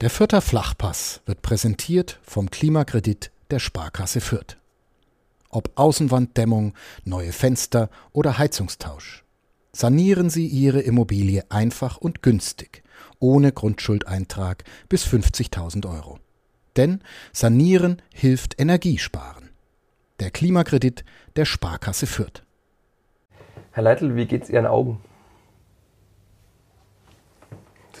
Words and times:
Der 0.00 0.08
Fürther 0.08 0.40
Flachpass 0.40 1.20
wird 1.26 1.42
präsentiert 1.42 2.20
vom 2.22 2.50
Klimakredit 2.50 3.30
der 3.50 3.58
Sparkasse 3.58 4.22
Fürth. 4.22 4.56
Ob 5.50 5.72
Außenwanddämmung, 5.74 6.72
neue 7.04 7.32
Fenster 7.32 7.90
oder 8.12 8.38
Heizungstausch. 8.38 9.24
Sanieren 9.72 10.30
Sie 10.30 10.46
Ihre 10.46 10.80
Immobilie 10.80 11.44
einfach 11.50 11.98
und 11.98 12.22
günstig, 12.22 12.82
ohne 13.18 13.52
Grundschuldeintrag 13.52 14.64
bis 14.88 15.04
50.000 15.04 15.86
Euro. 15.86 16.18
Denn 16.78 17.02
Sanieren 17.34 18.00
hilft 18.14 18.58
Energiesparen. 18.58 19.50
Der 20.18 20.30
Klimakredit 20.30 21.04
der 21.36 21.44
Sparkasse 21.44 22.06
Fürth. 22.06 22.42
Herr 23.72 23.82
Leitl, 23.82 24.16
wie 24.16 24.24
geht's 24.24 24.48
Ihren 24.48 24.66
Augen? 24.66 25.02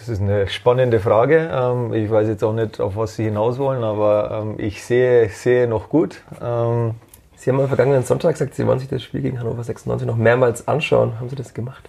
Das 0.00 0.08
ist 0.08 0.22
eine 0.22 0.48
spannende 0.48 0.98
Frage. 0.98 1.50
Ähm, 1.52 1.92
ich 1.92 2.10
weiß 2.10 2.26
jetzt 2.26 2.42
auch 2.42 2.54
nicht, 2.54 2.80
auf 2.80 2.96
was 2.96 3.16
Sie 3.16 3.24
hinaus 3.24 3.58
wollen, 3.58 3.84
aber 3.84 4.42
ähm, 4.42 4.54
ich 4.56 4.82
sehe, 4.82 5.28
sehe 5.28 5.68
noch 5.68 5.90
gut. 5.90 6.22
Ähm, 6.42 6.94
Sie 7.36 7.50
haben 7.50 7.60
am 7.60 7.68
vergangenen 7.68 8.02
Sonntag 8.02 8.32
gesagt, 8.32 8.54
Sie 8.54 8.66
wollen 8.66 8.78
sich 8.78 8.88
das 8.88 9.02
Spiel 9.02 9.20
gegen 9.20 9.38
Hannover 9.38 9.62
96 9.62 10.06
noch 10.06 10.16
mehrmals 10.16 10.66
anschauen. 10.66 11.20
Haben 11.20 11.28
Sie 11.28 11.36
das 11.36 11.52
gemacht? 11.52 11.86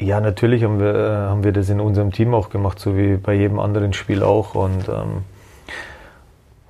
Ja, 0.00 0.22
natürlich 0.22 0.64
haben 0.64 0.80
wir, 0.80 0.94
äh, 0.94 1.16
haben 1.28 1.44
wir 1.44 1.52
das 1.52 1.68
in 1.68 1.78
unserem 1.78 2.10
Team 2.10 2.32
auch 2.32 2.48
gemacht, 2.48 2.78
so 2.78 2.96
wie 2.96 3.18
bei 3.18 3.34
jedem 3.34 3.58
anderen 3.58 3.92
Spiel 3.92 4.22
auch. 4.22 4.54
Und 4.54 4.88
ähm, 4.88 5.24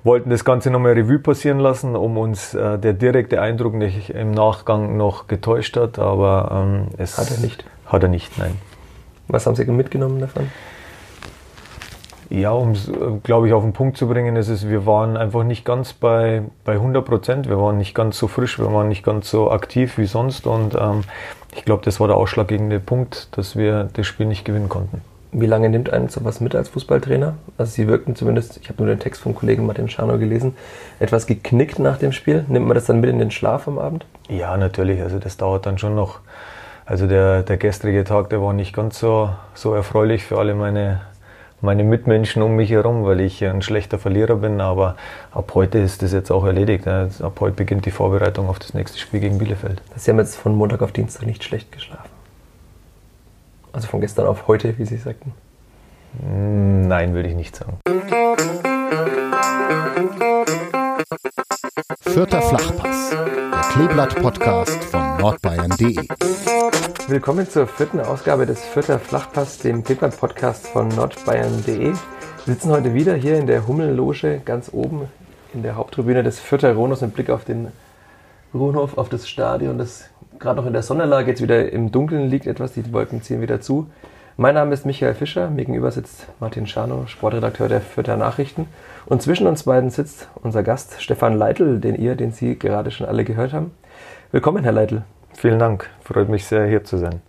wollten 0.03 0.29
das 0.29 0.43
Ganze 0.43 0.69
nochmal 0.69 0.93
Revue 0.93 1.19
passieren 1.19 1.59
lassen, 1.59 1.95
um 1.95 2.17
uns 2.17 2.53
äh, 2.53 2.77
der 2.77 2.91
direkte 2.91 3.41
Eindruck 3.41 3.73
nicht 3.73 4.09
im 4.09 4.31
Nachgang 4.31 4.97
noch 4.97 5.27
getäuscht 5.27 5.77
hat. 5.77 5.97
Aber 5.97 6.49
ähm, 6.51 6.87
es 6.97 7.17
hat 7.17 7.31
er 7.31 7.37
nicht. 7.37 7.63
Hat 7.85 8.03
er 8.03 8.09
nicht, 8.09 8.37
nein. 8.37 8.57
Was 9.29 9.45
haben 9.45 9.55
Sie 9.55 9.63
mitgenommen 9.65 10.19
davon? 10.19 10.49
Ja, 12.31 12.51
um 12.51 12.71
es, 12.71 12.91
glaube 13.23 13.47
ich, 13.47 13.53
auf 13.53 13.63
den 13.63 13.73
Punkt 13.73 13.97
zu 13.97 14.07
bringen, 14.07 14.35
ist 14.35 14.49
es, 14.49 14.67
wir 14.67 14.85
waren 14.85 15.17
einfach 15.17 15.43
nicht 15.43 15.65
ganz 15.65 15.93
bei, 15.93 16.43
bei 16.63 16.73
100 16.73 17.03
Prozent. 17.03 17.49
Wir 17.49 17.59
waren 17.59 17.77
nicht 17.77 17.95
ganz 17.95 18.19
so 18.19 18.27
frisch, 18.27 18.59
wir 18.59 18.71
waren 18.71 18.87
nicht 18.87 19.03
ganz 19.03 19.31
so 19.31 19.49
aktiv 19.49 19.97
wie 19.97 20.05
sonst. 20.05 20.45
Und 20.45 20.75
ähm, 20.75 21.03
ich 21.55 21.65
glaube, 21.65 21.83
das 21.85 21.99
war 21.99 22.07
der 22.07 22.17
ausschlaggebende 22.17 22.79
Punkt, 22.79 23.35
dass 23.37 23.55
wir 23.55 23.89
das 23.93 24.05
Spiel 24.05 24.27
nicht 24.27 24.45
gewinnen 24.45 24.69
konnten. 24.69 25.01
Wie 25.31 25.45
lange 25.45 25.69
nimmt 25.69 25.91
einen 25.91 26.09
sowas 26.09 26.39
mit 26.39 26.55
als 26.55 26.69
Fußballtrainer? 26.69 27.35
Also 27.57 27.71
Sie 27.71 27.87
wirkten 27.87 28.15
zumindest, 28.15 28.57
ich 28.61 28.69
habe 28.69 28.83
nur 28.83 28.93
den 28.93 28.99
Text 28.99 29.21
vom 29.21 29.35
Kollegen 29.35 29.65
Martin 29.65 29.89
Schano 29.89 30.17
gelesen, 30.17 30.55
etwas 30.99 31.27
geknickt 31.27 31.77
nach 31.77 31.97
dem 31.97 32.11
Spiel. 32.11 32.45
Nimmt 32.47 32.67
man 32.67 32.75
das 32.75 32.85
dann 32.85 32.99
mit 32.99 33.09
in 33.11 33.19
den 33.19 33.29
Schlaf 33.29 33.67
am 33.67 33.77
Abend? 33.77 34.05
Ja, 34.27 34.57
natürlich. 34.57 35.01
Also 35.01 35.19
das 35.19 35.37
dauert 35.37 35.65
dann 35.67 35.77
schon 35.77 35.95
noch 35.95 36.19
also 36.89 37.05
der, 37.05 37.43
der 37.43 37.57
gestrige 37.57 38.03
Tag, 38.03 38.31
der 38.31 38.41
war 38.41 38.51
nicht 38.51 38.73
ganz 38.75 38.97
so, 38.97 39.29
so 39.53 39.75
erfreulich 39.75 40.23
für 40.23 40.39
alle 40.39 40.55
meine, 40.55 41.01
meine 41.61 41.83
Mitmenschen 41.83 42.41
um 42.41 42.55
mich 42.55 42.71
herum, 42.71 43.05
weil 43.05 43.19
ich 43.19 43.45
ein 43.45 43.61
schlechter 43.61 43.99
Verlierer 43.99 44.37
bin. 44.37 44.59
Aber 44.59 44.95
ab 45.31 45.51
heute 45.53 45.77
ist 45.77 46.01
das 46.01 46.13
jetzt 46.13 46.31
auch 46.31 46.43
erledigt. 46.45 46.87
Ab 46.87 47.37
heute 47.41 47.55
beginnt 47.55 47.85
die 47.85 47.91
Vorbereitung 47.91 48.49
auf 48.49 48.57
das 48.57 48.73
nächste 48.73 48.97
Spiel 48.97 49.19
gegen 49.19 49.37
Bielefeld. 49.37 49.83
Sie 49.97 50.09
haben 50.09 50.17
jetzt 50.17 50.35
von 50.35 50.55
Montag 50.55 50.81
auf 50.81 50.91
Dienstag 50.91 51.27
nicht 51.27 51.43
schlecht 51.43 51.71
geschlafen. 51.71 52.09
Also 53.71 53.87
von 53.87 54.01
gestern 54.01 54.25
auf 54.25 54.47
heute, 54.47 54.75
wie 54.79 54.85
Sie 54.85 54.97
sagten. 54.97 55.31
Nein, 56.23 57.13
würde 57.13 57.29
ich 57.29 57.35
nicht 57.35 57.55
sagen. 57.55 57.77
Vierter 62.01 62.41
Flachpass, 62.41 63.11
der 63.11 63.61
Kleeblatt-Podcast 63.71 64.83
von 64.83 65.17
nordbayern.de. 65.17 65.95
Willkommen 67.07 67.49
zur 67.49 67.67
vierten 67.67 68.01
Ausgabe 68.01 68.45
des 68.45 68.65
Vierter 68.65 68.99
Flachpass, 68.99 69.59
dem 69.59 69.85
Kleeblatt-Podcast 69.85 70.67
von 70.67 70.89
nordbayern.de. 70.89 71.93
Wir 71.93 71.95
sitzen 72.45 72.71
heute 72.71 72.93
wieder 72.93 73.15
hier 73.15 73.37
in 73.37 73.47
der 73.47 73.65
Hummelloge 73.65 74.41
ganz 74.43 74.71
oben 74.73 75.07
in 75.53 75.63
der 75.63 75.77
Haupttribüne 75.77 76.21
des 76.21 76.37
Vierter 76.37 76.73
Ronos 76.73 76.99
mit 76.99 77.13
Blick 77.13 77.29
auf 77.29 77.45
den 77.45 77.69
Ruhnhof, 78.53 78.97
auf 78.97 79.07
das 79.07 79.29
Stadion, 79.29 79.77
das 79.77 80.09
gerade 80.37 80.59
noch 80.59 80.67
in 80.67 80.73
der 80.73 80.83
Sonnenlage 80.83 81.31
jetzt 81.31 81.41
wieder 81.41 81.71
im 81.71 81.93
Dunkeln 81.93 82.29
liegt 82.29 82.45
etwas, 82.45 82.73
die 82.73 82.91
Wolken 82.91 83.21
ziehen 83.21 83.41
wieder 83.41 83.61
zu. 83.61 83.87
Mein 84.41 84.55
Name 84.55 84.73
ist 84.73 84.85
Michael 84.85 85.15
Fischer, 85.15 85.49
mir 85.49 85.65
gegenüber 85.65 85.91
sitzt 85.91 86.25
Martin 86.39 86.65
Schano, 86.65 87.07
Sportredakteur 87.07 87.67
der 87.67 87.81
Fürther 87.81 88.15
Nachrichten. 88.15 88.69
Und 89.05 89.21
zwischen 89.21 89.47
uns 89.47 89.63
beiden 89.63 89.89
sitzt 89.89 90.29
unser 90.41 90.63
Gast 90.63 91.01
Stefan 91.01 91.37
Leitl, 91.37 91.81
den 91.81 91.95
ihr, 91.95 92.15
den 92.15 92.31
Sie 92.31 92.57
gerade 92.57 92.89
schon 92.89 93.05
alle 93.05 93.25
gehört 93.25 93.51
haben. 93.51 93.71
Willkommen, 94.31 94.63
Herr 94.63 94.71
Leitl. 94.71 95.01
Vielen 95.33 95.59
Dank, 95.59 95.89
freut 96.05 96.29
mich 96.29 96.45
sehr, 96.45 96.65
hier 96.67 96.85
zu 96.85 96.95
sein. 96.95 97.21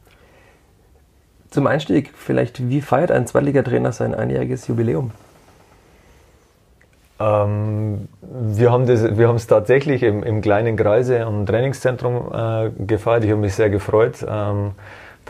Zum 1.51 1.67
Einstieg 1.67 2.13
vielleicht, 2.17 2.69
wie 2.69 2.81
feiert 2.81 3.11
ein 3.11 3.27
Zweitligatrainer 3.27 3.91
sein 3.91 4.15
einjähriges 4.15 4.69
Jubiläum? 4.69 5.11
Ähm, 7.19 8.07
wir 8.23 8.71
haben 8.71 8.85
es 8.85 9.47
tatsächlich 9.49 10.05
im, 10.05 10.23
im, 10.23 10.43
kleinen 10.43 10.77
Kreise 10.77 11.27
am 11.27 11.45
Trainingszentrum 11.45 12.33
äh, 12.33 12.71
gefeiert. 12.87 13.25
Ich 13.25 13.31
habe 13.33 13.41
mich 13.41 13.55
sehr 13.55 13.69
gefreut. 13.69 14.25
Ähm, 14.29 14.75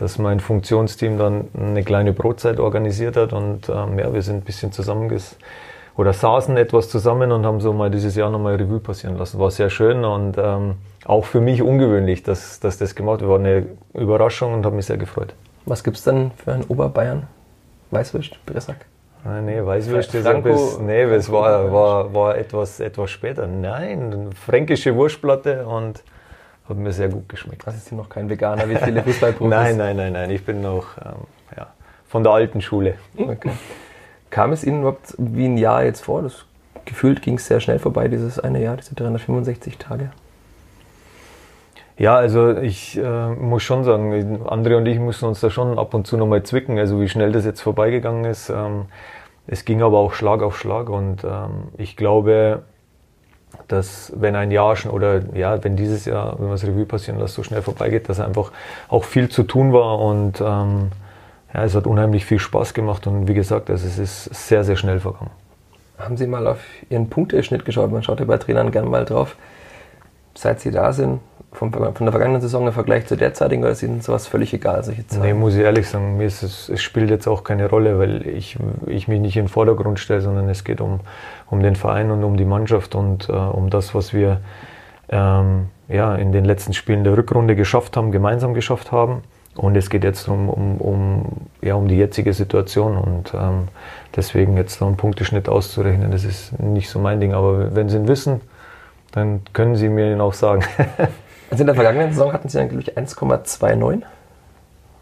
dass 0.01 0.17
mein 0.17 0.39
Funktionsteam 0.39 1.19
dann 1.19 1.49
eine 1.55 1.83
kleine 1.83 2.11
Brotzeit 2.11 2.59
organisiert 2.59 3.15
hat 3.15 3.33
und 3.33 3.69
ähm, 3.69 3.99
ja, 3.99 4.11
wir 4.11 4.23
sind 4.23 4.37
ein 4.37 4.41
bisschen 4.41 4.71
zusammenges 4.71 5.35
oder 5.95 6.11
saßen 6.11 6.57
etwas 6.57 6.89
zusammen 6.89 7.31
und 7.31 7.45
haben 7.45 7.61
so 7.61 7.71
mal 7.71 7.91
dieses 7.91 8.15
Jahr 8.15 8.31
nochmal 8.31 8.55
Revue 8.55 8.79
passieren 8.79 9.15
lassen. 9.15 9.39
War 9.39 9.51
sehr 9.51 9.69
schön 9.69 10.03
und 10.03 10.39
ähm, 10.39 10.77
auch 11.05 11.25
für 11.25 11.39
mich 11.39 11.61
ungewöhnlich, 11.61 12.23
dass, 12.23 12.59
dass 12.59 12.79
das 12.79 12.95
gemacht 12.95 13.21
wurde. 13.21 13.29
War 13.29 13.39
eine 13.39 13.67
Überraschung 13.93 14.55
und 14.55 14.65
habe 14.65 14.75
mich 14.75 14.87
sehr 14.87 14.97
gefreut. 14.97 15.35
Was 15.67 15.83
gibt 15.83 15.97
es 15.97 16.03
denn 16.03 16.31
für 16.35 16.51
einen 16.51 16.63
Oberbayern? 16.63 17.27
Weißwürst, 17.91 18.43
Bressack? 18.47 18.87
Ah, 19.23 19.39
nee, 19.39 19.63
Weißwürst 19.63 20.15
ist 20.15 20.25
ein 20.25 20.41
bisschen, 20.41 20.87
nee, 20.87 21.03
es 21.03 21.31
war, 21.31 21.71
war, 21.71 22.11
war 22.11 22.37
etwas, 22.39 22.79
etwas 22.79 23.11
später. 23.11 23.45
Nein, 23.45 24.31
fränkische 24.33 24.95
Wurstplatte 24.95 25.67
und 25.67 26.01
hat 26.67 26.77
mir 26.77 26.91
sehr 26.91 27.09
gut 27.09 27.27
geschmeckt. 27.29 27.67
Also 27.67 27.79
Sie 27.79 27.95
noch 27.95 28.09
kein 28.09 28.29
Veganer 28.29 28.69
wie 28.69 28.75
viele 28.75 29.03
Fußballprofis? 29.03 29.49
nein, 29.49 29.77
nein, 29.77 29.97
nein, 29.97 30.13
nein. 30.13 30.29
Ich 30.31 30.45
bin 30.45 30.61
noch 30.61 30.97
ähm, 30.97 31.13
ja, 31.57 31.67
von 32.07 32.23
der 32.23 32.31
alten 32.33 32.61
Schule. 32.61 32.95
Okay. 33.17 33.51
Kam 34.29 34.51
es 34.53 34.63
Ihnen 34.63 34.81
überhaupt 34.81 35.15
wie 35.17 35.45
ein 35.45 35.57
Jahr 35.57 35.83
jetzt 35.83 36.05
vor? 36.05 36.21
Das 36.21 36.45
gefühlt 36.85 37.21
ging 37.21 37.35
es 37.35 37.47
sehr 37.47 37.59
schnell 37.59 37.79
vorbei, 37.79 38.07
dieses 38.07 38.39
eine 38.39 38.61
Jahr, 38.61 38.77
diese 38.77 38.95
365 38.95 39.77
Tage. 39.77 40.11
Ja, 41.97 42.15
also 42.15 42.57
ich 42.57 42.97
äh, 42.97 43.29
muss 43.29 43.61
schon 43.61 43.83
sagen, 43.83 44.41
André 44.47 44.75
und 44.75 44.87
ich 44.87 44.97
müssen 44.97 45.27
uns 45.27 45.39
da 45.39 45.49
schon 45.49 45.77
ab 45.77 45.93
und 45.93 46.07
zu 46.07 46.17
nochmal 46.17 46.41
zwicken, 46.43 46.79
also 46.79 46.99
wie 46.99 47.09
schnell 47.09 47.31
das 47.31 47.45
jetzt 47.45 47.61
vorbeigegangen 47.61 48.25
ist. 48.25 48.49
Ähm, 48.49 48.85
es 49.45 49.65
ging 49.65 49.83
aber 49.83 49.99
auch 49.99 50.13
Schlag 50.13 50.41
auf 50.41 50.57
Schlag 50.57 50.89
und 50.89 51.23
ähm, 51.23 51.67
ich 51.77 51.97
glaube, 51.97 52.63
dass 53.67 54.11
wenn 54.15 54.35
ein 54.35 54.51
Jahr 54.51 54.75
schon 54.75 54.91
oder 54.91 55.21
ja, 55.33 55.63
wenn 55.63 55.75
dieses 55.75 56.05
Jahr, 56.05 56.33
wenn 56.37 56.45
man 56.45 56.55
das 56.55 56.65
Revue 56.65 56.85
passieren 56.85 57.19
lässt, 57.19 57.35
so 57.35 57.43
schnell 57.43 57.61
vorbeigeht, 57.61 58.09
dass 58.09 58.19
einfach 58.19 58.51
auch 58.89 59.03
viel 59.03 59.29
zu 59.29 59.43
tun 59.43 59.73
war 59.73 59.99
und 59.99 60.41
ähm, 60.41 60.91
ja, 61.53 61.63
es 61.63 61.75
hat 61.75 61.85
unheimlich 61.87 62.25
viel 62.25 62.39
Spaß 62.39 62.73
gemacht 62.73 63.07
und 63.07 63.27
wie 63.27 63.33
gesagt, 63.33 63.69
also 63.69 63.85
es 63.85 63.97
ist 63.97 64.25
sehr, 64.25 64.63
sehr 64.63 64.75
schnell 64.75 64.99
vergangen. 64.99 65.31
Haben 65.97 66.17
Sie 66.17 66.27
mal 66.27 66.47
auf 66.47 66.59
Ihren 66.89 67.09
Punkteschnitt 67.09 67.65
geschaut? 67.65 67.91
Man 67.91 68.03
schaut 68.03 68.19
ja 68.19 68.25
bei 68.25 68.37
Trainern 68.37 68.71
gerne 68.71 68.89
mal 68.89 69.05
drauf. 69.05 69.35
Seit 70.33 70.61
Sie 70.61 70.71
da 70.71 70.93
sind, 70.93 71.19
vom, 71.51 71.71
von 71.71 72.05
der 72.05 72.11
vergangenen 72.11 72.41
Saison 72.41 72.65
im 72.65 72.73
Vergleich 72.73 73.07
zu 73.07 73.17
derzeitigen, 73.17 73.63
oder 73.63 73.73
ist 73.73 73.83
Ihnen 73.83 74.01
sowas 74.01 74.25
völlig 74.25 74.53
egal? 74.53 74.83
Solche 74.83 75.05
Zahlen? 75.07 75.23
Nee, 75.23 75.33
muss 75.33 75.55
ich 75.55 75.61
ehrlich 75.61 75.87
sagen, 75.87 76.17
mir 76.17 76.25
ist 76.25 76.43
es, 76.43 76.69
es 76.69 76.81
spielt 76.81 77.09
jetzt 77.09 77.27
auch 77.27 77.43
keine 77.43 77.69
Rolle, 77.69 77.99
weil 77.99 78.25
ich, 78.27 78.57
ich 78.87 79.07
mich 79.07 79.19
nicht 79.19 79.35
in 79.35 79.43
den 79.43 79.49
Vordergrund 79.49 79.99
stelle, 79.99 80.21
sondern 80.21 80.47
es 80.49 80.63
geht 80.63 80.79
um, 80.79 81.01
um 81.49 81.61
den 81.61 81.75
Verein 81.75 82.09
und 82.11 82.23
um 82.23 82.37
die 82.37 82.45
Mannschaft 82.45 82.95
und 82.95 83.27
äh, 83.27 83.33
um 83.33 83.69
das, 83.69 83.93
was 83.93 84.13
wir 84.13 84.39
ähm, 85.09 85.67
ja, 85.89 86.15
in 86.15 86.31
den 86.31 86.45
letzten 86.45 86.73
Spielen 86.73 87.03
der 87.03 87.17
Rückrunde 87.17 87.55
geschafft 87.55 87.97
haben, 87.97 88.11
gemeinsam 88.11 88.53
geschafft 88.53 88.91
haben. 88.91 89.21
Und 89.55 89.75
es 89.75 89.89
geht 89.89 90.05
jetzt 90.05 90.29
um, 90.29 90.47
um, 90.47 90.77
um, 90.77 91.25
ja, 91.61 91.75
um 91.75 91.89
die 91.89 91.97
jetzige 91.97 92.31
Situation 92.33 92.97
und 92.97 93.33
ähm, 93.33 93.67
deswegen 94.15 94.55
jetzt 94.55 94.79
noch 94.79 94.87
einen 94.87 94.95
Punkteschnitt 94.95 95.49
auszurechnen, 95.49 96.09
das 96.11 96.23
ist 96.23 96.57
nicht 96.57 96.89
so 96.89 96.99
mein 96.99 97.19
Ding. 97.19 97.33
Aber 97.33 97.75
wenn 97.75 97.89
Sie 97.89 97.97
ihn 97.97 98.07
wissen, 98.07 98.39
dann 99.11 99.41
können 99.51 99.75
Sie 99.75 99.89
mir 99.89 100.13
ihn 100.13 100.21
auch 100.21 100.33
sagen. 100.33 100.63
Also 101.51 101.63
in 101.63 101.67
der 101.67 101.75
vergangenen 101.75 102.13
Saison 102.13 102.31
hatten 102.31 102.47
sie 102.47 102.57
dann, 102.57 102.69
glaube 102.69 102.81
ich, 102.81 102.97
1,29. 102.97 104.03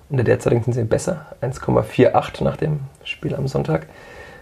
In 0.09 0.17
der 0.17 0.25
derzeitigen 0.25 0.63
sind 0.63 0.73
sie 0.73 0.83
besser. 0.83 1.27
1,48 1.41 2.43
nach 2.43 2.57
dem 2.57 2.79
Spiel 3.03 3.35
am 3.35 3.47
Sonntag. 3.47 3.85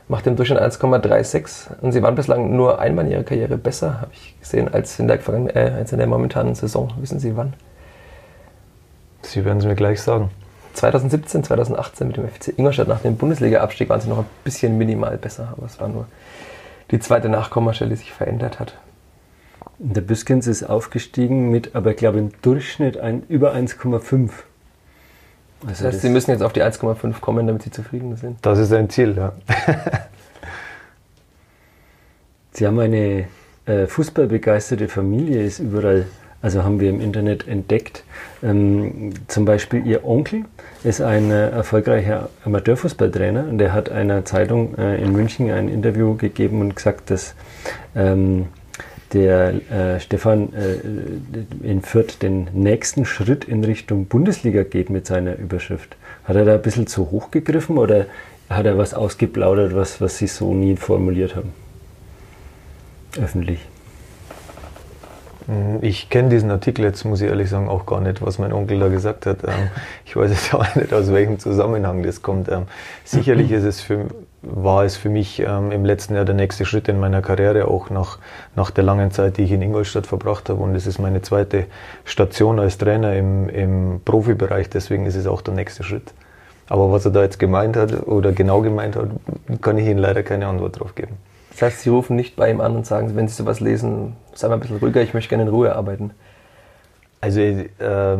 Macht 0.07 0.25
im 0.25 0.37
Durchschnitt 0.37 0.61
1,36. 0.61 1.81
Und 1.81 1.91
sie 1.91 2.01
waren 2.01 2.15
bislang 2.15 2.55
nur 2.55 2.79
einmal 2.79 3.05
in 3.05 3.11
ihrer 3.11 3.23
Karriere 3.23 3.57
besser, 3.57 3.99
habe 3.99 4.11
ich 4.13 4.39
gesehen, 4.39 4.73
als 4.73 4.97
in, 4.99 5.09
der, 5.09 5.19
äh, 5.53 5.71
als 5.73 5.91
in 5.91 5.97
der 5.97 6.07
momentanen 6.07 6.55
Saison. 6.55 6.93
Wissen 7.01 7.19
Sie 7.19 7.35
wann? 7.35 7.53
Sie 9.21 9.43
werden 9.43 9.57
es 9.57 9.65
mir 9.65 9.75
gleich 9.75 10.01
sagen. 10.01 10.29
2017, 10.75 11.43
2018 11.43 12.07
mit 12.07 12.15
dem 12.15 12.29
FC 12.29 12.53
Ingolstadt 12.57 12.87
nach 12.87 13.01
dem 13.01 13.17
Bundesliga-Abstieg 13.17 13.89
waren 13.89 13.99
sie 13.99 14.07
noch 14.07 14.19
ein 14.19 14.25
bisschen 14.45 14.77
minimal 14.77 15.17
besser, 15.17 15.49
aber 15.57 15.65
es 15.65 15.77
war 15.81 15.89
nur 15.89 16.05
die 16.91 16.99
zweite 16.99 17.27
Nachkommastelle, 17.27 17.89
die 17.89 17.97
sich 17.97 18.13
verändert 18.13 18.61
hat. 18.61 18.75
Der 19.79 20.01
Büskens 20.01 20.47
ist 20.47 20.63
aufgestiegen 20.63 21.51
mit, 21.51 21.75
aber 21.75 21.91
ich 21.91 21.97
glaube 21.97 22.17
im 22.17 22.31
Durchschnitt 22.41 22.97
ein, 22.97 23.23
über 23.29 23.53
1,5. 23.53 24.31
Also 25.61 25.69
das 25.69 25.81
heißt, 25.81 25.95
das 25.95 26.01
Sie 26.01 26.09
müssen 26.09 26.31
jetzt 26.31 26.41
auf 26.41 26.53
die 26.53 26.63
1,5 26.63 27.19
kommen, 27.19 27.45
damit 27.45 27.63
Sie 27.63 27.71
zufrieden 27.71 28.15
sind? 28.15 28.37
Das 28.41 28.57
ist 28.57 28.73
ein 28.73 28.89
Ziel, 28.89 29.15
ja. 29.15 29.33
Sie 32.51 32.65
haben 32.65 32.79
eine 32.79 33.27
äh, 33.67 33.85
fußballbegeisterte 33.85 34.87
Familie, 34.87 35.43
ist 35.43 35.59
überall, 35.59 36.07
also 36.41 36.63
haben 36.63 36.79
wir 36.79 36.89
im 36.89 36.99
Internet 36.99 37.47
entdeckt. 37.47 38.03
Ähm, 38.41 39.13
zum 39.27 39.45
Beispiel 39.45 39.85
Ihr 39.85 40.05
Onkel 40.05 40.45
ist 40.83 41.01
ein 41.01 41.29
äh, 41.29 41.51
erfolgreicher 41.51 42.29
Amateurfußballtrainer 42.45 43.47
und 43.47 43.59
der 43.59 43.73
hat 43.73 43.89
einer 43.89 44.25
Zeitung 44.25 44.75
äh, 44.75 44.99
in 45.03 45.11
München 45.11 45.51
ein 45.51 45.69
Interview 45.69 46.15
gegeben 46.15 46.61
und 46.61 46.75
gesagt, 46.75 47.11
dass 47.11 47.35
ähm, 47.95 48.47
der 49.13 49.53
äh, 49.71 49.99
Stefan 49.99 50.53
äh, 50.53 51.65
in 51.65 51.81
Fürth 51.81 52.21
den 52.21 52.49
nächsten 52.53 53.05
Schritt 53.05 53.45
in 53.45 53.63
Richtung 53.63 54.05
Bundesliga 54.05 54.63
geht 54.63 54.89
mit 54.89 55.07
seiner 55.07 55.37
Überschrift. 55.37 55.95
Hat 56.25 56.35
er 56.35 56.45
da 56.45 56.55
ein 56.55 56.61
bisschen 56.61 56.87
zu 56.87 57.11
hoch 57.11 57.31
gegriffen 57.31 57.77
oder 57.77 58.05
hat 58.49 58.65
er 58.65 58.77
was 58.77 58.93
ausgeplaudert, 58.93 59.75
was, 59.75 60.01
was 60.01 60.17
Sie 60.17 60.27
so 60.27 60.53
nie 60.53 60.75
formuliert 60.75 61.35
haben? 61.35 61.53
Öffentlich. 63.19 63.59
Hm, 65.47 65.79
ich 65.81 66.09
kenne 66.09 66.29
diesen 66.29 66.51
Artikel 66.51 66.83
jetzt, 66.83 67.03
muss 67.05 67.21
ich 67.21 67.29
ehrlich 67.29 67.49
sagen, 67.49 67.69
auch 67.69 67.85
gar 67.85 68.01
nicht, 68.01 68.21
was 68.21 68.37
mein 68.37 68.53
Onkel 68.53 68.79
da 68.79 68.89
gesagt 68.89 69.25
hat. 69.25 69.43
Ähm, 69.43 69.69
ich 70.05 70.15
weiß 70.15 70.29
jetzt 70.29 70.53
auch 70.53 70.75
nicht, 70.75 70.93
aus 70.93 71.11
welchem 71.11 71.39
Zusammenhang 71.39 72.03
das 72.03 72.21
kommt. 72.21 72.49
Ähm, 72.49 72.63
sicherlich 73.03 73.51
ist 73.53 73.63
es 73.63 73.81
für, 73.81 74.05
war 74.49 74.83
es 74.85 74.97
für 74.97 75.09
mich 75.09 75.39
ähm, 75.39 75.71
im 75.71 75.85
letzten 75.85 76.15
Jahr 76.15 76.25
der 76.25 76.35
nächste 76.35 76.65
Schritt 76.65 76.87
in 76.87 76.99
meiner 76.99 77.21
Karriere, 77.21 77.67
auch 77.67 77.89
nach, 77.89 78.19
nach 78.55 78.71
der 78.71 78.83
langen 78.83 79.11
Zeit, 79.11 79.37
die 79.37 79.43
ich 79.43 79.51
in 79.51 79.61
Ingolstadt 79.61 80.07
verbracht 80.07 80.49
habe. 80.49 80.61
Und 80.61 80.75
es 80.75 80.87
ist 80.87 80.99
meine 80.99 81.21
zweite 81.21 81.65
Station 82.05 82.59
als 82.59 82.77
Trainer 82.77 83.15
im, 83.15 83.49
im 83.49 84.01
Profibereich, 84.03 84.69
deswegen 84.69 85.05
ist 85.05 85.15
es 85.15 85.27
auch 85.27 85.41
der 85.41 85.53
nächste 85.53 85.83
Schritt. 85.83 86.13
Aber 86.69 86.91
was 86.91 87.05
er 87.05 87.11
da 87.11 87.21
jetzt 87.23 87.39
gemeint 87.39 87.77
hat 87.77 88.07
oder 88.07 88.31
genau 88.31 88.61
gemeint 88.61 88.95
hat, 88.95 89.09
kann 89.61 89.77
ich 89.77 89.87
Ihnen 89.87 89.99
leider 89.99 90.23
keine 90.23 90.47
Antwort 90.47 90.79
drauf 90.79 90.95
geben. 90.95 91.17
Das 91.51 91.61
heißt, 91.61 91.81
Sie 91.81 91.89
rufen 91.89 92.15
nicht 92.15 92.35
bei 92.35 92.51
ihm 92.51 92.61
an 92.61 92.75
und 92.75 92.85
sagen, 92.85 93.15
wenn 93.15 93.27
Sie 93.27 93.35
sowas 93.35 93.59
lesen, 93.59 94.15
sei 94.33 94.47
mal 94.47 94.55
ein 94.55 94.59
bisschen 94.59 94.77
ruhiger, 94.77 95.01
ich 95.01 95.13
möchte 95.13 95.29
gerne 95.29 95.43
in 95.43 95.49
Ruhe 95.49 95.75
arbeiten. 95.75 96.11
Also 97.19 97.39
äh, 97.39 97.63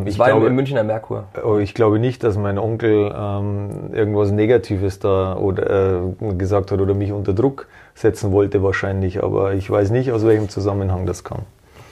ich 0.08 0.18
war 0.18 0.28
glaube, 0.28 0.48
im 0.48 0.56
Münchner 0.56 0.82
Merkur. 0.82 1.24
Oh, 1.44 1.58
ich 1.58 1.74
glaube 1.74 1.98
nicht, 1.98 2.24
dass 2.24 2.36
mein 2.36 2.58
Onkel 2.58 3.14
ähm, 3.16 3.90
irgendwas 3.92 4.32
Negatives 4.32 4.98
da 4.98 5.36
oder 5.36 6.00
äh, 6.20 6.34
gesagt 6.34 6.72
hat 6.72 6.80
oder 6.80 6.94
mich 6.94 7.12
unter 7.12 7.32
Druck 7.32 7.68
setzen 7.94 8.32
wollte 8.32 8.62
wahrscheinlich, 8.62 9.22
aber 9.22 9.54
ich 9.54 9.70
weiß 9.70 9.90
nicht, 9.90 10.10
aus 10.10 10.26
welchem 10.26 10.48
Zusammenhang 10.48 11.06
das 11.06 11.22
kam. 11.22 11.42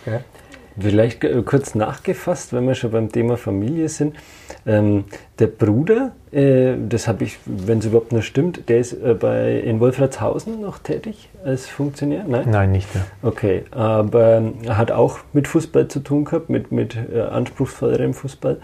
Okay. 0.05 0.21
Vielleicht 0.79 1.25
äh, 1.25 1.43
kurz 1.43 1.75
nachgefasst, 1.75 2.53
wenn 2.53 2.67
wir 2.67 2.75
schon 2.75 2.91
beim 2.91 3.11
Thema 3.11 3.37
Familie 3.37 3.89
sind. 3.89 4.17
Ähm, 4.67 5.05
der 5.39 5.47
Bruder, 5.47 6.13
äh, 6.33 6.75
das 6.89 7.09
habe 7.09 7.25
ich, 7.25 7.39
wenn 7.47 7.79
es 7.79 7.87
überhaupt 7.87 8.13
noch 8.13 8.23
stimmt, 8.23 8.69
der 8.69 8.79
ist 8.79 8.93
äh, 8.93 9.15
bei, 9.15 9.59
in 9.61 9.81
Wolfratshausen 9.81 10.61
noch 10.61 10.79
tätig 10.79 11.29
als 11.45 11.67
Funktionär? 11.67 12.25
Nein, 12.29 12.51
Nein 12.51 12.73
nicht 12.73 12.95
mehr. 12.95 13.05
Okay, 13.23 13.65
aber 13.71 14.43
er 14.65 14.77
hat 14.77 14.91
auch 14.91 15.21
mit 15.33 15.49
Fußball 15.49 15.89
zu 15.89 16.01
tun 16.01 16.25
gehabt, 16.25 16.51
mit, 16.51 16.73
mit 16.73 16.97
äh, 16.97 17.21
anspruchsvollerem 17.21 18.13
Fußball. 18.13 18.59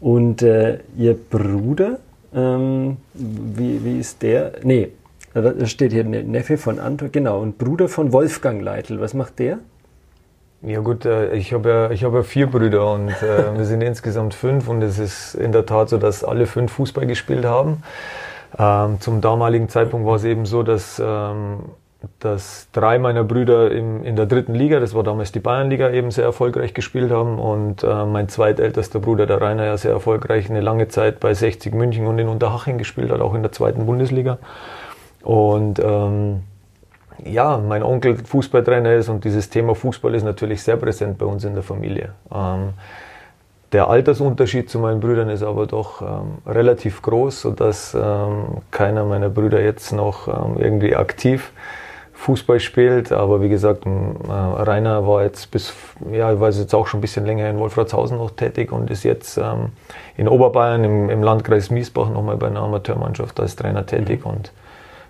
Und 0.00 0.42
äh, 0.42 0.80
ihr 0.98 1.14
Bruder, 1.14 1.98
ähm, 2.34 2.98
wie, 3.14 3.82
wie 3.84 3.98
ist 3.98 4.22
der? 4.22 4.52
Nee, 4.62 4.90
da 5.32 5.66
steht 5.66 5.92
hier 5.92 6.04
ne-, 6.04 6.24
Neffe 6.24 6.58
von 6.58 6.78
Anton, 6.78 7.10
genau, 7.10 7.40
und 7.40 7.58
Bruder 7.58 7.88
von 7.88 8.12
Wolfgang 8.12 8.60
Leitl. 8.62 9.00
Was 9.00 9.14
macht 9.14 9.38
der? 9.38 9.60
Ja 10.66 10.80
gut, 10.80 11.04
äh, 11.04 11.34
ich 11.34 11.52
habe 11.52 11.68
ja, 11.68 11.90
ich 11.90 12.04
hab 12.04 12.14
ja 12.14 12.22
vier 12.22 12.46
Brüder 12.46 12.90
und 12.90 13.10
äh, 13.10 13.54
wir 13.56 13.64
sind 13.66 13.82
insgesamt 13.82 14.32
fünf 14.34 14.68
und 14.68 14.82
es 14.82 14.98
ist 14.98 15.34
in 15.34 15.52
der 15.52 15.66
Tat 15.66 15.90
so, 15.90 15.98
dass 15.98 16.24
alle 16.24 16.46
fünf 16.46 16.72
Fußball 16.72 17.06
gespielt 17.06 17.44
haben. 17.44 17.82
Ähm, 18.58 19.00
zum 19.00 19.20
damaligen 19.20 19.68
Zeitpunkt 19.68 20.06
war 20.06 20.16
es 20.16 20.24
eben 20.24 20.46
so, 20.46 20.62
dass, 20.62 21.02
ähm, 21.04 21.58
dass 22.18 22.68
drei 22.72 22.98
meiner 22.98 23.24
Brüder 23.24 23.70
im, 23.72 24.04
in 24.04 24.16
der 24.16 24.24
dritten 24.24 24.54
Liga, 24.54 24.80
das 24.80 24.94
war 24.94 25.02
damals 25.02 25.32
die 25.32 25.40
Bayernliga, 25.40 25.90
eben 25.90 26.10
sehr 26.10 26.24
erfolgreich 26.24 26.72
gespielt 26.72 27.10
haben 27.10 27.38
und 27.38 27.82
äh, 27.82 28.06
mein 28.06 28.30
zweitältester 28.30 29.00
Bruder, 29.00 29.26
der 29.26 29.42
Rainer, 29.42 29.66
ja 29.66 29.76
sehr 29.76 29.92
erfolgreich 29.92 30.48
eine 30.48 30.62
lange 30.62 30.88
Zeit 30.88 31.20
bei 31.20 31.34
60 31.34 31.74
München 31.74 32.06
und 32.06 32.18
in 32.18 32.28
Unterhaching 32.28 32.78
gespielt 32.78 33.10
hat, 33.10 33.20
auch 33.20 33.34
in 33.34 33.42
der 33.42 33.52
zweiten 33.52 33.84
Bundesliga. 33.84 34.38
Und 35.22 35.78
ähm, 35.78 36.42
ja, 37.24 37.58
mein 37.58 37.82
Onkel 37.82 38.16
Fußballtrainer 38.16 38.94
ist 38.94 39.08
und 39.08 39.24
dieses 39.24 39.48
Thema 39.50 39.74
Fußball 39.74 40.14
ist 40.14 40.24
natürlich 40.24 40.62
sehr 40.62 40.76
präsent 40.76 41.18
bei 41.18 41.26
uns 41.26 41.44
in 41.44 41.54
der 41.54 41.62
Familie. 41.62 42.10
Ähm, 42.32 42.74
der 43.72 43.88
Altersunterschied 43.88 44.70
zu 44.70 44.78
meinen 44.78 45.00
Brüdern 45.00 45.28
ist 45.30 45.42
aber 45.42 45.66
doch 45.66 46.00
ähm, 46.00 46.38
relativ 46.46 47.02
groß, 47.02 47.40
sodass 47.40 47.92
ähm, 47.94 48.58
keiner 48.70 49.04
meiner 49.04 49.30
Brüder 49.30 49.60
jetzt 49.60 49.92
noch 49.92 50.28
ähm, 50.28 50.56
irgendwie 50.58 50.94
aktiv 50.94 51.52
Fußball 52.12 52.60
spielt. 52.60 53.10
Aber 53.10 53.42
wie 53.42 53.48
gesagt, 53.48 53.84
äh, 53.86 53.90
Rainer 54.30 55.06
war 55.06 55.24
jetzt 55.24 55.50
bis, 55.50 55.74
ja, 56.12 56.32
ich 56.32 56.38
weiß 56.38 56.58
jetzt 56.58 56.72
auch 56.74 56.86
schon 56.86 56.98
ein 56.98 57.00
bisschen 57.00 57.26
länger 57.26 57.50
in 57.50 57.58
Wolfratshausen 57.58 58.18
noch 58.18 58.30
tätig 58.30 58.70
und 58.70 58.90
ist 58.90 59.02
jetzt 59.02 59.38
ähm, 59.38 59.72
in 60.16 60.28
Oberbayern 60.28 60.84
im, 60.84 61.10
im 61.10 61.22
Landkreis 61.22 61.70
Miesbach 61.70 62.10
nochmal 62.10 62.36
bei 62.36 62.46
einer 62.46 62.60
Amateurmannschaft 62.60 63.40
als 63.40 63.56
Trainer 63.56 63.84
tätig. 63.86 64.24
Mhm. 64.24 64.30
Und 64.30 64.52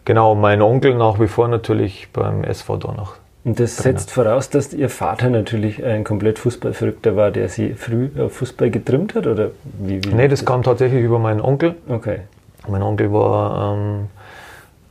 Genau, 0.04 0.34
mein 0.34 0.60
Onkel 0.60 0.94
nach 0.94 1.18
wie 1.18 1.28
vor 1.28 1.48
natürlich 1.48 2.08
beim 2.12 2.44
SV 2.44 2.76
Donach. 2.76 3.16
Und 3.44 3.60
das 3.60 3.76
setzt 3.76 4.10
voraus, 4.10 4.48
dass 4.48 4.72
Ihr 4.72 4.88
Vater 4.88 5.28
natürlich 5.28 5.84
ein 5.84 6.02
komplett 6.02 6.38
Fußballverrückter 6.38 7.14
war, 7.14 7.30
der 7.30 7.50
Sie 7.50 7.74
früh 7.74 8.08
auf 8.18 8.32
Fußball 8.34 8.70
getrimmt 8.70 9.14
hat? 9.14 9.26
Oder 9.26 9.50
wie, 9.64 10.02
wie 10.02 10.14
nee, 10.14 10.28
das 10.28 10.46
kam 10.46 10.62
tatsächlich 10.62 11.04
über 11.04 11.18
meinen 11.18 11.42
Onkel. 11.42 11.74
Okay. 11.86 12.20
Mein 12.66 12.82
Onkel 12.82 13.12
war, 13.12 13.76
ähm, 13.76 14.08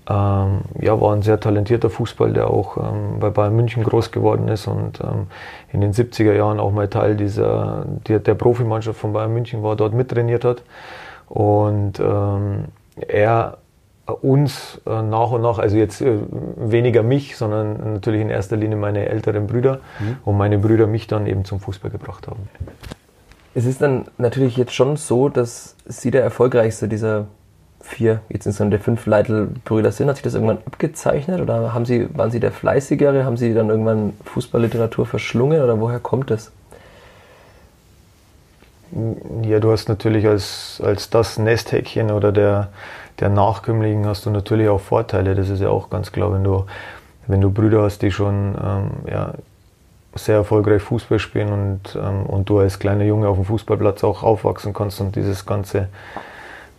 ähm, 0.07 0.62
ja, 0.80 1.01
war 1.01 1.15
ein 1.15 1.24
sehr 1.24 1.39
talentierter 1.39 1.89
Fußball, 1.89 2.31
der 2.31 2.48
auch 2.48 2.77
ähm, 2.77 3.19
bei 3.19 3.31
Bayern 3.31 3.56
München 3.56 3.83
groß 3.83 4.12
geworden 4.12 4.48
ist 4.48 4.68
und 4.68 5.00
ähm, 5.00 5.27
in 5.71 5.81
den 5.81 5.92
70er 5.92 6.33
Jahren 6.33 6.60
auch 6.60 6.71
mal 6.71 6.88
Teil 6.88 7.15
dieser, 7.15 7.86
der, 8.07 8.19
der 8.19 8.36
Profimannschaft 8.36 9.00
von 9.00 9.13
Bayern 9.13 9.33
München 9.33 9.63
war, 9.63 9.75
dort 9.75 9.95
mittrainiert 9.95 10.45
hat. 10.45 10.62
Und 11.27 12.00
ähm, 12.00 12.65
er 13.07 13.57
uns 14.06 14.82
äh, 14.86 15.02
nach 15.02 15.32
und 15.32 15.42
nach, 15.42 15.60
also 15.60 15.78
jetzt 15.78 16.02
äh, 16.02 16.18
weniger 16.58 17.04
mich, 17.04 17.38
sondern 17.38 17.94
natürlich 17.94 18.22
in 18.22 18.30
erster 18.30 18.58
Linie 18.58 18.78
meine 18.78 19.08
älteren 19.08 19.48
Brüder 19.48 19.80
mhm. 20.00 20.18
und 20.26 20.38
meine 20.38 20.58
Brüder 20.58 20.88
mich 20.88 21.08
dann 21.08 21.26
eben 21.26 21.46
zum 21.46 21.60
Fußball 21.60 21.90
gebracht 21.90 22.28
haben. 22.28 22.50
Es 23.56 23.66
ist 23.66 23.82
dann 23.82 24.06
natürlich 24.18 24.58
jetzt 24.58 24.74
schon 24.74 24.98
so, 24.98 25.30
dass 25.30 25.76
Sie 25.86 26.12
der 26.12 26.24
erfolgreichste 26.24 26.88
dieser 26.88 27.28
vier, 27.80 28.22
jetzt 28.30 28.46
insgesamt 28.46 28.74
der 28.74 28.80
fünf 28.80 29.06
Leitl-Brüder 29.06 29.92
sind. 29.92 30.08
Hat 30.08 30.16
sich 30.16 30.24
das 30.24 30.34
irgendwann 30.34 30.60
abgezeichnet 30.66 31.40
oder 31.40 31.74
haben 31.74 31.86
Sie, 31.86 32.08
waren 32.18 32.32
Sie 32.32 32.39
der 32.39 32.51
Fleißigere? 32.51 33.25
Haben 33.25 33.38
Sie 33.38 33.54
dann 33.54 33.70
irgendwann 33.70 34.13
Fußballliteratur 34.25 35.06
verschlungen 35.06 35.62
oder 35.62 35.80
woher 35.80 36.00
kommt 36.00 36.32
das? 36.32 36.51
Ja, 39.44 39.60
du 39.60 39.72
hast 39.72 39.89
natürlich 39.89 40.27
als, 40.27 40.82
als 40.84 41.10
das 41.10 41.38
Nesthäkchen 41.38 42.12
oder 42.12 42.32
der, 42.32 42.70
der 43.20 43.29
Nachkömmlichen 43.29 44.05
hast 44.05 44.25
du 44.25 44.29
natürlich 44.29 44.70
auch 44.70 44.79
Vorteile. 44.79 45.36
Das 45.36 45.50
ist 45.50 45.62
ja 45.62 45.70
auch 45.70 45.89
ganz 45.89 46.12
klar, 46.12 46.34
wenn 46.34 46.43
du, 46.43 46.65
wenn 47.27 47.41
du 47.41 47.51
Brüder 47.51 47.84
hast, 47.84 48.01
die 48.01 48.12
schon 48.12 48.55
ähm, 48.62 48.91
ja, 49.10 49.34
sehr 50.15 50.36
erfolgreich 50.36 50.82
Fußball 50.82 51.20
spielen 51.20 51.51
und, 51.51 51.96
ähm, 51.96 52.25
und 52.25 52.50
du 52.50 52.60
als 52.60 52.79
kleiner 52.79 53.03
Junge 53.03 53.27
auf 53.27 53.38
dem 53.38 53.46
Fußballplatz 53.46 54.03
auch 54.03 54.24
aufwachsen 54.24 54.74
kannst 54.74 55.01
und 55.01 55.15
dieses 55.15 55.46
ganze 55.46 55.89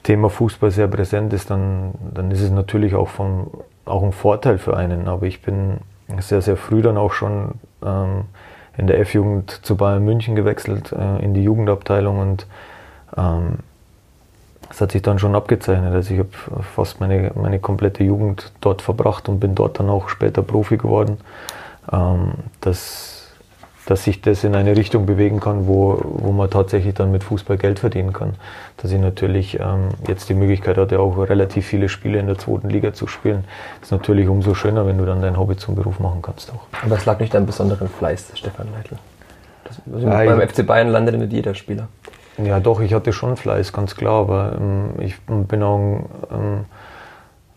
Thema 0.02 0.28
Fußball 0.28 0.70
sehr 0.70 0.88
präsent 0.88 1.32
ist, 1.32 1.50
dann, 1.50 1.92
dann 2.12 2.30
ist 2.30 2.42
es 2.42 2.50
natürlich 2.50 2.94
auch, 2.94 3.08
vom, 3.08 3.50
auch 3.84 4.02
ein 4.02 4.12
Vorteil 4.12 4.58
für 4.58 4.76
einen. 4.76 5.08
Aber 5.08 5.26
ich 5.26 5.42
bin 5.42 5.78
sehr, 6.18 6.42
sehr 6.42 6.56
früh 6.56 6.82
dann 6.82 6.98
auch 6.98 7.12
schon 7.12 7.52
ähm, 7.84 8.24
in 8.76 8.86
der 8.86 9.00
F-Jugend 9.00 9.50
zu 9.64 9.76
Bayern 9.76 10.04
München 10.04 10.34
gewechselt, 10.34 10.92
äh, 10.92 11.24
in 11.24 11.34
die 11.34 11.42
Jugendabteilung 11.42 12.18
und 12.18 12.46
ähm, 13.16 13.58
das 14.68 14.80
hat 14.80 14.92
sich 14.92 15.02
dann 15.02 15.18
schon 15.18 15.35
abgezeichnet. 15.35 15.92
Also 15.92 16.14
ich 16.14 16.21
habe 16.21 16.30
fast 16.75 17.00
meine, 17.00 17.33
meine 17.35 17.59
komplette 17.59 18.04
Jugend 18.04 18.52
dort 18.61 18.83
verbracht 18.83 19.28
und 19.28 19.40
bin 19.40 19.54
dort 19.54 19.78
dann 19.78 19.88
auch 19.88 20.09
später 20.09 20.42
Profi 20.42 20.76
geworden. 20.76 21.18
Ähm, 21.92 22.33
dass, 22.61 23.28
dass 23.87 24.04
sich 24.04 24.23
das 24.23 24.42
in 24.44 24.54
eine 24.54 24.76
Richtung 24.76 25.04
bewegen 25.04 25.40
kann, 25.40 25.66
wo, 25.66 26.00
wo 26.02 26.33
man 26.33 26.49
tatsächlich 26.49 26.94
dann 26.94 27.12
mit 27.12 27.23
Fußball 27.23 27.59
Geld 27.59 27.78
verdienen 27.78 28.14
kann. 28.14 28.35
Dass 28.78 28.90
ich 28.90 28.99
natürlich 28.99 29.61
ähm, 29.61 29.88
jetzt 30.09 30.28
die 30.30 30.35
Möglichkeit 30.35 30.78
hatte, 30.78 30.99
auch 30.99 31.18
relativ 31.18 31.66
viele 31.66 31.90
Spiele 31.90 32.18
in 32.18 32.26
der 32.26 32.38
zweiten 32.38 32.71
Liga 32.71 32.94
zu 32.94 33.06
spielen. 33.06 33.44
ist 33.83 33.92
natürlich 33.92 34.28
umso 34.28 34.54
schöner, 34.54 34.87
wenn 34.87 34.97
du 34.97 35.04
dann 35.04 35.21
dein 35.21 35.38
Hobby 35.38 35.56
zum 35.56 35.75
Beruf 35.75 36.00
machen 36.00 36.23
kannst 36.23 36.50
auch. 36.50 36.66
Aber 36.80 36.94
das 36.94 37.04
lag 37.04 37.21
nicht 37.21 37.37
an 37.37 37.44
besonderen 37.44 37.88
Fleiß, 37.88 38.33
Stefan 38.35 38.68
Leitl. 38.73 38.97
Das, 39.64 39.80
also 39.92 40.06
ja, 40.06 40.25
beim 40.25 40.49
FC 40.49 40.66
Bayern 40.66 40.88
landet 40.88 41.18
nicht 41.18 41.33
jeder 41.33 41.54
Spieler. 41.54 41.88
Ja, 42.42 42.58
doch, 42.58 42.80
ich 42.80 42.92
hatte 42.92 43.12
schon 43.12 43.36
Fleiß, 43.36 43.72
ganz 43.72 43.94
klar, 43.94 44.22
aber 44.22 44.56
ähm, 44.58 44.90
ich 44.98 45.20
bin 45.22 45.62
auch 45.62 45.78
ein, 45.78 46.04
ähm, 46.32 46.64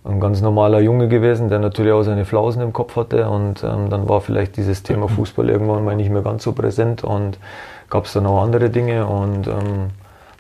ein, 0.04 0.20
ganz 0.20 0.42
normaler 0.42 0.80
Junge 0.82 1.08
gewesen, 1.08 1.50
der 1.50 1.58
natürlich 1.58 1.92
auch 1.94 2.04
seine 2.04 2.26
Flausen 2.26 2.62
im 2.62 2.74
Kopf 2.74 2.96
hatte 2.96 3.28
und 3.28 3.64
ähm, 3.64 3.90
dann 3.90 4.08
war 4.08 4.22
vielleicht 4.22 4.56
dieses 4.56 4.84
Thema 4.84 5.08
Fußball 5.16 5.50
irgendwann 5.50 5.84
mal 5.84 5.96
nicht 5.96 6.12
mehr 6.12 6.22
ganz 6.22 6.44
so 6.44 6.52
präsent 6.52 7.04
und 7.04 7.40
gab 7.90 8.06
es 8.06 8.14
dann 8.14 8.28
auch 8.28 8.44
andere 8.44 8.70
Dinge 8.70 9.08
und 9.08 9.48
ähm, 9.48 9.90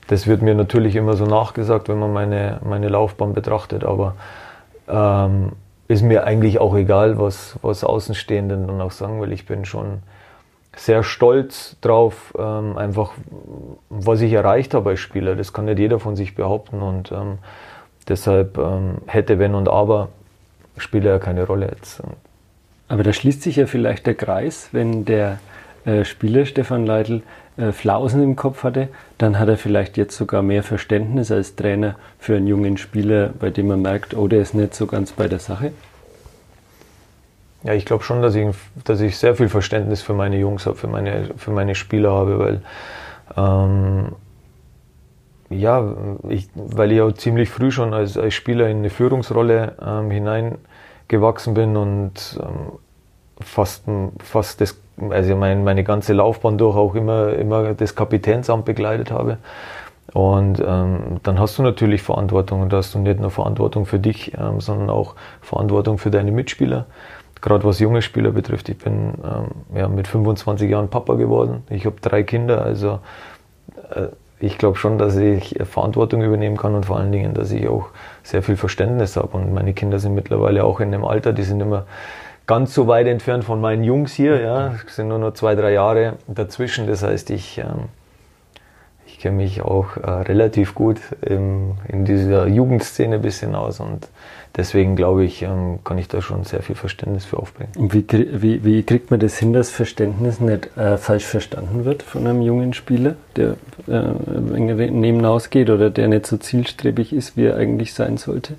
das 0.07 0.27
wird 0.27 0.43
mir 0.43 0.53
natürlich 0.53 0.95
immer 0.95 1.15
so 1.15 1.25
nachgesagt, 1.25 1.89
wenn 1.89 1.99
man 1.99 2.13
meine, 2.13 2.59
meine 2.63 2.89
Laufbahn 2.89 3.33
betrachtet, 3.33 3.83
aber 3.83 4.15
ähm, 4.87 5.53
ist 5.87 6.03
mir 6.03 6.25
eigentlich 6.25 6.59
auch 6.59 6.75
egal, 6.75 7.17
was, 7.17 7.57
was 7.63 7.83
Außenstehenden 7.83 8.67
dann 8.67 8.81
auch 8.81 8.91
sagen, 8.91 9.19
weil 9.19 9.31
ich 9.31 9.47
bin 9.47 9.65
schon 9.65 10.03
sehr 10.77 11.03
stolz 11.03 11.75
drauf, 11.81 12.33
ähm, 12.37 12.77
einfach 12.77 13.11
was 13.89 14.21
ich 14.21 14.31
erreicht 14.31 14.73
habe 14.73 14.91
als 14.91 14.99
Spieler. 14.99 15.35
Das 15.35 15.51
kann 15.51 15.65
nicht 15.65 15.79
jeder 15.79 15.99
von 15.99 16.15
sich 16.15 16.35
behaupten 16.35 16.81
und 16.81 17.11
ähm, 17.11 17.39
deshalb 18.07 18.57
ähm, 18.57 18.99
hätte, 19.07 19.39
wenn 19.39 19.55
und 19.55 19.67
aber, 19.67 20.09
spielt 20.77 21.03
ja 21.03 21.19
keine 21.19 21.45
Rolle 21.45 21.69
jetzt. 21.75 22.01
Aber 22.87 23.03
da 23.03 23.11
schließt 23.11 23.41
sich 23.41 23.57
ja 23.57 23.65
vielleicht 23.65 24.05
der 24.05 24.15
Kreis, 24.15 24.69
wenn 24.71 25.03
der 25.03 25.39
äh, 25.85 26.05
Spieler 26.05 26.45
Stefan 26.45 26.85
Leitl 26.85 27.21
äh, 27.57 27.71
Flausen 27.71 28.23
im 28.23 28.35
Kopf 28.35 28.63
hatte, 28.63 28.87
dann 29.17 29.39
hat 29.39 29.49
er 29.49 29.57
vielleicht 29.57 29.97
jetzt 29.97 30.15
sogar 30.15 30.43
mehr 30.43 30.63
Verständnis 30.63 31.31
als 31.31 31.55
Trainer 31.55 31.95
für 32.19 32.35
einen 32.35 32.47
jungen 32.47 32.77
Spieler, 32.77 33.31
bei 33.39 33.49
dem 33.49 33.67
man 33.67 33.81
merkt, 33.81 34.15
oh, 34.15 34.27
der 34.27 34.41
ist 34.41 34.53
nicht 34.53 34.75
so 34.75 34.85
ganz 34.85 35.11
bei 35.11 35.27
der 35.27 35.39
Sache. 35.39 35.71
Ja, 37.67 37.73
ich 37.73 37.83
glaube 37.83 38.01
schon, 38.01 38.21
dass 38.21 38.33
ich, 38.33 38.47
dass 38.85 39.01
ich 39.01 39.17
sehr 39.17 39.35
viel 39.35 39.49
Verständnis 39.49 40.01
für 40.01 40.13
meine 40.13 40.37
Jungs 40.37 40.65
habe, 40.65 40.77
für 40.77 40.87
meine, 40.87 41.31
für 41.35 41.51
meine 41.51 41.75
Spieler 41.75 42.13
habe, 42.13 42.39
weil 42.39 42.61
ähm, 43.35 44.13
ja, 45.49 45.83
ich, 46.29 46.47
weil 46.55 46.93
ich 46.93 47.01
auch 47.01 47.11
ziemlich 47.11 47.49
früh 47.49 47.69
schon 47.69 47.93
als, 47.93 48.17
als 48.17 48.35
Spieler 48.35 48.69
in 48.69 48.77
eine 48.77 48.89
Führungsrolle 48.89 49.73
ähm, 49.85 50.11
hineingewachsen 50.11 51.55
bin 51.55 51.75
und 51.75 52.39
ähm, 52.41 52.79
fast, 53.41 53.83
fast 54.23 54.61
das, 54.61 54.79
also 55.09 55.35
mein, 55.35 55.65
meine 55.65 55.83
ganze 55.83 56.13
Laufbahn 56.13 56.57
durch 56.57 56.77
auch 56.77 56.95
immer, 56.95 57.33
immer 57.33 57.73
das 57.73 57.95
Kapitänsamt 57.95 58.63
begleitet 58.63 59.11
habe. 59.11 59.39
Und 60.13 60.63
ähm, 60.65 61.19
dann 61.23 61.37
hast 61.37 61.57
du 61.57 61.63
natürlich 61.63 62.01
Verantwortung 62.01 62.61
und 62.61 62.71
da 62.71 62.77
hast 62.77 62.95
du 62.95 62.99
nicht 62.99 63.19
nur 63.19 63.29
Verantwortung 63.29 63.85
für 63.85 63.99
dich, 63.99 64.31
ähm, 64.37 64.61
sondern 64.61 64.89
auch 64.89 65.15
Verantwortung 65.41 65.97
für 65.97 66.11
deine 66.11 66.31
Mitspieler. 66.31 66.85
Gerade 67.41 67.63
was 67.63 67.79
junge 67.79 68.01
Spieler 68.01 68.31
betrifft. 68.31 68.69
Ich 68.69 68.77
bin 68.77 69.13
ähm, 69.23 69.77
ja, 69.77 69.87
mit 69.87 70.07
25 70.07 70.69
Jahren 70.69 70.89
Papa 70.89 71.15
geworden. 71.15 71.63
Ich 71.69 71.85
habe 71.85 71.95
drei 72.01 72.23
Kinder, 72.23 72.61
also 72.61 72.99
äh, 73.91 74.07
ich 74.39 74.57
glaube 74.57 74.77
schon, 74.77 74.97
dass 74.97 75.15
ich 75.15 75.55
Verantwortung 75.63 76.21
übernehmen 76.21 76.57
kann 76.57 76.75
und 76.75 76.85
vor 76.85 76.97
allen 76.97 77.11
Dingen, 77.11 77.33
dass 77.33 77.51
ich 77.51 77.67
auch 77.67 77.87
sehr 78.21 78.43
viel 78.43 78.55
Verständnis 78.55 79.17
habe. 79.17 79.35
Und 79.35 79.53
meine 79.53 79.73
Kinder 79.73 79.99
sind 79.99 80.13
mittlerweile 80.13 80.63
auch 80.63 80.79
in 80.79 80.91
dem 80.91 81.05
Alter, 81.05 81.33
die 81.33 81.43
sind 81.43 81.59
immer 81.59 81.85
ganz 82.45 82.73
so 82.73 82.87
weit 82.87 83.07
entfernt 83.07 83.43
von 83.43 83.59
meinen 83.59 83.83
Jungs 83.83 84.13
hier. 84.13 84.39
Ja, 84.39 84.75
sind 84.87 85.07
nur 85.07 85.17
noch 85.17 85.33
zwei, 85.33 85.55
drei 85.55 85.73
Jahre 85.73 86.13
dazwischen. 86.27 86.85
Das 86.87 87.01
heißt, 87.01 87.31
ich, 87.31 87.57
ähm, 87.57 87.89
ich 89.07 89.19
kenne 89.19 89.37
mich 89.37 89.61
auch 89.63 89.97
äh, 89.97 90.09
relativ 90.09 90.75
gut 90.75 90.99
im, 91.21 91.73
in 91.87 92.05
dieser 92.05 92.47
Jugendszene 92.47 93.15
ein 93.15 93.21
bisschen 93.21 93.55
aus 93.55 93.79
und 93.79 94.07
deswegen 94.57 94.95
glaube 94.95 95.23
ich, 95.23 95.43
ähm, 95.43 95.79
kann 95.83 95.97
ich 95.97 96.07
da 96.07 96.21
schon 96.21 96.43
sehr 96.43 96.61
viel 96.61 96.75
Verständnis 96.75 97.25
für 97.25 97.37
aufbringen. 97.37 97.71
Und 97.77 97.93
wie, 97.93 98.05
wie, 98.41 98.65
wie 98.65 98.83
kriegt 98.83 99.11
man 99.11 99.19
das 99.19 99.37
hin, 99.37 99.53
dass 99.53 99.69
Verständnis 99.69 100.39
nicht 100.39 100.75
äh, 100.75 100.97
falsch 100.97 101.25
verstanden 101.25 101.85
wird 101.85 102.03
von 102.03 102.25
einem 102.25 102.41
jungen 102.41 102.73
Spieler, 102.73 103.15
der 103.35 103.55
äh, 103.87 104.01
nebenaus 104.89 105.49
geht 105.49 105.69
oder 105.69 105.89
der 105.89 106.07
nicht 106.07 106.25
so 106.25 106.37
zielstrebig 106.37 107.13
ist, 107.13 107.37
wie 107.37 107.45
er 107.45 107.55
eigentlich 107.55 107.93
sein 107.93 108.17
sollte? 108.17 108.55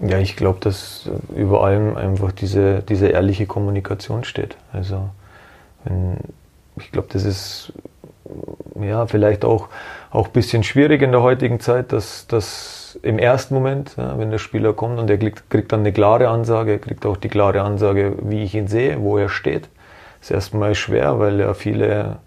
Ja, 0.00 0.18
ich 0.18 0.36
glaube, 0.36 0.60
dass 0.60 1.10
über 1.34 1.64
allem 1.64 1.96
einfach 1.96 2.32
diese, 2.32 2.82
diese 2.82 3.08
ehrliche 3.08 3.46
Kommunikation 3.46 4.24
steht. 4.24 4.56
Also 4.72 5.10
wenn, 5.84 6.16
ich 6.78 6.90
glaube, 6.90 7.08
das 7.12 7.24
ist 7.24 7.72
ja 8.80 9.06
vielleicht 9.06 9.44
auch, 9.44 9.68
auch 10.10 10.28
ein 10.28 10.32
bisschen 10.32 10.62
schwierig 10.62 11.02
in 11.02 11.12
der 11.12 11.22
heutigen 11.22 11.60
Zeit, 11.60 11.92
dass, 11.92 12.26
dass 12.26 12.79
im 12.96 13.18
ersten 13.18 13.54
Moment, 13.54 13.96
ja, 13.96 14.18
wenn 14.18 14.30
der 14.30 14.38
Spieler 14.38 14.72
kommt 14.72 14.98
und 14.98 15.10
er 15.10 15.18
kriegt, 15.18 15.50
kriegt 15.50 15.72
dann 15.72 15.80
eine 15.80 15.92
klare 15.92 16.28
Ansage, 16.28 16.72
er 16.72 16.78
kriegt 16.78 17.06
auch 17.06 17.16
die 17.16 17.28
klare 17.28 17.62
Ansage, 17.62 18.14
wie 18.22 18.42
ich 18.42 18.54
ihn 18.54 18.68
sehe, 18.68 19.00
wo 19.00 19.18
er 19.18 19.28
steht. 19.28 19.68
Das 20.20 20.30
ist 20.30 20.34
erstmal 20.34 20.74
schwer, 20.74 21.18
weil 21.18 21.40
ja 21.40 21.54
viele, 21.54 22.18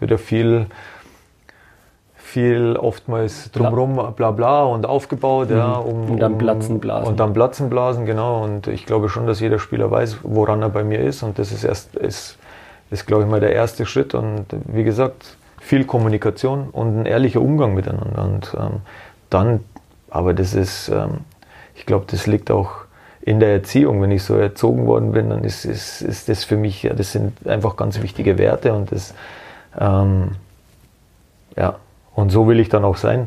wieder 0.00 0.18
viel 0.18 0.66
viel 2.32 2.76
oftmals 2.78 3.50
drumherum 3.52 4.14
bla 4.16 4.30
bla 4.30 4.62
und 4.62 4.86
aufgebaut, 4.86 5.50
mhm. 5.50 5.56
ja, 5.56 5.72
um, 5.74 6.12
und 6.12 6.18
dann 6.18 6.38
Platzen 6.38 6.80
blasen. 6.80 7.08
Und 7.08 7.20
dann 7.20 7.34
Platzen 7.34 7.68
blasen, 7.68 8.06
genau. 8.06 8.42
Und 8.42 8.68
ich 8.68 8.86
glaube 8.86 9.10
schon, 9.10 9.26
dass 9.26 9.38
jeder 9.40 9.58
Spieler 9.58 9.90
weiß, 9.90 10.20
woran 10.22 10.62
er 10.62 10.70
bei 10.70 10.82
mir 10.82 11.00
ist. 11.00 11.22
Und 11.22 11.38
das 11.38 11.52
ist 11.52 11.62
erst, 11.62 11.94
ist, 11.94 12.38
ist 12.90 13.06
glaube 13.06 13.24
ich 13.24 13.28
mal 13.28 13.40
der 13.40 13.52
erste 13.52 13.84
Schritt. 13.84 14.14
Und 14.14 14.46
wie 14.64 14.82
gesagt, 14.82 15.36
viel 15.60 15.84
Kommunikation 15.84 16.70
und 16.72 17.00
ein 17.00 17.06
ehrlicher 17.06 17.42
Umgang 17.42 17.74
miteinander. 17.74 18.24
Und 18.24 18.56
ähm, 18.58 18.80
dann, 19.28 19.60
aber 20.12 20.34
das 20.34 20.54
ist, 20.54 20.88
ähm, 20.88 21.20
ich 21.74 21.86
glaube, 21.86 22.04
das 22.08 22.26
liegt 22.26 22.50
auch 22.50 22.70
in 23.22 23.40
der 23.40 23.50
Erziehung. 23.50 24.02
Wenn 24.02 24.10
ich 24.10 24.22
so 24.22 24.36
erzogen 24.36 24.86
worden 24.86 25.12
bin, 25.12 25.30
dann 25.30 25.42
ist, 25.42 25.64
ist, 25.64 26.02
ist 26.02 26.28
das 26.28 26.44
für 26.44 26.56
mich, 26.56 26.82
ja, 26.82 26.92
das 26.92 27.12
sind 27.12 27.46
einfach 27.46 27.76
ganz 27.76 28.02
wichtige 28.02 28.36
Werte 28.36 28.74
und 28.74 28.92
das, 28.92 29.14
ähm, 29.78 30.32
ja, 31.56 31.76
und 32.14 32.30
so 32.30 32.46
will 32.46 32.60
ich 32.60 32.68
dann 32.68 32.84
auch 32.84 32.96
sein. 32.96 33.26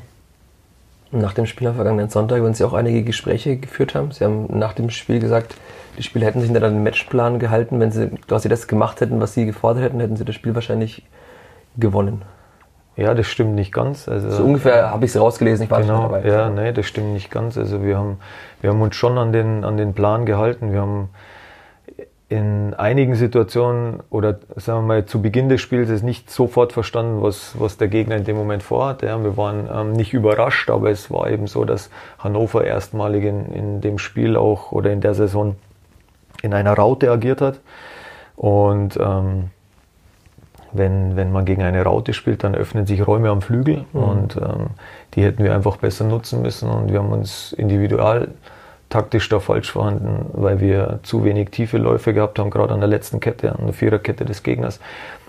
Nach 1.12 1.34
dem 1.34 1.46
Spiel 1.46 1.68
am 1.68 1.76
vergangenen 1.76 2.10
Sonntag, 2.10 2.44
wenn 2.44 2.54
Sie 2.54 2.64
auch 2.64 2.74
einige 2.74 3.04
Gespräche 3.04 3.58
geführt 3.58 3.96
haben, 3.96 4.12
Sie 4.12 4.24
haben 4.24 4.48
nach 4.50 4.74
dem 4.74 4.90
Spiel 4.90 5.20
gesagt, 5.20 5.56
die 5.98 6.04
Spieler 6.04 6.28
hätten 6.28 6.42
sich 6.42 6.52
hinter 6.52 6.70
den 6.70 6.84
Matchplan 6.84 7.40
gehalten. 7.40 7.80
Wenn 7.80 7.92
Sie 7.92 8.10
quasi 8.28 8.50
das 8.50 8.68
gemacht 8.68 9.00
hätten, 9.02 9.20
was 9.22 9.34
Sie 9.34 9.46
gefordert 9.46 9.84
hätten, 9.84 10.00
hätten 10.02 10.18
Sie 10.18 10.26
das 10.26 10.36
Spiel 10.36 10.54
wahrscheinlich 10.54 11.04
gewonnen. 11.78 12.22
Ja, 12.98 13.14
das 13.14 13.28
stimmt 13.28 13.56
nicht 13.56 13.74
ganz. 13.74 14.08
Also, 14.08 14.30
so 14.30 14.44
ungefähr 14.44 14.90
habe 14.92 15.06
ich 15.06 15.12
es 15.12 15.20
rausgelesen, 15.20 15.66
ich 15.66 15.72
war 15.72 15.82
genau, 15.82 16.04
nicht 16.04 16.26
dabei. 16.26 16.28
Ja, 16.28 16.50
nee, 16.50 16.72
das 16.72 16.86
stimmt 16.86 17.14
nicht 17.14 17.30
ganz. 17.30 17.58
Also 17.58 17.84
wir 17.84 17.98
haben, 17.98 18.20
wir 18.62 18.70
haben 18.70 18.82
uns 18.82 18.96
schon 18.96 19.18
an 19.18 19.34
den, 19.34 19.66
an 19.66 19.76
den 19.76 19.94
Plan 19.94 20.26
gehalten. 20.26 20.72
Wir 20.72 20.82
haben 20.82 21.10
in 22.28 22.74
einigen 22.74 23.16
Situationen 23.16 24.00
oder 24.10 24.40
sagen 24.56 24.80
wir 24.80 24.88
mal 24.88 25.06
zu 25.06 25.22
Beginn 25.22 25.48
des 25.48 25.62
Spiels 25.62 25.90
es 25.90 26.02
nicht 26.02 26.32
sofort 26.32 26.74
verstanden, 26.74 27.22
was, 27.22 27.54
was 27.60 27.78
der 27.78 27.88
Gegner 27.88 28.16
in 28.16 28.24
dem 28.24 28.36
Moment 28.36 28.64
vorhat. 28.64 29.04
Ja, 29.04 29.22
wir 29.22 29.38
waren 29.38 29.70
ähm, 29.72 29.92
nicht 29.92 30.14
überrascht, 30.14 30.70
aber 30.70 30.90
es 30.90 31.12
war 31.12 31.30
eben 31.30 31.48
so, 31.48 31.66
dass 31.66 31.92
Hannover 32.18 32.64
erstmalig 32.64 33.26
in, 33.26 33.46
in 33.54 33.82
dem 33.82 34.00
Spiel 34.00 34.38
auch 34.38 34.72
oder 34.72 34.92
in 34.92 35.02
der 35.02 35.14
Saison 35.14 35.56
in 36.42 36.54
einer 36.54 36.74
Raute 36.74 37.12
agiert 37.12 37.42
hat. 37.42 37.60
Und 38.36 38.98
ähm, 38.98 39.52
wenn, 40.78 41.16
wenn 41.16 41.32
man 41.32 41.46
gegen 41.46 41.64
eine 41.64 41.84
Raute 41.84 42.14
spielt, 42.14 42.44
dann 42.44 42.56
öffnen 42.56 42.86
sich 42.86 43.06
Räume 43.06 43.30
am 43.30 43.42
Flügel 43.42 43.86
mhm. 43.94 44.04
und 44.04 44.38
ähm, 44.38 44.68
die 45.14 45.24
hätten 45.24 45.44
wir 45.44 45.54
einfach 45.54 45.78
besser 45.78 46.06
nutzen 46.06 46.42
müssen 46.42 46.70
und 46.70 46.92
wir 46.92 47.00
haben 47.00 47.12
uns 47.12 47.54
individual 47.54 48.30
taktisch 48.90 49.28
da 49.30 49.40
falsch 49.40 49.72
vorhanden, 49.72 50.28
weil 50.34 50.60
wir 50.60 51.00
zu 51.04 51.24
wenig 51.24 51.50
tiefe 51.50 51.78
Läufe 51.78 52.14
gehabt 52.14 52.40
haben, 52.40 52.50
gerade 52.50 52.74
an 52.74 52.80
der 52.80 52.90
letzten 52.90 53.20
Kette, 53.20 53.52
an 53.52 53.66
der 53.66 53.74
Viererkette 53.74 54.26
des 54.26 54.44
Gegners. 54.44 54.80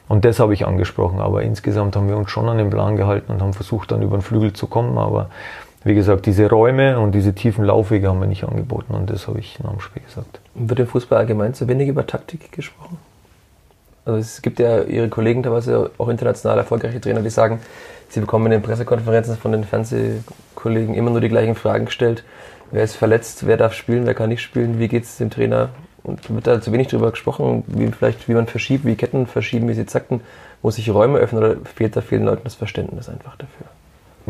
Und 0.09 0.25
das 0.25 0.39
habe 0.39 0.55
ich 0.55 0.67
angesprochen. 0.67 1.21
Aber 1.21 1.43
insgesamt 1.43 1.97
haben 1.97 2.09
wir 2.09 2.17
uns 2.17 2.31
schon 2.31 2.49
an 2.49 2.59
den 2.59 2.71
Plan 2.71 2.97
gehalten 2.97 3.33
und 3.33 3.43
haben 3.43 3.55
versucht, 3.55 3.91
dann 3.91 4.03
über 4.03 4.19
den 4.19 4.23
Flügel 4.23 4.53
zu 4.53 4.67
kommen. 4.67 4.99
Aber 4.99 5.31
wie 5.85 5.95
gesagt, 5.95 6.27
diese 6.27 6.49
Räume 6.49 6.99
und 6.99 7.13
diese 7.13 7.35
tiefen 7.35 7.65
Laufwege 7.65 8.09
haben 8.09 8.21
wir 8.21 8.29
nicht 8.29 8.45
angeboten. 8.45 8.95
Und 8.95 9.11
das 9.11 9.27
habe 9.27 9.41
ich 9.41 9.59
nach 9.61 9.71
dem 9.71 9.81
Spiel 9.81 10.03
gesagt. 10.03 10.41
Wird 10.55 10.81
im 10.81 10.87
Fußball 10.87 11.19
allgemein 11.19 11.55
zu 11.55 11.67
wenig 11.67 11.89
über 11.89 12.07
Taktik 12.07 12.53
gesprochen? 12.53 12.99
Also 14.07 14.19
es 14.19 14.41
gibt 14.41 14.59
ja 14.59 14.83
Ihre 14.83 15.09
Kollegen 15.09 15.43
teilweise 15.43 15.91
auch 15.99 16.09
international 16.09 16.57
erfolgreiche 16.59 17.01
Trainer, 17.01 17.21
die 17.21 17.31
sagen, 17.31 17.61
sie 18.09 18.21
bekommen 18.21 18.47
in 18.47 18.53
den 18.53 18.63
Pressekonferenzen 18.63 19.37
von 19.37 19.53
den 19.53 19.65
Fernsehkollegen 19.65 20.95
immer 20.95 21.11
nur 21.11 21.21
die 21.21 21.29
gleichen 21.29 21.55
Fragen 21.57 21.85
gestellt 21.85 22.25
wer 22.71 22.85
ist 22.85 22.97
verletzt, 22.97 23.47
wer 23.47 23.57
darf 23.57 23.73
spielen, 23.73 24.07
wer 24.07 24.15
kann 24.15 24.29
nicht 24.29 24.43
spielen, 24.43 24.79
wie 24.79 24.89
geht 24.89 25.05
es 25.05 25.19
dem 25.19 25.31
Trainer. 25.31 25.71
Und 26.03 26.33
wird 26.33 26.47
da 26.47 26.61
zu 26.61 26.73
wenig 26.73 26.89
darüber 26.89 27.11
gesprochen, 27.11 27.65
wie 27.67 27.89
vielleicht, 27.89 28.29
wie 28.29 28.35
man 28.35 28.47
verschiebt, 28.47 28.85
wie 28.85 28.95
Ketten 28.95 29.27
verschieben, 29.27 29.69
wie 29.69 29.75
sie 29.75 29.87
zackten, 29.87 30.21
wo 30.63 30.71
sich 30.71 30.89
Räume 30.91 31.19
öffnen 31.19 31.43
oder 31.43 31.57
fehlt 31.65 31.97
da 31.97 32.01
vielen 32.01 32.25
Leuten 32.25 32.45
das 32.45 32.55
Verständnis 32.55 33.09
einfach 33.09 33.37
dafür? 33.37 33.67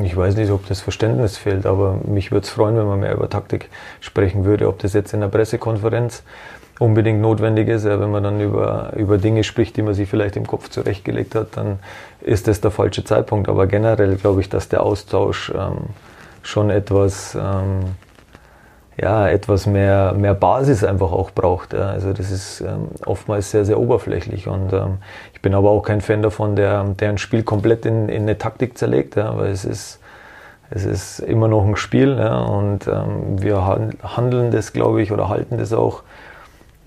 Ich 0.03 0.17
weiß 0.17 0.37
nicht, 0.37 0.51
ob 0.51 0.67
das 0.67 0.81
Verständnis 0.81 1.37
fehlt, 1.37 1.67
aber 1.67 1.99
mich 2.07 2.31
würde 2.31 2.45
es 2.45 2.51
freuen, 2.51 2.77
wenn 2.77 2.87
man 2.87 3.01
mehr 3.01 3.15
über 3.15 3.29
Taktik 3.29 3.69
sprechen 4.01 4.45
würde. 4.45 4.69
Ob 4.69 4.79
das 4.79 4.95
jetzt 4.95 5.13
in 5.13 5.21
der 5.21 5.29
Pressekonferenz 5.29 6.23
unbedingt 6.79 7.21
notwendig 7.21 7.69
ist, 7.69 7.85
ja, 7.85 7.99
wenn 8.01 8.11
man 8.11 8.23
dann 8.23 8.41
über, 8.41 8.93
über 8.97 9.19
Dinge 9.19 9.45
spricht, 9.45 9.77
die 9.77 9.83
man 9.83 9.95
sich 9.95 10.09
vielleicht 10.09 10.37
im 10.37 10.47
Kopf 10.47 10.69
zurechtgelegt 10.69 11.35
hat, 11.35 11.57
dann 11.57 11.79
ist 12.21 12.49
das 12.49 12.61
der 12.61 12.71
falsche 12.71 13.05
Zeitpunkt. 13.05 13.49
Aber 13.49 13.67
generell 13.67 14.17
glaube 14.17 14.41
ich, 14.41 14.49
dass 14.49 14.69
der 14.69 14.83
Austausch 14.83 15.53
ähm, 15.57 15.79
schon 16.43 16.71
etwas 16.71 17.35
ähm, 17.35 17.97
ja, 18.99 19.29
etwas 19.29 19.67
mehr, 19.67 20.15
mehr 20.15 20.35
Basis 20.35 20.83
einfach 20.83 21.13
auch 21.13 21.31
braucht. 21.31 21.75
Ja. 21.75 21.91
Also 21.91 22.13
das 22.13 22.31
ist 22.31 22.61
ähm, 22.63 22.89
oftmals 23.05 23.51
sehr, 23.51 23.65
sehr 23.65 23.79
oberflächlich. 23.79 24.49
Und 24.49 24.73
ähm, 24.73 24.99
ich 25.35 25.43
bin 25.43 25.55
aber 25.55 25.71
auch 25.71 25.83
kein 25.83 26.01
Fan 26.01 26.23
davon, 26.23 26.57
der, 26.57 26.85
der 26.85 27.11
ein 27.11 27.19
Spiel 27.19 27.43
komplett 27.43 27.85
in, 27.85 28.09
in 28.09 28.23
eine 28.23 28.39
Taktik 28.39 28.79
zerlegt, 28.79 29.17
ja, 29.17 29.37
weil 29.37 29.51
es 29.51 29.65
ist, 29.65 30.01
es 30.71 30.85
ist 30.85 31.19
immer 31.21 31.47
noch 31.49 31.65
ein 31.65 31.77
Spiel 31.77 32.17
ja, 32.19 32.41
und 32.41 32.89
ähm, 32.89 33.41
wir 33.41 33.67
handeln 34.03 34.51
das, 34.51 34.73
glaube 34.73 35.03
ich, 35.03 35.13
oder 35.13 35.29
halten 35.29 35.59
das 35.59 35.73
auch 35.73 36.03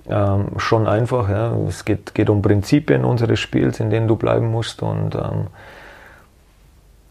ähm, 0.09 0.57
schon 0.57 0.87
einfach. 0.87 1.29
Ja. 1.29 1.55
Es 1.67 1.85
geht, 1.85 2.13
geht 2.13 2.29
um 2.29 2.41
Prinzipien 2.41 3.05
unseres 3.05 3.39
Spiels, 3.39 3.79
in 3.79 3.89
denen 3.89 4.07
du 4.07 4.15
bleiben 4.15 4.51
musst 4.51 4.81
und 4.81 5.15
ähm, 5.15 5.47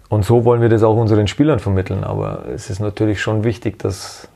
und 0.09 0.25
so 0.25 0.45
wollen 0.45 0.63
wir 0.63 0.69
das 0.69 0.83
auch 0.83 0.97
unseren 0.97 1.29
Spielern 1.29 1.59
vermitteln. 1.59 2.03
Aber 2.03 2.47
es 2.49 2.71
ist 2.71 2.81
natürlich 2.81 3.21
schon 3.21 3.45
wichtig, 3.45 3.79
dass, 3.79 4.29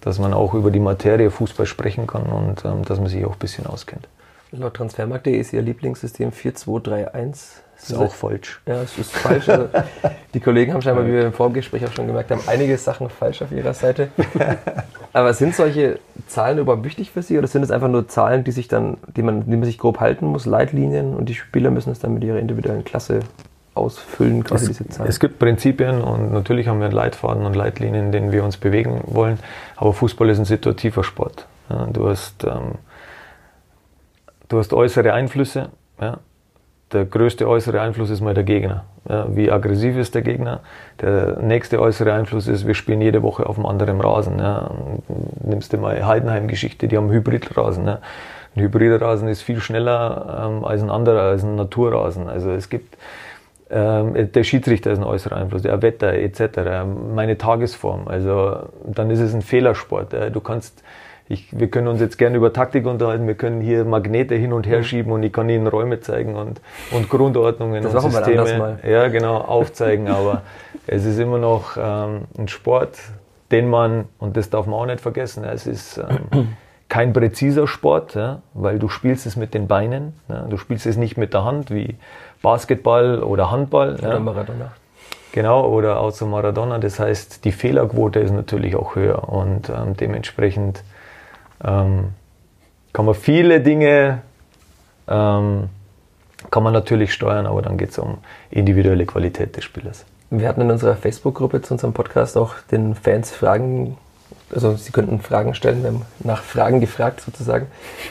dass 0.00 0.18
man 0.18 0.34
auch 0.34 0.54
über 0.54 0.70
die 0.70 0.80
Materie 0.80 1.30
Fußball 1.30 1.66
sprechen 1.66 2.06
kann 2.06 2.24
und 2.24 2.64
ähm, 2.64 2.84
dass 2.84 2.98
man 2.98 3.08
sich 3.08 3.24
auch 3.24 3.34
ein 3.34 3.38
bisschen 3.38 3.66
auskennt. 3.66 4.08
Laut 4.50 4.74
Transfermarkt.de 4.74 5.38
ist 5.38 5.52
Ihr 5.52 5.62
Lieblingssystem 5.62 6.32
4231. 6.32 7.62
Das 7.82 7.90
ist 7.90 7.96
auch 7.96 8.14
falsch. 8.14 8.60
Ja, 8.64 8.80
es 8.82 8.96
ist 8.96 9.10
falsch. 9.10 9.48
Also, 9.48 9.68
die 10.34 10.38
Kollegen 10.38 10.72
haben 10.72 10.82
scheinbar, 10.82 11.04
wie 11.04 11.12
wir 11.12 11.26
im 11.26 11.32
Vorgespräch 11.32 11.84
auch 11.84 11.92
schon 11.92 12.06
gemerkt 12.06 12.30
haben, 12.30 12.40
einige 12.46 12.78
Sachen 12.78 13.10
falsch 13.10 13.42
auf 13.42 13.50
ihrer 13.50 13.74
Seite. 13.74 14.08
Aber 15.12 15.34
sind 15.34 15.56
solche 15.56 15.98
Zahlen 16.28 16.58
überhaupt 16.58 16.84
wichtig 16.84 17.10
für 17.10 17.22
Sie 17.22 17.36
oder 17.36 17.48
sind 17.48 17.64
es 17.64 17.72
einfach 17.72 17.88
nur 17.88 18.06
Zahlen, 18.06 18.44
die 18.44 18.52
sich 18.52 18.68
dann, 18.68 18.98
die 19.16 19.22
man, 19.22 19.50
die 19.50 19.56
man 19.56 19.64
sich 19.64 19.78
grob 19.78 19.98
halten 19.98 20.26
muss, 20.26 20.46
Leitlinien 20.46 21.14
und 21.14 21.28
die 21.28 21.34
Spieler 21.34 21.72
müssen 21.72 21.90
es 21.90 21.98
dann 21.98 22.14
mit 22.14 22.22
ihrer 22.22 22.38
individuellen 22.38 22.84
Klasse 22.84 23.20
ausfüllen, 23.74 24.44
quasi 24.44 24.70
es, 24.70 24.78
diese 24.78 24.88
Zahlen? 24.88 25.10
Es 25.10 25.18
gibt 25.18 25.40
Prinzipien 25.40 26.02
und 26.02 26.32
natürlich 26.32 26.68
haben 26.68 26.78
wir 26.78 26.86
einen 26.86 26.94
Leitfaden 26.94 27.44
und 27.44 27.56
Leitlinien, 27.56 28.06
in 28.06 28.12
denen 28.12 28.30
wir 28.30 28.44
uns 28.44 28.58
bewegen 28.58 29.00
wollen. 29.06 29.40
Aber 29.74 29.92
Fußball 29.92 30.28
ist 30.30 30.38
ein 30.38 30.44
situativer 30.44 31.02
Sport. 31.02 31.46
Ja, 31.68 31.86
du 31.86 32.08
hast, 32.08 32.44
ähm, 32.44 32.76
du 34.48 34.58
hast 34.58 34.72
äußere 34.72 35.12
Einflüsse. 35.12 35.70
Ja, 36.00 36.20
der 36.92 37.04
größte 37.04 37.48
äußere 37.48 37.80
Einfluss 37.80 38.10
ist 38.10 38.20
mal 38.20 38.34
der 38.34 38.44
Gegner. 38.44 38.84
Ja, 39.08 39.26
wie 39.34 39.50
aggressiv 39.50 39.96
ist 39.96 40.14
der 40.14 40.22
Gegner? 40.22 40.60
Der 41.00 41.38
nächste 41.40 41.80
äußere 41.80 42.12
Einfluss 42.12 42.46
ist, 42.48 42.66
wir 42.66 42.74
spielen 42.74 43.00
jede 43.00 43.22
Woche 43.22 43.46
auf 43.46 43.56
einem 43.56 43.66
anderen 43.66 44.00
Rasen. 44.00 44.38
Ja. 44.38 44.70
Nimmst 45.42 45.72
du 45.72 45.78
mal 45.78 46.04
Heidenheim-Geschichte, 46.06 46.88
die 46.88 46.96
haben 46.96 47.10
Hybridrasen. 47.10 47.86
Ja. 47.86 47.98
Ein 48.54 48.62
Hybridrasen 48.62 49.28
ist 49.28 49.42
viel 49.42 49.60
schneller 49.60 50.46
ähm, 50.46 50.64
als 50.64 50.82
ein 50.82 50.90
anderer, 50.90 51.22
als 51.22 51.42
ein 51.42 51.56
Naturrasen. 51.56 52.28
Also 52.28 52.50
es 52.50 52.68
gibt, 52.68 52.96
ähm, 53.70 54.30
der 54.32 54.44
Schiedsrichter 54.44 54.92
ist 54.92 54.98
ein 54.98 55.04
äußerer 55.04 55.36
Einfluss, 55.36 55.62
der 55.62 55.80
Wetter 55.80 56.12
etc., 56.12 56.84
meine 57.14 57.38
Tagesform. 57.38 58.08
Also 58.08 58.68
dann 58.84 59.10
ist 59.10 59.20
es 59.20 59.34
ein 59.34 59.42
Fehlersport. 59.42 60.14
Du 60.32 60.40
kannst 60.40 60.82
ich, 61.32 61.48
wir 61.58 61.68
können 61.68 61.88
uns 61.88 62.00
jetzt 62.00 62.18
gerne 62.18 62.36
über 62.36 62.52
Taktik 62.52 62.86
unterhalten, 62.86 63.26
wir 63.26 63.34
können 63.34 63.62
hier 63.62 63.84
Magnete 63.84 64.34
hin 64.34 64.52
und 64.52 64.66
her 64.66 64.78
mhm. 64.78 64.84
schieben 64.84 65.12
und 65.12 65.22
ich 65.22 65.32
kann 65.32 65.48
Ihnen 65.48 65.66
Räume 65.66 66.00
zeigen 66.00 66.36
und, 66.36 66.60
und 66.90 67.08
Grundordnungen 67.08 67.82
das 67.82 67.94
und 67.94 68.10
Systeme 68.10 68.78
ja, 68.86 69.08
genau, 69.08 69.38
aufzeigen, 69.38 70.08
aber 70.08 70.42
es 70.86 71.06
ist 71.06 71.18
immer 71.18 71.38
noch 71.38 71.76
ähm, 71.78 72.22
ein 72.36 72.48
Sport, 72.48 72.98
den 73.50 73.68
man, 73.70 74.04
und 74.18 74.36
das 74.36 74.50
darf 74.50 74.66
man 74.66 74.74
auch 74.74 74.86
nicht 74.86 75.00
vergessen, 75.00 75.44
es 75.44 75.66
ist 75.66 75.98
ähm, 76.32 76.48
kein 76.90 77.14
präziser 77.14 77.66
Sport, 77.66 78.14
ja, 78.14 78.42
weil 78.52 78.78
du 78.78 78.88
spielst 78.88 79.24
es 79.24 79.36
mit 79.36 79.54
den 79.54 79.68
Beinen, 79.68 80.12
ja, 80.28 80.42
du 80.42 80.58
spielst 80.58 80.84
es 80.84 80.98
nicht 80.98 81.16
mit 81.16 81.32
der 81.32 81.44
Hand 81.44 81.70
wie 81.70 81.96
Basketball 82.42 83.22
oder 83.22 83.50
Handball. 83.50 83.94
Oder 83.94 84.20
Maradona. 84.20 84.72
Genau, 85.32 85.66
oder 85.66 85.98
außer 85.98 86.26
Maradona. 86.26 86.78
Das 86.78 87.00
heißt, 87.00 87.46
die 87.46 87.52
Fehlerquote 87.52 88.20
ist 88.20 88.32
natürlich 88.32 88.76
auch 88.76 88.96
höher 88.96 89.30
und 89.30 89.70
ähm, 89.70 89.96
dementsprechend 89.96 90.82
ähm, 91.64 92.10
kann 92.92 93.04
man 93.04 93.14
viele 93.14 93.60
Dinge 93.60 94.22
ähm, 95.08 95.68
kann 96.50 96.62
man 96.62 96.72
natürlich 96.72 97.12
steuern, 97.12 97.46
aber 97.46 97.62
dann 97.62 97.78
geht 97.78 97.90
es 97.90 97.98
um 97.98 98.18
individuelle 98.50 99.06
Qualität 99.06 99.56
des 99.56 99.64
Spielers. 99.64 100.04
Wir 100.30 100.48
hatten 100.48 100.62
in 100.62 100.70
unserer 100.70 100.96
Facebook-Gruppe 100.96 101.62
zu 101.62 101.74
unserem 101.74 101.92
Podcast 101.92 102.36
auch 102.36 102.54
den 102.70 102.94
Fans 102.94 103.30
Fragen, 103.30 103.96
also 104.52 104.74
sie 104.76 104.92
könnten 104.92 105.20
Fragen 105.20 105.54
stellen, 105.54 105.82
wir 105.82 105.90
haben 105.90 106.02
nach 106.20 106.42
Fragen 106.42 106.80
gefragt 106.80 107.20
sozusagen. 107.20 107.66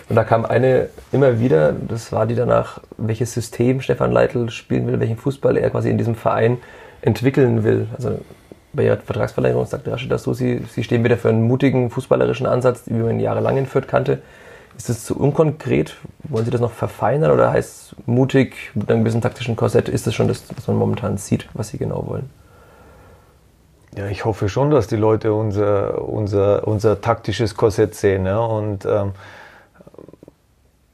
Und 0.07 0.15
da 0.15 0.23
kam 0.23 0.45
eine 0.45 0.89
immer 1.11 1.39
wieder, 1.39 1.73
das 1.73 2.11
war 2.11 2.25
die 2.25 2.35
danach, 2.35 2.79
welches 2.97 3.33
System 3.33 3.81
Stefan 3.81 4.11
Leitl 4.11 4.49
spielen 4.49 4.87
will, 4.87 4.99
welchen 4.99 5.17
Fußball 5.17 5.57
er 5.57 5.69
quasi 5.71 5.89
in 5.89 5.97
diesem 5.97 6.15
Verein 6.15 6.57
entwickeln 7.01 7.63
will. 7.63 7.87
Also 7.95 8.19
bei 8.73 8.85
ihrer 8.85 8.97
Vertragsverlängerung 8.97 9.65
sagte 9.65 9.91
Rashida 9.91 10.17
so, 10.17 10.33
sie, 10.33 10.63
sie 10.69 10.83
stehen 10.83 11.03
wieder 11.03 11.17
für 11.17 11.29
einen 11.29 11.43
mutigen 11.43 11.89
fußballerischen 11.89 12.45
Ansatz, 12.45 12.83
wie 12.85 12.93
man 12.93 13.19
jahrelang 13.19 13.57
in 13.57 13.65
Fürth 13.65 13.87
kannte. 13.87 14.21
Ist 14.77 14.89
das 14.89 15.03
zu 15.03 15.17
unkonkret? 15.17 15.97
Wollen 16.23 16.45
Sie 16.45 16.51
das 16.51 16.61
noch 16.61 16.71
verfeinern 16.71 17.31
oder 17.31 17.51
heißt 17.51 17.95
mutig 18.05 18.71
mit 18.73 18.89
einem 18.89 19.01
gewissen 19.01 19.21
taktischen 19.21 19.55
Korsett, 19.55 19.89
ist 19.89 20.07
das 20.07 20.15
schon 20.15 20.27
das, 20.27 20.43
was 20.55 20.67
man 20.67 20.77
momentan 20.77 21.17
sieht, 21.17 21.47
was 21.53 21.69
Sie 21.69 21.77
genau 21.77 22.07
wollen? 22.07 22.29
Ja, 23.97 24.07
ich 24.07 24.23
hoffe 24.23 24.47
schon, 24.47 24.71
dass 24.71 24.87
die 24.87 24.95
Leute 24.95 25.33
unser, 25.33 26.07
unser, 26.07 26.65
unser 26.65 27.01
taktisches 27.01 27.55
Korsett 27.55 27.93
sehen. 27.93 28.25
Ja? 28.25 28.39
Und 28.39 28.85
ähm, 28.85 29.11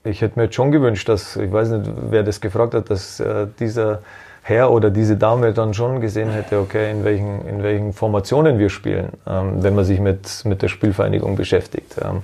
ich 0.03 0.21
hätte 0.21 0.39
mir 0.39 0.45
jetzt 0.45 0.55
schon 0.55 0.71
gewünscht, 0.71 1.07
dass, 1.07 1.35
ich 1.35 1.51
weiß 1.51 1.69
nicht, 1.69 1.91
wer 2.09 2.23
das 2.23 2.41
gefragt 2.41 2.73
hat, 2.73 2.89
dass 2.89 3.19
äh, 3.19 3.47
dieser 3.59 4.01
Herr 4.47 4.71
oder 4.71 4.89
diese 4.91 5.17
Dame 5.17 5.51
dann 5.51 5.73
schon 5.73 5.99
gesehen 5.99 6.29
hätte, 6.31 6.59
okay, 6.59 6.89
in 6.89 7.03
welchen, 7.03 7.45
in 7.45 7.63
welchen 7.63 7.91
Formationen 7.91 8.59
wir 8.59 8.69
spielen, 8.69 9.09
ähm, 9.27 9.61
wenn 9.61 9.75
man 9.75 9.83
sich 9.83 9.99
mit, 9.99 10.45
mit 10.45 10.61
der 10.61 10.69
Spielvereinigung 10.69 11.35
beschäftigt. 11.35 11.97
Ähm, 12.01 12.23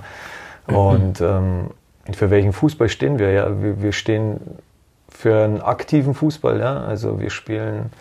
mhm. 0.68 0.76
Und 0.76 1.22
ähm, 1.22 1.72
für 2.14 2.30
welchen 2.30 2.54
Fußball 2.54 2.88
stehen 2.88 3.20
wir? 3.20 3.32
Ja, 3.32 3.62
wir, 3.62 3.82
wir 3.82 3.92
stehen 3.92 4.40
für 5.10 5.44
einen 5.44 5.62
aktiven 5.62 6.14
Fußball. 6.14 6.62
Ja? 6.62 6.86
Also 6.86 7.20
wir 7.20 7.30
spielen 7.30 7.92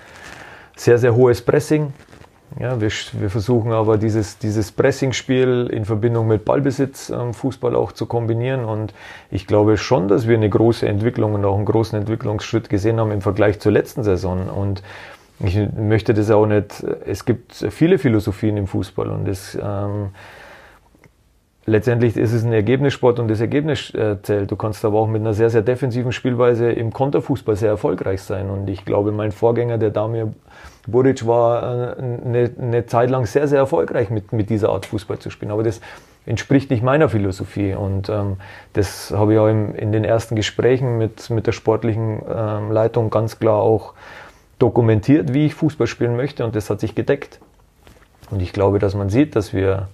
sehr, 0.77 0.99
sehr 0.99 1.17
hohes 1.17 1.43
Pressing. 1.43 1.93
Ja, 2.59 2.81
wir, 2.81 2.91
wir 3.13 3.31
versuchen 3.31 3.73
aber 3.73 3.99
dieses, 3.99 4.39
dieses 4.39 4.73
Pressingspiel 4.73 5.69
in 5.73 5.85
Verbindung 5.85 6.27
mit 6.27 6.45
Ballbesitz 6.45 7.11
ähm, 7.11 7.33
Fußball 7.33 7.75
auch 7.75 7.93
zu 7.93 8.07
kombinieren. 8.07 8.65
Und 8.65 8.93
ich 9.31 9.47
glaube 9.47 9.77
schon, 9.77 10.09
dass 10.09 10.29
wir 10.29 10.37
eine 10.37 10.51
große 10.51 10.87
Entwicklung 10.87 11.35
und 11.35 11.45
auch 11.45 11.57
einen 11.57 11.65
großen 11.65 11.99
Entwicklungsschritt 11.99 12.69
gesehen 12.69 13.01
haben 13.01 13.11
im 13.11 13.23
Vergleich 13.23 13.61
zur 13.61 13.73
letzten 13.73 14.03
Saison. 14.03 14.49
Und 14.49 14.83
ich 15.41 15.59
möchte 15.77 16.15
das 16.15 16.31
auch 16.31 16.47
nicht, 16.47 16.85
es 17.07 17.25
gibt 17.25 17.55
viele 17.71 17.99
Philosophien 17.99 18.57
im 18.57 18.67
Fußball 18.67 19.09
und 19.09 19.29
es, 19.29 19.59
ähm, 19.61 20.11
letztendlich 21.67 22.17
ist 22.17 22.33
es 22.33 22.45
ein 22.45 22.53
Ergebnissport 22.53 23.19
und 23.19 23.29
das 23.29 23.41
Ergebnis 23.41 23.95
äh, 23.95 24.17
zählt. 24.23 24.51
Du 24.51 24.57
kannst 24.57 24.85
aber 24.85 24.99
auch 24.99 25.07
mit 25.07 25.21
einer 25.21 25.35
sehr, 25.35 25.51
sehr 25.51 25.63
defensiven 25.63 26.13
Spielweise 26.13 26.71
im 26.73 26.93
Konterfußball 26.93 27.57
sehr 27.57 27.71
erfolgreich 27.71 28.23
sein. 28.23 28.51
Und 28.51 28.69
ich 28.69 28.85
glaube, 28.85 29.13
mein 29.13 29.33
Vorgänger, 29.33 29.79
der 29.79 29.91
Damir 29.91 30.33
Buric 30.87 31.27
war 31.27 31.63
äh, 31.63 32.03
eine, 32.03 32.51
eine 32.61 32.87
Zeit 32.87 33.11
lang 33.11 33.27
sehr, 33.27 33.47
sehr 33.47 33.59
erfolgreich 33.59 34.11
mit, 34.11 34.33
mit 34.33 34.51
dieser 34.51 34.71
Art 34.71 34.87
Fußball 34.87 35.19
zu 35.19 35.31
spielen. 35.31 35.53
Aber 35.53 35.63
das 35.63 35.81
entspricht 36.27 36.71
nicht 36.71 36.83
meiner 36.83 37.09
Philosophie. 37.09 37.75
Und 37.75 38.09
ähm, 38.09 38.37
das 38.73 39.13
habe 39.13 39.35
ich 39.35 39.39
auch 39.39 39.49
im, 39.49 39.75
in 39.75 39.93
den 39.93 40.05
ersten 40.05 40.35
Gesprächen 40.35 40.99
mit, 40.99 41.31
mit 41.31 41.47
der 41.47 41.53
sportlichen 41.53 42.23
ähm, 42.29 42.73
Leitung 42.73 43.11
ganz 43.11 43.39
klar 43.39 43.61
auch 43.61 43.95
dokumentiert, 44.59 45.33
wie 45.33 45.47
ich 45.47 45.55
Fußball 45.55 45.87
spielen 45.87 46.17
möchte. 46.17 46.45
Und 46.45 46.57
das 46.57 46.71
hat 46.71 46.81
sich 46.81 46.97
gedeckt. 46.97 47.39
Und 48.31 48.41
ich 48.43 48.53
glaube, 48.53 48.79
dass 48.79 48.95
man 48.95 49.11
sieht, 49.11 49.37
dass 49.37 49.53
wir 49.53 49.89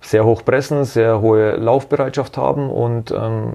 sehr 0.00 0.24
hoch 0.24 0.44
pressen, 0.44 0.84
sehr 0.84 1.20
hohe 1.20 1.56
Laufbereitschaft 1.56 2.36
haben 2.36 2.70
und 2.70 3.10
ähm, 3.10 3.52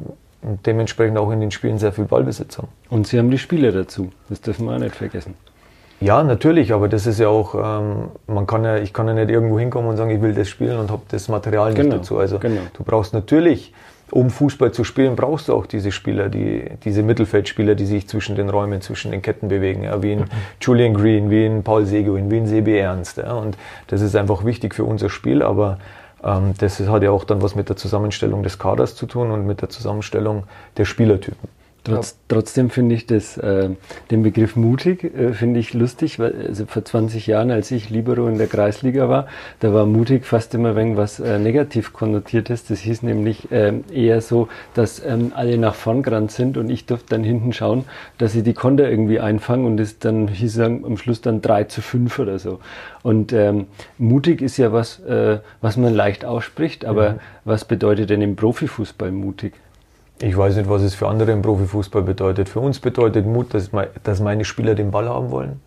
dementsprechend 0.66 1.18
auch 1.18 1.32
in 1.32 1.40
den 1.40 1.52
Spielen 1.52 1.78
sehr 1.78 1.92
viel 1.92 2.06
Ballbesitz 2.06 2.58
haben. 2.58 2.68
Und 2.90 3.08
Sie 3.08 3.18
haben 3.18 3.32
die 3.32 3.38
Spieler 3.38 3.72
dazu, 3.72 4.12
das 4.30 4.42
dürfen 4.42 4.68
wir 4.68 4.76
auch 4.76 4.80
nicht 4.80 4.96
vergessen. 4.96 5.34
Ja, 6.02 6.24
natürlich, 6.24 6.74
aber 6.74 6.88
das 6.88 7.08
ist 7.08 7.20
ja 7.20 7.30
auch, 7.30 7.56
ähm, 7.56 8.10
man 8.28 8.46
kann 8.46 8.64
ja, 8.64 8.78
ich 8.78 8.94
kann 8.94 9.08
ja 9.08 9.14
nicht 9.14 9.30
irgendwo 9.30 9.60
hinkommen 9.60 9.90
und 9.90 9.98
sagen, 9.98 10.12
ich 10.12 10.22
will 10.22 10.34
das 10.34 10.50
spielen 10.50 10.78
und 10.78 10.92
habe 10.92 11.04
das 11.08 11.30
Material 11.30 11.70
nicht 11.70 11.82
genau, 11.82 11.98
dazu. 11.98 12.18
Also 12.18 12.38
genau. 12.38 12.62
du 12.74 12.84
brauchst 12.84 13.14
natürlich, 13.14 13.74
um 14.12 14.30
Fußball 14.30 14.72
zu 14.72 14.84
spielen, 14.84 15.16
brauchst 15.16 15.48
du 15.48 15.54
auch 15.54 15.66
diese 15.66 15.92
Spieler, 15.92 16.30
die, 16.30 16.70
diese 16.84 17.02
Mittelfeldspieler, 17.02 17.76
die 17.76 17.86
sich 17.86 18.08
zwischen 18.08 18.36
den 18.36 18.50
Räumen, 18.50 18.82
zwischen 18.82 19.12
den 19.12 19.22
Ketten 19.22 19.48
bewegen, 19.48 19.84
ja, 19.84 20.04
wie 20.04 20.12
ein 20.12 20.20
mhm. 20.20 20.26
Julian 20.62 20.94
Green, 20.94 21.30
wie 21.30 21.46
ein 21.46 21.64
Paul 21.64 21.86
Seguin, 21.86 22.30
wie 22.30 22.38
ein 22.38 22.46
Sebi 22.46 22.78
Ernst. 22.78 23.18
Ja, 23.18 23.34
und 23.34 23.58
das 23.88 24.02
ist 24.02 24.16
einfach 24.16 24.44
wichtig 24.46 24.76
für 24.76 24.84
unser 24.84 25.10
Spiel, 25.10 25.42
aber 25.42 25.80
das 26.58 26.80
hat 26.80 27.04
ja 27.04 27.12
auch 27.12 27.24
dann 27.24 27.44
was 27.44 27.54
mit 27.54 27.70
der 27.70 27.76
Zusammenstellung 27.76 28.42
des 28.42 28.58
Kaders 28.58 28.96
zu 28.96 29.06
tun 29.06 29.30
und 29.30 29.46
mit 29.46 29.62
der 29.62 29.70
Zusammenstellung 29.70 30.46
der 30.76 30.86
Spielertypen. 30.86 31.48
Trotz, 31.86 32.18
trotzdem 32.28 32.72
finde 32.72 32.96
ich 32.96 33.06
das, 33.06 33.38
äh, 33.38 33.70
den 34.10 34.24
Begriff 34.24 34.56
mutig, 34.56 35.04
äh, 35.04 35.34
finde 35.34 35.60
ich 35.60 35.76
lustig, 35.76 36.18
weil 36.18 36.34
also 36.48 36.66
vor 36.66 36.84
20 36.84 37.28
Jahren, 37.28 37.52
als 37.52 37.70
ich 37.70 37.92
Libero 37.92 38.28
in 38.28 38.40
der 38.40 38.48
Kreisliga 38.48 39.08
war, 39.08 39.28
da 39.60 39.72
war 39.72 39.86
mutig 39.86 40.26
fast 40.26 40.56
immer 40.56 40.76
wenn 40.76 40.98
was 40.98 41.20
äh, 41.20 41.38
negativ 41.38 41.94
konnotiertes. 41.94 42.66
Das 42.66 42.80
hieß 42.80 43.04
nämlich 43.04 43.52
äh, 43.52 43.74
eher 43.94 44.22
so, 44.22 44.48
dass 44.74 45.06
ähm, 45.06 45.32
alle 45.36 45.60
nach 45.60 45.76
vorn 45.76 46.02
gerannt 46.02 46.32
sind 46.32 46.58
und 46.58 46.72
ich 46.72 46.88
durfte 46.88 47.10
dann 47.10 47.24
hinten 47.24 47.54
schauen, 47.54 47.86
dass 48.18 48.32
sie 48.32 48.42
die 48.42 48.56
Konter 48.56 48.90
irgendwie 48.90 49.20
einfangen 49.20 49.68
und 49.68 49.80
es 49.80 50.00
dann 50.00 50.28
hieß 50.28 50.56
dann 50.56 50.84
am 50.86 50.98
Schluss 50.98 51.22
dann 51.22 51.42
3 51.42 51.66
zu 51.66 51.82
5 51.84 52.18
oder 52.18 52.40
so. 52.40 52.60
Und 53.04 53.32
ähm, 53.32 53.68
mutig 54.00 54.42
ist 54.42 54.58
ja 54.58 54.74
was, 54.74 55.02
äh, 55.02 55.38
was 55.62 55.78
man 55.78 55.94
leicht 55.94 56.26
ausspricht, 56.26 56.84
aber 56.84 57.06
ja. 57.06 57.16
was 57.44 57.66
bedeutet 57.66 58.10
denn 58.10 58.24
im 58.24 58.36
Profifußball 58.36 59.12
mutig? 59.12 59.54
Ich 60.20 60.38
weiß 60.38 60.56
nicht, 60.56 60.70
was 60.70 60.82
es 60.82 60.96
für 60.96 61.10
andere 61.10 61.34
im 61.34 61.42
Profifußball 61.42 62.02
bedeutet. 62.02 62.48
Für 62.48 62.62
uns 62.62 62.80
bedeutet 62.80 63.26
Mut, 63.26 63.48
dass, 63.54 64.20
meine 64.22 64.46
Spieler 64.46 64.74
den 64.74 64.90
Ball 64.90 65.10
haben 65.10 65.30
wollen, 65.30 65.60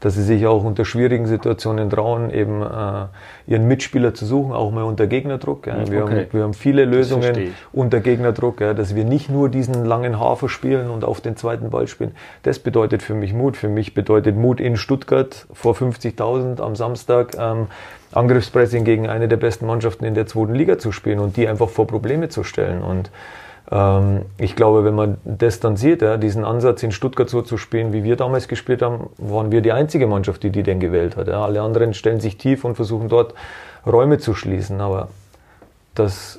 dass 0.00 0.14
sie 0.14 0.22
sich 0.22 0.46
auch 0.46 0.64
unter 0.64 0.84
schwierigen 0.84 1.26
Situationen 1.26 1.88
trauen, 1.88 2.28
eben 2.30 2.60
äh, 2.60 3.06
ihren 3.46 3.66
Mitspieler 3.66 4.12
zu 4.12 4.26
suchen, 4.26 4.52
auch 4.52 4.70
mal 4.70 4.82
unter 4.84 5.06
Gegnerdruck. 5.06 5.66
Ja. 5.66 5.90
Wir, 5.90 6.04
okay. 6.04 6.14
haben, 6.14 6.26
wir 6.32 6.42
haben 6.42 6.52
viele 6.52 6.84
Lösungen 6.84 7.54
unter 7.72 8.00
Gegnerdruck, 8.00 8.58
dass 8.58 8.94
wir 8.94 9.04
nicht 9.04 9.30
nur 9.30 9.48
diesen 9.48 9.86
langen 9.86 10.20
Hafer 10.20 10.50
spielen 10.50 10.90
und 10.90 11.02
auf 11.02 11.22
den 11.22 11.36
zweiten 11.36 11.70
Ball 11.70 11.88
spielen. 11.88 12.14
Das 12.42 12.58
bedeutet 12.58 13.02
für 13.02 13.14
mich 13.14 13.32
Mut. 13.32 13.56
Für 13.56 13.68
mich 13.68 13.94
bedeutet 13.94 14.36
Mut 14.36 14.60
in 14.60 14.76
Stuttgart 14.76 15.46
vor 15.54 15.74
50.000 15.74 16.60
am 16.60 16.76
Samstag. 16.76 17.34
Ähm, 17.38 17.68
Angriffspressing 18.12 18.84
gegen 18.84 19.08
eine 19.08 19.26
der 19.26 19.36
besten 19.36 19.66
Mannschaften 19.66 20.04
in 20.04 20.14
der 20.14 20.26
zweiten 20.26 20.54
Liga 20.54 20.78
zu 20.78 20.92
spielen 20.92 21.18
und 21.18 21.38
die 21.38 21.48
einfach 21.48 21.70
vor 21.70 21.86
Probleme 21.86 22.28
zu 22.28 22.44
stellen. 22.44 22.82
Und 22.82 23.10
ich 24.38 24.54
glaube, 24.54 24.84
wenn 24.84 24.94
man 24.94 25.18
ja, 25.24 26.16
diesen 26.18 26.44
Ansatz 26.44 26.82
in 26.84 26.92
Stuttgart 26.92 27.28
so 27.28 27.42
zu 27.42 27.58
spielen, 27.58 27.92
wie 27.92 28.04
wir 28.04 28.14
damals 28.14 28.46
gespielt 28.46 28.80
haben, 28.80 29.10
waren 29.18 29.50
wir 29.50 29.60
die 29.60 29.72
einzige 29.72 30.06
Mannschaft, 30.06 30.44
die 30.44 30.50
die 30.50 30.62
denn 30.62 30.78
gewählt 30.78 31.16
hat. 31.16 31.28
Alle 31.28 31.62
anderen 31.62 31.92
stellen 31.92 32.20
sich 32.20 32.36
tief 32.36 32.64
und 32.64 32.76
versuchen 32.76 33.08
dort 33.08 33.34
Räume 33.84 34.18
zu 34.18 34.34
schließen, 34.34 34.80
aber 34.80 35.08
das 35.96 36.38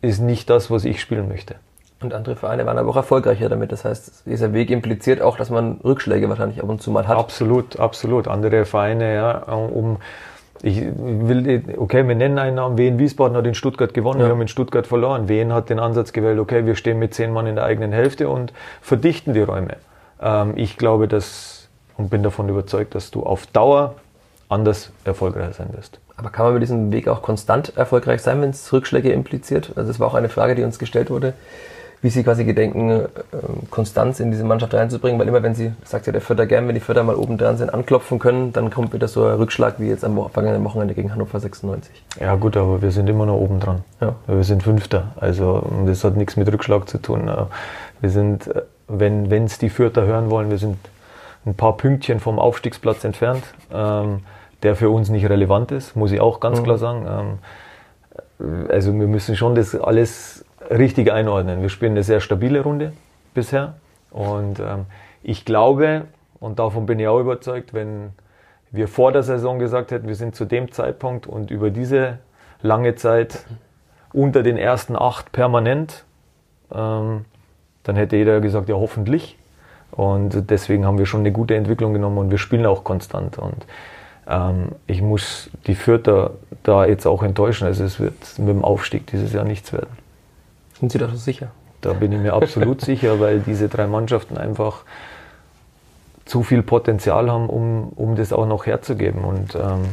ist 0.00 0.20
nicht 0.20 0.48
das, 0.48 0.70
was 0.70 0.86
ich 0.86 1.02
spielen 1.02 1.28
möchte. 1.28 1.56
Und 2.00 2.14
andere 2.14 2.36
Vereine 2.36 2.64
waren 2.66 2.78
aber 2.78 2.90
auch 2.90 2.96
erfolgreicher 2.96 3.48
damit. 3.48 3.72
Das 3.72 3.84
heißt, 3.84 4.26
dieser 4.26 4.52
Weg 4.52 4.70
impliziert 4.70 5.20
auch, 5.22 5.36
dass 5.36 5.50
man 5.50 5.80
Rückschläge 5.82 6.28
wahrscheinlich 6.28 6.62
ab 6.62 6.68
und 6.68 6.82
zu 6.82 6.90
mal 6.90 7.08
hat. 7.08 7.16
Absolut, 7.16 7.78
absolut. 7.78 8.28
Andere 8.28 8.64
Vereine, 8.64 9.14
ja, 9.14 9.38
um 9.38 9.96
ich 10.62 10.82
will, 10.82 11.62
okay, 11.76 12.06
wir 12.06 12.14
nennen 12.14 12.38
einen 12.38 12.56
Namen. 12.56 12.78
Wien 12.78 12.98
Wiesbaden 12.98 13.36
hat 13.36 13.46
in 13.46 13.54
Stuttgart 13.54 13.92
gewonnen, 13.94 14.20
ja. 14.20 14.26
wir 14.26 14.32
haben 14.32 14.40
in 14.40 14.48
Stuttgart 14.48 14.86
verloren. 14.86 15.28
Wien 15.28 15.52
hat 15.52 15.70
den 15.70 15.78
Ansatz 15.78 16.12
gewählt, 16.12 16.38
okay, 16.38 16.66
wir 16.66 16.76
stehen 16.76 16.98
mit 16.98 17.14
zehn 17.14 17.32
Mann 17.32 17.46
in 17.46 17.56
der 17.56 17.64
eigenen 17.64 17.92
Hälfte 17.92 18.28
und 18.28 18.52
verdichten 18.80 19.34
die 19.34 19.42
Räume. 19.42 19.76
Ähm, 20.20 20.52
ich 20.56 20.76
glaube, 20.76 21.08
dass 21.08 21.68
und 21.96 22.10
bin 22.10 22.22
davon 22.22 22.48
überzeugt, 22.48 22.94
dass 22.94 23.10
du 23.10 23.22
auf 23.22 23.46
Dauer 23.46 23.94
anders 24.48 24.92
erfolgreich 25.04 25.54
sein 25.56 25.68
wirst. 25.72 25.98
Aber 26.16 26.30
kann 26.30 26.46
man 26.46 26.54
mit 26.54 26.62
diesem 26.62 26.92
Weg 26.92 27.08
auch 27.08 27.22
konstant 27.22 27.76
erfolgreich 27.76 28.22
sein, 28.22 28.40
wenn 28.42 28.50
es 28.50 28.72
Rückschläge 28.72 29.10
impliziert? 29.12 29.72
Also 29.76 29.88
das 29.88 30.00
war 30.00 30.08
auch 30.08 30.14
eine 30.14 30.28
Frage, 30.28 30.54
die 30.54 30.62
uns 30.62 30.78
gestellt 30.78 31.10
wurde 31.10 31.34
wie 32.02 32.10
sie 32.10 32.22
quasi 32.22 32.44
gedenken, 32.44 32.90
äh, 32.90 33.06
Konstanz 33.70 34.20
in 34.20 34.30
diese 34.30 34.44
Mannschaft 34.44 34.74
reinzubringen, 34.74 35.18
weil 35.18 35.28
immer 35.28 35.42
wenn 35.42 35.54
sie, 35.54 35.72
sagt 35.84 36.06
ja 36.06 36.12
der 36.12 36.20
Vierter 36.20 36.46
gern, 36.46 36.68
wenn 36.68 36.74
die 36.74 36.80
Vierter 36.80 37.02
mal 37.02 37.16
oben 37.16 37.38
dran 37.38 37.56
sind, 37.56 37.72
anklopfen 37.72 38.18
können, 38.18 38.52
dann 38.52 38.70
kommt 38.70 38.92
wieder 38.92 39.08
so 39.08 39.24
ein 39.24 39.34
Rückschlag 39.34 39.76
wie 39.78 39.88
jetzt 39.88 40.04
am 40.04 40.16
vergangenen 40.30 40.64
Wochenende 40.64 40.94
gegen 40.94 41.12
Hannover 41.12 41.40
96. 41.40 42.04
Ja 42.20 42.34
gut, 42.36 42.56
aber 42.56 42.82
wir 42.82 42.90
sind 42.90 43.08
immer 43.08 43.26
noch 43.26 43.36
oben 43.36 43.60
dran. 43.60 43.84
Ja. 44.00 44.14
Wir 44.26 44.44
sind 44.44 44.62
Fünfter, 44.62 45.12
also 45.16 45.66
das 45.86 46.04
hat 46.04 46.16
nichts 46.16 46.36
mit 46.36 46.52
Rückschlag 46.52 46.88
zu 46.88 46.98
tun. 46.98 47.30
Wir 48.00 48.10
sind, 48.10 48.46
äh, 48.48 48.62
wenn 48.88 49.44
es 49.44 49.58
die 49.58 49.70
Vierter 49.70 50.06
hören 50.06 50.30
wollen, 50.30 50.50
wir 50.50 50.58
sind 50.58 50.76
ein 51.46 51.54
paar 51.54 51.76
Pünktchen 51.76 52.20
vom 52.20 52.38
Aufstiegsplatz 52.38 53.04
entfernt, 53.04 53.42
ähm, 53.72 54.20
der 54.62 54.74
für 54.74 54.90
uns 54.90 55.08
nicht 55.08 55.28
relevant 55.28 55.70
ist, 55.70 55.96
muss 55.96 56.12
ich 56.12 56.20
auch 56.20 56.40
ganz 56.40 56.60
mhm. 56.60 56.64
klar 56.64 56.78
sagen. 56.78 57.38
Ähm, 58.38 58.68
also 58.68 58.92
wir 58.92 59.06
müssen 59.06 59.36
schon 59.36 59.54
das 59.54 59.74
alles 59.74 60.45
richtig 60.70 61.12
einordnen. 61.12 61.62
Wir 61.62 61.68
spielen 61.68 61.92
eine 61.92 62.02
sehr 62.02 62.20
stabile 62.20 62.60
Runde 62.60 62.92
bisher. 63.34 63.74
Und 64.10 64.60
ähm, 64.60 64.86
ich 65.22 65.44
glaube, 65.44 66.02
und 66.40 66.58
davon 66.58 66.86
bin 66.86 66.98
ich 67.00 67.08
auch 67.08 67.20
überzeugt, 67.20 67.74
wenn 67.74 68.10
wir 68.70 68.88
vor 68.88 69.12
der 69.12 69.22
Saison 69.22 69.58
gesagt 69.58 69.90
hätten, 69.90 70.08
wir 70.08 70.14
sind 70.14 70.34
zu 70.34 70.44
dem 70.44 70.72
Zeitpunkt 70.72 71.26
und 71.26 71.50
über 71.50 71.70
diese 71.70 72.18
lange 72.62 72.94
Zeit 72.94 73.44
unter 74.12 74.42
den 74.42 74.56
ersten 74.56 74.96
acht 74.96 75.32
permanent, 75.32 76.04
ähm, 76.72 77.24
dann 77.84 77.96
hätte 77.96 78.16
jeder 78.16 78.40
gesagt, 78.40 78.68
ja 78.68 78.74
hoffentlich. 78.74 79.38
Und 79.92 80.50
deswegen 80.50 80.84
haben 80.84 80.98
wir 80.98 81.06
schon 81.06 81.20
eine 81.20 81.32
gute 81.32 81.54
Entwicklung 81.54 81.92
genommen 81.92 82.18
und 82.18 82.30
wir 82.30 82.38
spielen 82.38 82.66
auch 82.66 82.84
konstant. 82.84 83.38
Und 83.38 83.66
ähm, 84.26 84.72
ich 84.86 85.00
muss 85.00 85.50
die 85.66 85.74
Fürther 85.74 86.32
da 86.62 86.84
jetzt 86.84 87.06
auch 87.06 87.22
enttäuschen. 87.22 87.66
Also 87.66 87.84
es 87.84 88.00
wird 88.00 88.38
mit 88.38 88.48
dem 88.48 88.64
Aufstieg 88.64 89.06
dieses 89.06 89.32
Jahr 89.32 89.44
nichts 89.44 89.72
werden. 89.72 90.05
Sind 90.78 90.92
Sie 90.92 90.98
da 90.98 91.08
so 91.08 91.16
sicher? 91.16 91.48
Da 91.80 91.92
bin 91.92 92.12
ich 92.12 92.18
mir 92.18 92.34
absolut 92.34 92.80
sicher, 92.84 93.20
weil 93.20 93.40
diese 93.40 93.68
drei 93.68 93.86
Mannschaften 93.86 94.36
einfach 94.36 94.82
zu 96.24 96.42
viel 96.42 96.62
Potenzial 96.62 97.30
haben, 97.30 97.48
um, 97.48 97.90
um 97.94 98.16
das 98.16 98.32
auch 98.32 98.46
noch 98.46 98.66
herzugeben. 98.66 99.24
Und 99.24 99.54
ähm, 99.54 99.84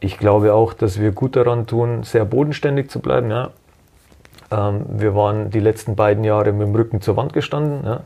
ich 0.00 0.18
glaube 0.18 0.54
auch, 0.54 0.72
dass 0.72 0.98
wir 0.98 1.12
gut 1.12 1.36
daran 1.36 1.66
tun, 1.66 2.02
sehr 2.02 2.24
bodenständig 2.24 2.90
zu 2.90 3.00
bleiben. 3.00 3.30
Ja. 3.30 3.50
Ähm, 4.50 4.84
wir 4.88 5.14
waren 5.14 5.50
die 5.50 5.60
letzten 5.60 5.94
beiden 5.94 6.24
Jahre 6.24 6.52
mit 6.52 6.66
dem 6.66 6.74
Rücken 6.74 7.00
zur 7.00 7.16
Wand 7.16 7.32
gestanden. 7.32 7.84
Ja 7.84 8.00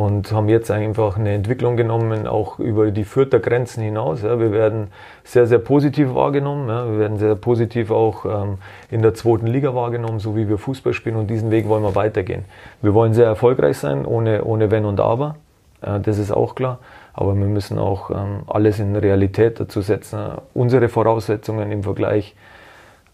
und 0.00 0.32
haben 0.32 0.48
jetzt 0.48 0.70
einfach 0.70 1.18
eine 1.18 1.34
Entwicklung 1.34 1.76
genommen, 1.76 2.26
auch 2.26 2.58
über 2.58 2.90
die 2.90 3.04
Fürther 3.04 3.38
Grenzen 3.38 3.82
hinaus. 3.82 4.22
Ja. 4.22 4.40
Wir 4.40 4.50
werden 4.50 4.88
sehr, 5.24 5.46
sehr 5.46 5.58
positiv 5.58 6.14
wahrgenommen. 6.14 6.70
Ja. 6.70 6.90
Wir 6.90 6.98
werden 7.00 7.18
sehr 7.18 7.34
positiv 7.34 7.90
auch 7.90 8.24
ähm, 8.24 8.56
in 8.90 9.02
der 9.02 9.12
zweiten 9.12 9.46
Liga 9.46 9.74
wahrgenommen, 9.74 10.18
so 10.18 10.34
wie 10.36 10.48
wir 10.48 10.56
Fußball 10.56 10.94
spielen 10.94 11.16
und 11.16 11.26
diesen 11.26 11.50
Weg 11.50 11.68
wollen 11.68 11.82
wir 11.82 11.94
weitergehen. 11.94 12.46
Wir 12.80 12.94
wollen 12.94 13.12
sehr 13.12 13.26
erfolgreich 13.26 13.76
sein, 13.76 14.06
ohne, 14.06 14.42
ohne 14.42 14.70
Wenn 14.70 14.86
und 14.86 15.00
Aber. 15.00 15.34
Äh, 15.82 16.00
das 16.00 16.16
ist 16.16 16.32
auch 16.32 16.54
klar. 16.54 16.78
Aber 17.12 17.34
wir 17.36 17.44
müssen 17.44 17.78
auch 17.78 18.10
ähm, 18.10 18.44
alles 18.46 18.78
in 18.78 18.96
Realität 18.96 19.60
dazu 19.60 19.82
setzen. 19.82 20.18
Unsere 20.54 20.88
Voraussetzungen 20.88 21.70
im 21.72 21.82
Vergleich 21.82 22.34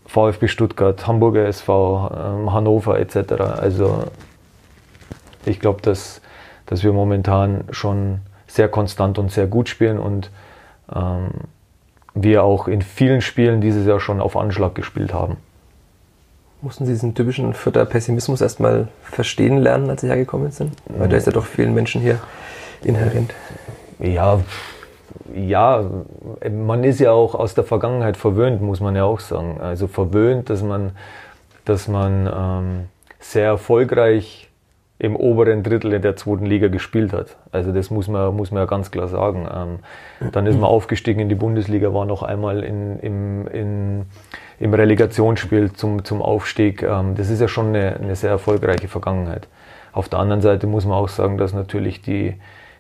VfB 0.07 0.47
Stuttgart, 0.47 1.05
Hamburger 1.05 1.47
SV, 1.47 2.13
ähm, 2.15 2.53
Hannover 2.53 3.01
etc. 3.01 3.33
Also 3.59 4.05
ich 5.47 5.59
glaube, 5.59 5.83
dass 5.83 6.21
dass 6.67 6.83
wir 6.83 6.93
momentan 6.93 7.65
schon 7.71 8.21
sehr 8.47 8.69
konstant 8.69 9.19
und 9.19 9.31
sehr 9.31 9.47
gut 9.47 9.69
spielen 9.69 9.99
und 9.99 10.31
ähm, 10.95 11.31
wir 12.15 12.45
auch 12.45 12.69
in 12.69 12.83
vielen 12.83 13.21
Spielen 13.21 13.61
dieses 13.61 13.87
Jahr 13.87 14.01
schon 14.01 14.21
auf 14.21 14.37
Anschlag 14.37 14.75
gespielt 14.75 15.13
haben. 15.13 15.37
Mussten 16.63 16.87
Sie 16.87 16.93
diesen 16.93 17.15
typischen 17.15 17.53
Vierter 17.53 17.85
Pessimismus 17.85 18.41
erstmal 18.41 18.89
verstehen 19.03 19.59
lernen, 19.59 19.91
als 19.91 20.01
Sie 20.01 20.09
hergekommen 20.09 20.51
sind? 20.51 20.73
Weil 20.87 21.09
der 21.09 21.19
ist 21.19 21.27
ja 21.27 21.33
doch 21.33 21.45
vielen 21.45 21.75
Menschen 21.75 22.01
hier 22.01 22.19
inhärent. 22.83 23.35
Ja, 23.99 24.41
ja, 25.35 25.85
man 26.51 26.85
ist 26.85 27.01
ja 27.01 27.13
auch 27.13 27.35
aus 27.35 27.55
der 27.55 27.65
Vergangenheit 27.65 28.17
verwöhnt, 28.17 28.63
muss 28.63 28.81
man 28.81 28.97
ja 28.97 29.05
auch 29.05 29.21
sagen. 29.21 29.61
Also 29.61 29.87
verwöhnt, 29.87 30.49
dass 30.49 30.63
man, 30.63 30.93
dass 31.65 31.89
man 31.89 32.27
ähm, 32.27 32.85
sehr 33.21 33.47
erfolgreich 33.47 34.46
im 34.99 35.15
oberen 35.15 35.63
Drittel 35.63 35.93
in 35.93 36.03
der 36.03 36.17
zweiten 36.17 36.47
Liga 36.47 36.69
gespielt 36.69 37.13
hat. 37.13 37.37
Also 37.53 37.73
das 37.73 37.91
muss 37.91 38.09
man, 38.09 38.35
muss 38.35 38.51
man 38.51 38.63
ja 38.63 38.67
ganz 38.67 38.91
klar 38.91 39.09
sagen. 39.09 39.47
Ähm, 39.53 40.31
dann 40.33 40.47
ist 40.47 40.55
man 40.55 40.65
aufgestiegen 40.65 41.21
in 41.21 41.29
die 41.29 41.35
Bundesliga, 41.35 41.93
war 41.93 42.07
noch 42.07 42.23
einmal 42.23 42.65
in, 42.65 42.99
im, 43.01 43.47
in, 43.49 44.07
im 44.59 44.73
Relegationsspiel 44.73 45.73
zum, 45.75 46.05
zum 46.05 46.23
Aufstieg. 46.23 46.83
Ähm, 46.83 47.15
das 47.15 47.29
ist 47.29 47.41
ja 47.41 47.49
schon 47.49 47.69
eine, 47.69 47.97
eine 47.97 48.17
sehr 48.17 48.31
erfolgreiche 48.31 48.89
Vergangenheit. 48.89 49.49
Auf 49.93 50.09
der 50.09 50.19
anderen 50.19 50.41
Seite 50.41 50.67
muss 50.67 50.87
man 50.87 50.97
auch 50.97 51.09
sagen, 51.09 51.37
dass 51.37 51.53
natürlich 51.53 52.01
die, 52.01 52.35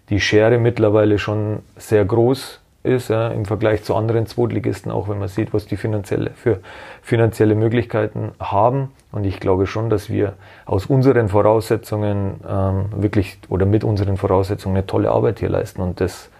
die 0.08 0.20
Schere 0.20 0.58
mittlerweile 0.58 1.18
schon 1.18 1.60
sehr 1.76 2.04
groß 2.04 2.60
ist 2.86 3.08
ja, 3.08 3.28
im 3.28 3.44
Vergleich 3.44 3.82
zu 3.82 3.94
anderen 3.94 4.26
Zweitligisten, 4.26 4.90
auch 4.90 5.08
wenn 5.08 5.18
man 5.18 5.28
sieht, 5.28 5.52
was 5.52 5.66
die 5.66 5.76
finanzielle, 5.76 6.30
für 6.30 6.60
finanzielle 7.02 7.54
Möglichkeiten 7.54 8.32
haben. 8.40 8.92
Und 9.12 9.24
ich 9.24 9.40
glaube 9.40 9.66
schon, 9.66 9.90
dass 9.90 10.08
wir 10.08 10.34
aus 10.64 10.86
unseren 10.86 11.28
Voraussetzungen 11.28 12.40
ähm, 12.48 12.86
wirklich 12.96 13.38
oder 13.48 13.66
mit 13.66 13.84
unseren 13.84 14.16
Voraussetzungen 14.16 14.76
eine 14.76 14.86
tolle 14.86 15.10
Arbeit 15.10 15.40
hier 15.40 15.48
leisten. 15.48 15.82
Und 15.82 16.00
das, 16.00 16.30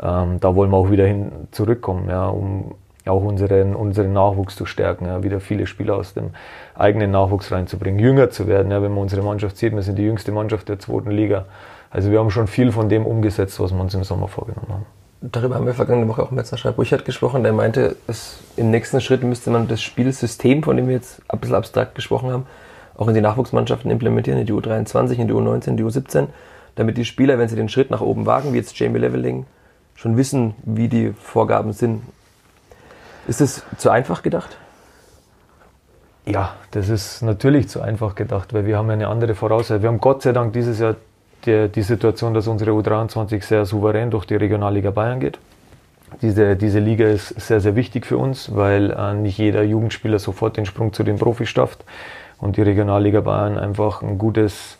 ähm, 0.00 0.38
da 0.40 0.54
wollen 0.54 0.70
wir 0.70 0.76
auch 0.76 0.90
wieder 0.90 1.06
hin 1.06 1.32
zurückkommen, 1.50 2.08
ja, 2.08 2.28
um 2.28 2.74
auch 3.06 3.24
unseren, 3.24 3.74
unseren 3.74 4.12
Nachwuchs 4.12 4.54
zu 4.54 4.66
stärken, 4.66 5.06
ja, 5.06 5.22
wieder 5.22 5.40
viele 5.40 5.66
Spieler 5.66 5.96
aus 5.96 6.12
dem 6.12 6.30
eigenen 6.74 7.10
Nachwuchs 7.10 7.50
reinzubringen, 7.50 7.98
jünger 7.98 8.28
zu 8.28 8.46
werden. 8.46 8.70
Ja, 8.70 8.82
wenn 8.82 8.92
man 8.92 9.02
unsere 9.02 9.22
Mannschaft 9.22 9.56
sieht, 9.56 9.74
wir 9.74 9.82
sind 9.82 9.96
die 9.96 10.04
jüngste 10.04 10.30
Mannschaft 10.30 10.68
der 10.68 10.78
zweiten 10.78 11.10
Liga. 11.10 11.46
Also 11.90 12.10
wir 12.10 12.18
haben 12.18 12.30
schon 12.30 12.46
viel 12.46 12.70
von 12.70 12.90
dem 12.90 13.06
umgesetzt, 13.06 13.58
was 13.60 13.72
wir 13.72 13.80
uns 13.80 13.94
im 13.94 14.04
Sommer 14.04 14.28
vorgenommen 14.28 14.68
haben 14.68 14.97
darüber 15.20 15.56
haben 15.56 15.66
wir 15.66 15.74
vergangene 15.74 16.08
Woche 16.08 16.22
auch 16.22 16.30
mit 16.30 16.46
Sascha 16.46 16.70
Burchardt 16.70 17.04
gesprochen, 17.04 17.42
der 17.42 17.52
meinte, 17.52 17.96
es, 18.06 18.38
im 18.56 18.70
nächsten 18.70 19.00
Schritt 19.00 19.22
müsste 19.22 19.50
man 19.50 19.68
das 19.68 19.82
Spielsystem, 19.82 20.62
von 20.62 20.76
dem 20.76 20.86
wir 20.88 20.94
jetzt 20.94 21.20
ein 21.28 21.38
bisschen 21.38 21.56
abstrakt 21.56 21.94
gesprochen 21.94 22.30
haben, 22.30 22.46
auch 22.96 23.08
in 23.08 23.14
die 23.14 23.20
Nachwuchsmannschaften 23.20 23.90
implementieren, 23.90 24.38
in 24.38 24.46
die 24.46 24.52
U23, 24.52 25.18
in 25.18 25.28
die 25.28 25.34
U19, 25.34 25.68
in 25.68 25.76
die 25.76 25.84
U17, 25.84 26.28
damit 26.76 26.96
die 26.96 27.04
Spieler, 27.04 27.38
wenn 27.38 27.48
sie 27.48 27.56
den 27.56 27.68
Schritt 27.68 27.90
nach 27.90 28.00
oben 28.00 28.26
wagen, 28.26 28.52
wie 28.52 28.58
jetzt 28.58 28.78
Jamie 28.78 28.98
Leveling, 28.98 29.46
schon 29.94 30.16
wissen, 30.16 30.54
wie 30.64 30.88
die 30.88 31.12
Vorgaben 31.12 31.72
sind. 31.72 32.02
Ist 33.26 33.40
das 33.40 33.62
zu 33.76 33.90
einfach 33.90 34.22
gedacht? 34.22 34.56
Ja, 36.24 36.54
das 36.72 36.88
ist 36.88 37.22
natürlich 37.22 37.68
zu 37.68 37.80
einfach 37.80 38.14
gedacht, 38.14 38.52
weil 38.52 38.66
wir 38.66 38.76
haben 38.76 38.90
eine 38.90 39.08
andere 39.08 39.34
Voraussetzung. 39.34 39.82
Wir 39.82 39.88
haben 39.88 40.00
Gott 40.00 40.22
sei 40.22 40.32
Dank 40.32 40.52
dieses 40.52 40.78
Jahr 40.78 40.96
die, 41.46 41.68
die 41.68 41.82
Situation, 41.82 42.34
dass 42.34 42.46
unsere 42.46 42.72
U23 42.72 43.42
sehr 43.42 43.64
souverän 43.64 44.10
durch 44.10 44.24
die 44.24 44.36
Regionalliga 44.36 44.90
Bayern 44.90 45.20
geht. 45.20 45.38
Diese, 46.22 46.56
diese 46.56 46.78
Liga 46.78 47.06
ist 47.06 47.28
sehr, 47.40 47.60
sehr 47.60 47.76
wichtig 47.76 48.06
für 48.06 48.16
uns, 48.16 48.54
weil 48.54 48.90
äh, 48.90 49.14
nicht 49.14 49.38
jeder 49.38 49.62
Jugendspieler 49.62 50.18
sofort 50.18 50.56
den 50.56 50.66
Sprung 50.66 50.92
zu 50.92 51.02
den 51.02 51.18
Profis 51.18 51.50
schafft. 51.50 51.84
und 52.40 52.56
die 52.56 52.62
Regionalliga 52.62 53.20
Bayern 53.20 53.58
einfach 53.58 54.02
ein 54.02 54.16
gutes, 54.18 54.77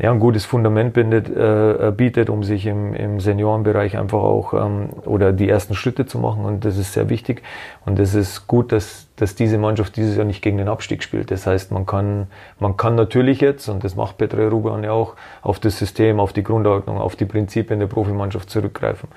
ja, 0.00 0.12
ein 0.12 0.20
gutes 0.20 0.44
Fundament 0.44 0.92
bindet, 0.92 1.28
äh, 1.28 1.92
bietet, 1.96 2.30
um 2.30 2.44
sich 2.44 2.66
im, 2.66 2.94
im 2.94 3.18
Seniorenbereich 3.18 3.98
einfach 3.98 4.20
auch 4.20 4.54
ähm, 4.54 4.90
oder 5.04 5.32
die 5.32 5.48
ersten 5.48 5.74
Schritte 5.74 6.06
zu 6.06 6.20
machen. 6.20 6.44
Und 6.44 6.64
das 6.64 6.76
ist 6.76 6.92
sehr 6.92 7.08
wichtig. 7.08 7.42
Und 7.84 7.98
es 7.98 8.14
ist 8.14 8.46
gut, 8.46 8.70
dass, 8.70 9.08
dass 9.16 9.34
diese 9.34 9.58
Mannschaft 9.58 9.96
dieses 9.96 10.16
Jahr 10.16 10.24
nicht 10.24 10.40
gegen 10.40 10.58
den 10.58 10.68
Abstieg 10.68 11.02
spielt. 11.02 11.32
Das 11.32 11.48
heißt, 11.48 11.72
man 11.72 11.84
kann, 11.84 12.28
man 12.60 12.76
kann 12.76 12.94
natürlich 12.94 13.40
jetzt, 13.40 13.68
und 13.68 13.82
das 13.82 13.96
macht 13.96 14.18
Petra 14.18 14.46
Ruban 14.46 14.84
ja 14.84 14.92
auch, 14.92 15.14
auf 15.42 15.58
das 15.58 15.78
System, 15.78 16.20
auf 16.20 16.32
die 16.32 16.44
Grundordnung, 16.44 16.98
auf 16.98 17.16
die 17.16 17.24
Prinzipien 17.24 17.80
der 17.80 17.88
Profimannschaft 17.88 18.50
zurückgreifen. 18.50 19.08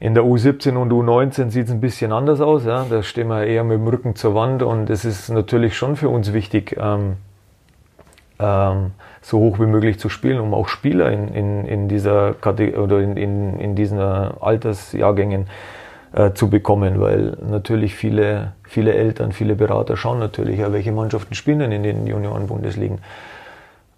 In 0.00 0.14
der 0.14 0.24
U17 0.24 0.74
und 0.74 0.92
U19 0.92 1.50
sieht 1.50 1.66
es 1.66 1.70
ein 1.70 1.80
bisschen 1.80 2.10
anders 2.10 2.40
aus. 2.40 2.64
Ja. 2.64 2.84
Da 2.90 3.04
stehen 3.04 3.28
wir 3.28 3.44
eher 3.44 3.62
mit 3.62 3.78
dem 3.78 3.86
Rücken 3.86 4.16
zur 4.16 4.34
Wand 4.34 4.64
und 4.64 4.90
es 4.90 5.04
ist 5.04 5.28
natürlich 5.28 5.76
schon 5.76 5.94
für 5.94 6.08
uns 6.08 6.32
wichtig, 6.32 6.76
ähm, 6.76 7.18
ähm, 8.40 8.90
so 9.22 9.38
hoch 9.38 9.58
wie 9.60 9.66
möglich 9.66 9.98
zu 9.98 10.08
spielen, 10.08 10.40
um 10.40 10.52
auch 10.52 10.68
Spieler 10.68 11.10
in, 11.10 11.28
in, 11.28 11.64
in 11.64 11.88
dieser 11.88 12.34
Kategor 12.34 12.84
oder 12.84 13.00
in, 13.00 13.16
in, 13.16 13.58
in 13.58 13.74
diesen 13.74 13.98
Altersjahrgängen 13.98 15.46
äh, 16.12 16.32
zu 16.32 16.50
bekommen, 16.50 17.00
weil 17.00 17.38
natürlich 17.48 17.94
viele, 17.94 18.52
viele 18.64 18.92
Eltern, 18.94 19.32
viele 19.32 19.54
Berater 19.54 19.96
schauen 19.96 20.18
natürlich, 20.18 20.58
ja, 20.58 20.72
welche 20.72 20.92
Mannschaften 20.92 21.34
spielen 21.34 21.60
denn 21.60 21.72
in 21.72 21.82
den 21.82 22.06
Junioren-Bundesligen. 22.06 22.98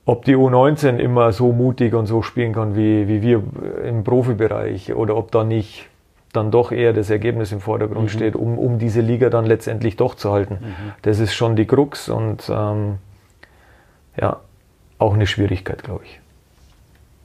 Ob 0.07 0.27
die 0.27 0.37
U19 0.37 0.99
immer 0.99 1.33
so 1.33 1.53
mutig 1.53 1.95
und 1.95 2.07
so 2.07 2.21
spielen 2.21 2.53
kann 2.53 2.77
wie, 2.77 3.09
wie 3.09 3.23
wir 3.23 3.43
im 3.85 4.05
Profibereich 4.05 4.95
oder 4.95 5.17
ob 5.17 5.33
da 5.33 5.43
nicht 5.43 5.89
dann 6.35 6.51
doch 6.51 6.73
eher 6.73 6.93
das 6.93 7.11
Ergebnis 7.11 7.53
im 7.53 7.61
Vordergrund 7.61 8.05
mhm. 8.05 8.09
steht, 8.09 8.37
um, 8.37 8.59
um 8.59 8.79
diese 8.79 9.01
Liga 9.01 9.31
dann 9.31 9.47
letztendlich 9.47 9.97
doch 9.97 10.15
zu 10.15 10.31
halten. 10.33 10.59
Mhm. 10.61 10.93
Das 11.03 11.19
ist 11.21 11.33
schon 11.35 11.57
die 11.57 11.65
Krux 11.67 12.09
und 12.09 12.51
ähm, 12.53 12.99
ja, 14.21 14.41
auch 14.99 15.15
eine 15.15 15.27
Schwierigkeit, 15.27 15.83
glaube 15.83 16.05
ich. 16.05 16.21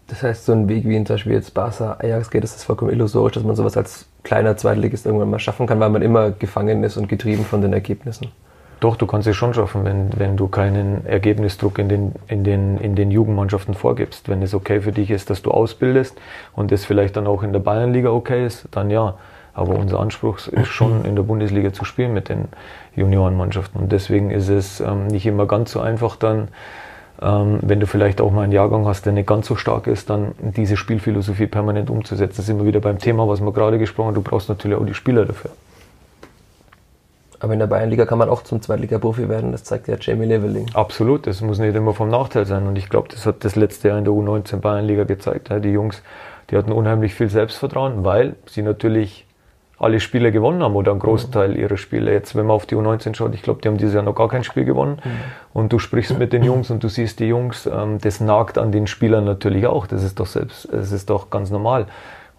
Das 0.07 0.23
heißt, 0.23 0.45
so 0.45 0.53
ein 0.53 0.67
Weg 0.67 0.87
wie 0.87 0.95
in 0.95 1.05
zum 1.05 1.15
Beispiel 1.15 1.33
jetzt 1.33 1.53
Barca, 1.53 1.97
Ajax 1.99 2.31
geht, 2.31 2.43
das 2.43 2.55
ist 2.55 2.63
vollkommen 2.63 2.91
illusorisch, 2.91 3.33
dass 3.33 3.43
man 3.43 3.55
sowas 3.55 3.77
als 3.77 4.07
kleiner 4.23 4.57
Zweitligist 4.57 5.05
irgendwann 5.05 5.29
mal 5.29 5.39
schaffen 5.39 5.67
kann, 5.67 5.79
weil 5.79 5.89
man 5.89 6.01
immer 6.01 6.31
gefangen 6.31 6.83
ist 6.83 6.97
und 6.97 7.07
getrieben 7.07 7.45
von 7.45 7.61
den 7.61 7.73
Ergebnissen. 7.73 8.31
Doch, 8.79 8.95
du 8.95 9.05
kannst 9.05 9.27
es 9.27 9.35
schon 9.35 9.53
schaffen, 9.53 9.83
wenn, 9.83 10.09
wenn 10.17 10.37
du 10.37 10.47
keinen 10.47 11.05
Ergebnisdruck 11.05 11.79
in 11.79 11.89
den, 11.89 12.15
in, 12.27 12.43
den, 12.43 12.77
in 12.77 12.95
den 12.95 13.11
Jugendmannschaften 13.11 13.73
vorgibst. 13.73 14.29
Wenn 14.29 14.41
es 14.41 14.53
okay 14.53 14.81
für 14.81 14.93
dich 14.93 15.11
ist, 15.11 15.29
dass 15.29 15.41
du 15.41 15.51
ausbildest 15.51 16.17
und 16.55 16.71
es 16.71 16.85
vielleicht 16.85 17.17
dann 17.17 17.27
auch 17.27 17.43
in 17.43 17.51
der 17.51 17.59
Bayernliga 17.59 18.09
okay 18.09 18.45
ist, 18.45 18.67
dann 18.71 18.89
ja. 18.89 19.15
Aber 19.53 19.75
unser 19.75 19.99
Anspruch 19.99 20.37
ist 20.47 20.67
schon, 20.67 21.03
in 21.03 21.17
der 21.17 21.23
Bundesliga 21.23 21.73
zu 21.73 21.83
spielen 21.83 22.13
mit 22.13 22.29
den 22.29 22.45
Juniorenmannschaften. 22.95 23.81
Und 23.81 23.91
deswegen 23.91 24.31
ist 24.31 24.47
es 24.47 24.79
ähm, 24.79 25.07
nicht 25.07 25.25
immer 25.25 25.45
ganz 25.45 25.73
so 25.73 25.81
einfach 25.81 26.15
dann, 26.15 26.47
ähm, 27.21 27.59
wenn 27.61 27.79
du 27.79 27.87
vielleicht 27.87 28.21
auch 28.21 28.31
mal 28.31 28.43
einen 28.43 28.53
Jahrgang 28.53 28.85
hast, 28.85 29.05
der 29.05 29.13
nicht 29.13 29.27
ganz 29.27 29.47
so 29.47 29.55
stark 29.55 29.87
ist, 29.87 30.09
dann 30.09 30.33
diese 30.39 30.77
Spielphilosophie 30.77 31.47
permanent 31.47 31.89
umzusetzen. 31.89 32.37
Das 32.37 32.45
ist 32.45 32.49
immer 32.49 32.65
wieder 32.65 32.79
beim 32.79 32.99
Thema, 32.99 33.27
was 33.27 33.41
wir 33.41 33.51
gerade 33.51 33.77
gesprochen 33.77 34.07
haben. 34.07 34.15
Du 34.15 34.21
brauchst 34.21 34.49
natürlich 34.49 34.77
auch 34.77 34.85
die 34.85 34.93
Spieler 34.93 35.25
dafür. 35.25 35.51
Aber 37.41 37.53
in 37.53 37.59
der 37.59 37.67
Bayernliga 37.67 38.05
kann 38.05 38.17
man 38.17 38.29
auch 38.29 38.43
zum 38.43 38.61
Zweitliga-Profi 38.61 39.29
werden, 39.29 39.53
das 39.53 39.63
zeigt 39.63 39.87
ja 39.87 39.95
Jamie 39.99 40.25
Leveling. 40.25 40.65
Absolut, 40.73 41.25
das 41.25 41.39
muss 41.41 41.57
nicht 41.57 41.73
immer 41.73 41.93
vom 41.93 42.09
Nachteil 42.09 42.45
sein. 42.45 42.67
Und 42.67 42.77
ich 42.77 42.89
glaube, 42.89 43.07
das 43.09 43.25
hat 43.25 43.45
das 43.45 43.55
letzte 43.55 43.89
Jahr 43.89 43.97
in 43.97 44.03
der 44.03 44.13
U19 44.13 44.57
Bayernliga 44.57 45.05
gezeigt. 45.05 45.49
Die 45.63 45.69
Jungs, 45.69 46.01
die 46.49 46.57
hatten 46.57 46.73
unheimlich 46.73 47.13
viel 47.13 47.29
Selbstvertrauen, 47.29 48.03
weil 48.03 48.35
sie 48.45 48.61
natürlich 48.61 49.25
alle 49.79 50.01
Spiele 50.01 50.31
gewonnen 50.31 50.61
haben 50.61 50.75
oder 50.75 50.91
einen 50.91 50.99
großen 50.99 51.31
Teil 51.31 51.55
ihrer 51.55 51.77
Spiele. 51.77 52.11
Jetzt, 52.11 52.35
wenn 52.35 52.45
man 52.45 52.55
auf 52.55 52.65
die 52.65 52.75
U19 52.75 53.15
schaut, 53.15 53.33
ich 53.33 53.41
glaube, 53.41 53.61
die 53.61 53.69
haben 53.69 53.77
dieses 53.77 53.93
Jahr 53.93 54.03
noch 54.03 54.15
gar 54.15 54.27
kein 54.27 54.43
Spiel 54.43 54.65
gewonnen. 54.65 54.99
Mhm. 55.03 55.09
Und 55.53 55.73
du 55.73 55.79
sprichst 55.79 56.17
mit 56.19 56.33
den 56.33 56.43
Jungs 56.43 56.69
und 56.69 56.83
du 56.83 56.89
siehst 56.89 57.19
die 57.19 57.27
Jungs, 57.27 57.65
ähm, 57.65 57.97
das 57.99 58.19
nagt 58.19 58.57
an 58.57 58.73
den 58.73 58.87
Spielern 58.87 59.23
natürlich 59.23 59.67
auch. 59.67 59.87
Das 59.87 60.03
ist 60.03 60.19
doch 60.19 60.25
selbst, 60.25 60.67
das 60.71 60.91
ist 60.91 61.09
doch 61.09 61.29
ganz 61.29 61.49
normal. 61.49 61.87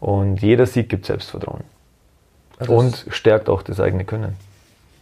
Und 0.01 0.43
jeder 0.43 0.67
Sieg 0.67 0.91
gibt 0.91 1.07
Selbstvertrauen. 1.07 1.63
Also 2.59 2.75
und 2.75 3.07
stärkt 3.09 3.49
auch 3.49 3.63
das 3.63 3.81
eigene 3.81 4.05
Können. 4.05 4.37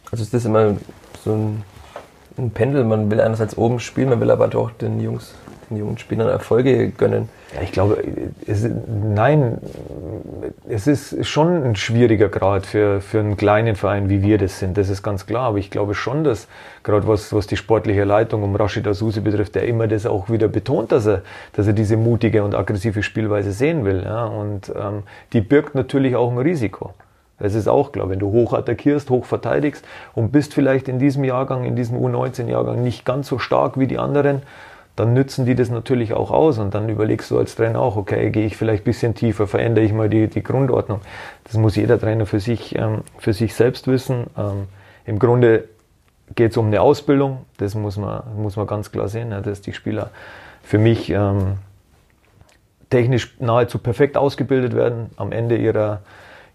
Also 0.09 0.23
ist 0.23 0.33
das 0.33 0.45
immer 0.45 0.77
so 1.25 1.33
ein, 1.33 1.63
ein 2.37 2.51
Pendel, 2.51 2.85
man 2.85 3.11
will 3.11 3.19
einerseits 3.19 3.57
oben 3.57 3.81
spielen, 3.81 4.09
man 4.09 4.21
will 4.21 4.31
aber 4.31 4.55
auch 4.57 4.71
den 4.71 5.01
Jungs, 5.01 5.35
den 5.69 5.77
jungen 5.77 5.97
Spielern 5.97 6.27
Erfolge 6.27 6.89
gönnen. 6.89 7.29
Ja, 7.55 7.61
ich 7.61 7.71
glaube, 7.71 8.03
es, 8.45 8.67
nein, 8.87 9.57
es 10.67 10.87
ist 10.87 11.25
schon 11.25 11.63
ein 11.63 11.75
schwieriger 11.75 12.29
Grad 12.29 12.65
für, 12.65 13.01
für 13.01 13.19
einen 13.19 13.37
kleinen 13.37 13.75
Verein, 13.75 14.09
wie 14.09 14.21
wir 14.21 14.37
das 14.37 14.59
sind. 14.59 14.77
Das 14.77 14.89
ist 14.89 15.01
ganz 15.01 15.25
klar. 15.25 15.47
Aber 15.47 15.57
ich 15.57 15.71
glaube 15.71 15.95
schon, 15.95 16.23
dass 16.23 16.47
gerade 16.83 17.07
was, 17.07 17.33
was 17.33 17.47
die 17.47 17.57
sportliche 17.57 18.03
Leitung 18.03 18.43
um 18.43 18.55
Rashid 18.55 18.87
Asusi 18.87 19.21
betrifft, 19.21 19.55
der 19.55 19.67
immer 19.67 19.87
das 19.87 20.05
auch 20.05 20.29
wieder 20.29 20.47
betont, 20.47 20.91
dass 20.91 21.05
er, 21.05 21.23
dass 21.53 21.65
er 21.67 21.73
diese 21.73 21.97
mutige 21.97 22.43
und 22.43 22.53
aggressive 22.55 23.01
Spielweise 23.01 23.51
sehen 23.51 23.83
will. 23.85 24.03
Ja? 24.03 24.25
Und 24.25 24.69
ähm, 24.69 25.03
die 25.33 25.41
birgt 25.41 25.75
natürlich 25.75 26.15
auch 26.15 26.31
ein 26.31 26.37
Risiko. 26.37 26.93
Das 27.39 27.55
ist 27.55 27.67
auch 27.67 27.91
klar, 27.91 28.09
wenn 28.09 28.19
du 28.19 28.31
hoch 28.31 28.53
attackierst, 28.53 29.09
hoch 29.09 29.25
verteidigst 29.25 29.85
und 30.13 30.31
bist 30.31 30.53
vielleicht 30.53 30.87
in 30.87 30.99
diesem 30.99 31.23
Jahrgang, 31.23 31.63
in 31.63 31.75
diesem 31.75 31.97
U19-Jahrgang 31.97 32.83
nicht 32.83 33.05
ganz 33.05 33.27
so 33.27 33.39
stark 33.39 33.79
wie 33.79 33.87
die 33.87 33.97
anderen, 33.97 34.41
dann 34.99 35.13
nützen 35.13 35.45
die 35.45 35.55
das 35.55 35.69
natürlich 35.69 36.13
auch 36.13 36.29
aus 36.29 36.59
und 36.59 36.73
dann 36.75 36.89
überlegst 36.89 37.31
du 37.31 37.39
als 37.39 37.55
Trainer 37.55 37.79
auch, 37.79 37.95
okay, 37.95 38.31
gehe 38.31 38.45
ich 38.45 38.57
vielleicht 38.57 38.81
ein 38.81 38.85
bisschen 38.85 39.15
tiefer, 39.15 39.47
verändere 39.47 39.85
ich 39.85 39.93
mal 39.93 40.09
die, 40.09 40.27
die 40.27 40.43
Grundordnung. 40.43 40.99
Das 41.45 41.53
muss 41.55 41.77
jeder 41.77 41.97
Trainer 41.97 42.25
für 42.25 42.41
sich, 42.41 42.77
ähm, 42.77 43.03
für 43.17 43.31
sich 43.31 43.55
selbst 43.55 43.87
wissen. 43.87 44.27
Ähm, 44.37 44.67
Im 45.05 45.17
Grunde 45.17 45.69
geht 46.35 46.51
es 46.51 46.57
um 46.57 46.67
eine 46.67 46.81
Ausbildung, 46.81 47.45
das 47.57 47.75
muss 47.75 47.95
man, 47.95 48.23
muss 48.35 48.57
man 48.57 48.67
ganz 48.67 48.91
klar 48.91 49.07
sehen, 49.07 49.31
ja, 49.31 49.39
dass 49.39 49.61
die 49.61 49.71
Spieler 49.71 50.09
für 50.63 50.77
mich 50.77 51.09
ähm, 51.09 51.53
technisch 52.89 53.35
nahezu 53.39 53.79
perfekt 53.79 54.17
ausgebildet 54.17 54.75
werden 54.75 55.11
am 55.15 55.31
Ende 55.31 55.55
ihrer, 55.55 56.01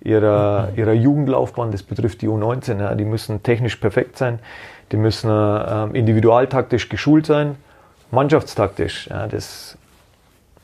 ihrer, 0.02 0.68
ihrer 0.76 0.92
Jugendlaufbahn, 0.92 1.72
das 1.72 1.82
betrifft 1.82 2.20
die 2.20 2.28
U19, 2.28 2.78
ja, 2.78 2.94
die 2.94 3.06
müssen 3.06 3.42
technisch 3.42 3.76
perfekt 3.76 4.18
sein, 4.18 4.38
die 4.92 4.98
müssen 4.98 5.30
äh, 5.30 5.98
individualtaktisch 5.98 6.90
geschult 6.90 7.24
sein, 7.24 7.56
mannschaftstaktisch. 8.10 9.08
Ja, 9.08 9.26
das, 9.26 9.76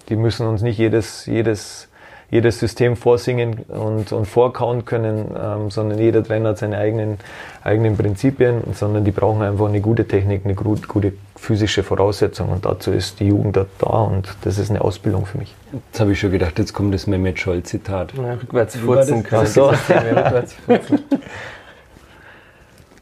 die 0.09 0.17
müssen 0.17 0.47
uns 0.47 0.63
nicht 0.63 0.79
jedes, 0.79 1.27
jedes, 1.27 1.89
jedes 2.31 2.61
System 2.61 2.97
vorsingen 2.97 3.61
und, 3.69 4.13
und 4.13 4.27
vorkauen 4.27 4.85
können, 4.85 5.35
ähm, 5.37 5.71
sondern 5.71 5.99
jeder 5.99 6.23
Trainer 6.23 6.51
hat 6.51 6.59
seine 6.59 6.79
eigenen, 6.79 7.19
eigenen 7.65 7.97
Prinzipien, 7.97 8.63
sondern 8.73 9.05
die 9.05 9.11
brauchen 9.11 9.43
einfach 9.43 9.67
eine 9.67 9.81
gute 9.81 10.07
Technik, 10.07 10.45
eine 10.45 10.55
gut, 10.55 10.87
gute 10.87 11.13
physische 11.37 11.83
Voraussetzung 11.83 12.51
und 12.51 12.65
dazu 12.65 12.93
ist 12.93 13.19
die 13.19 13.27
Jugend 13.27 13.57
da 13.57 13.87
und 13.87 14.37
das 14.43 14.59
ist 14.59 14.71
eine 14.71 14.81
Ausbildung 14.81 15.27
für 15.27 15.39
mich. 15.39 15.55
Jetzt 15.73 16.01
habe 16.01 16.13
ich 16.13 16.21
schon 16.21 16.31
gedacht, 16.31 16.59
jetzt 16.59 16.73
kommt 16.73 16.95
das 16.95 17.07
Mehmet 17.07 17.41
Scholl-Zitat. 17.41 18.13
Ja, 18.15 18.35
rückwärts 18.35 18.77
furzen 18.77 19.23
können. 19.25 19.47
So. 19.47 19.71
rückwärts 19.71 20.55
furzen. 20.55 21.01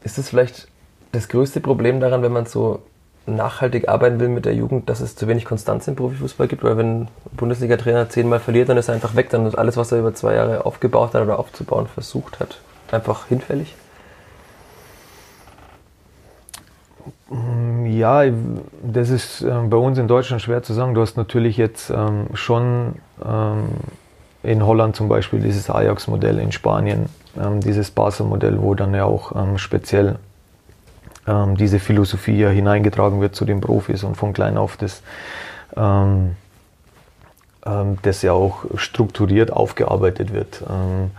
Ist 0.03 0.17
das 0.17 0.29
vielleicht 0.29 0.67
das 1.11 1.27
größte 1.27 1.59
Problem 1.59 1.99
daran, 1.99 2.23
wenn 2.23 2.31
man 2.31 2.45
so 2.45 2.81
nachhaltig 3.25 3.87
arbeiten 3.87 4.19
will 4.19 4.29
mit 4.29 4.45
der 4.45 4.55
Jugend, 4.55 4.89
dass 4.89 5.01
es 5.01 5.15
zu 5.15 5.27
wenig 5.27 5.45
Konstanz 5.45 5.87
im 5.87 5.95
Profifußball 5.95 6.47
gibt, 6.47 6.63
weil 6.63 6.77
wenn 6.77 7.01
ein 7.01 7.07
Bundesliga-Trainer 7.33 8.09
zehnmal 8.09 8.39
verliert, 8.39 8.69
dann 8.69 8.77
ist 8.77 8.87
er 8.87 8.95
einfach 8.95 9.15
weg, 9.15 9.29
dann 9.29 9.45
ist 9.45 9.55
alles, 9.55 9.77
was 9.77 9.91
er 9.91 9.99
über 9.99 10.13
zwei 10.13 10.35
Jahre 10.35 10.65
aufgebaut 10.65 11.13
hat 11.13 11.21
oder 11.21 11.39
aufzubauen 11.39 11.87
versucht 11.87 12.39
hat, 12.39 12.59
einfach 12.91 13.27
hinfällig? 13.27 13.75
Ja, 17.85 18.23
das 18.81 19.09
ist 19.09 19.41
äh, 19.41 19.51
bei 19.69 19.77
uns 19.77 19.97
in 19.97 20.07
Deutschland 20.07 20.41
schwer 20.41 20.63
zu 20.63 20.73
sagen. 20.73 20.95
Du 20.95 21.01
hast 21.01 21.17
natürlich 21.17 21.57
jetzt 21.57 21.91
ähm, 21.91 22.27
schon 22.33 22.95
ähm, 23.23 23.69
in 24.41 24.65
Holland 24.65 24.95
zum 24.95 25.09
Beispiel 25.09 25.39
dieses 25.39 25.69
Ajax-Modell, 25.69 26.39
in 26.39 26.51
Spanien 26.51 27.07
ähm, 27.39 27.59
dieses 27.59 27.91
Basel-Modell, 27.91 28.61
wo 28.61 28.73
dann 28.73 28.93
ja 28.93 29.05
auch 29.05 29.35
ähm, 29.35 29.57
speziell 29.57 30.17
ähm, 31.27 31.57
diese 31.57 31.79
Philosophie 31.79 32.39
ja 32.39 32.49
hineingetragen 32.49 33.21
wird 33.21 33.35
zu 33.35 33.45
den 33.45 33.61
Profis 33.61 34.03
und 34.03 34.15
von 34.15 34.33
klein 34.33 34.57
auf 34.57 34.77
das, 34.77 35.01
ähm, 35.75 36.35
ähm, 37.65 37.97
das 38.01 38.21
ja 38.21 38.33
auch 38.33 38.65
strukturiert 38.75 39.51
aufgearbeitet 39.51 40.33
wird. 40.33 40.63
Ähm, 40.69 41.11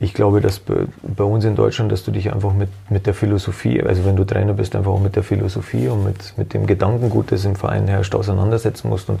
ich 0.00 0.14
glaube, 0.14 0.40
dass 0.40 0.60
bei, 0.60 1.24
uns 1.24 1.44
in 1.44 1.56
Deutschland, 1.56 1.90
dass 1.90 2.04
du 2.04 2.12
dich 2.12 2.32
einfach 2.32 2.52
mit, 2.52 2.68
mit 2.88 3.06
der 3.06 3.14
Philosophie, 3.14 3.82
also 3.82 4.04
wenn 4.04 4.14
du 4.14 4.22
Trainer 4.24 4.52
bist, 4.52 4.76
einfach 4.76 4.92
auch 4.92 5.00
mit 5.00 5.16
der 5.16 5.24
Philosophie 5.24 5.88
und 5.88 6.04
mit, 6.04 6.38
mit 6.38 6.54
dem 6.54 6.68
Gedankengut, 6.68 7.32
das 7.32 7.44
im 7.44 7.56
Verein 7.56 7.88
herrscht, 7.88 8.14
auseinandersetzen 8.14 8.88
musst 8.88 9.10
und 9.10 9.18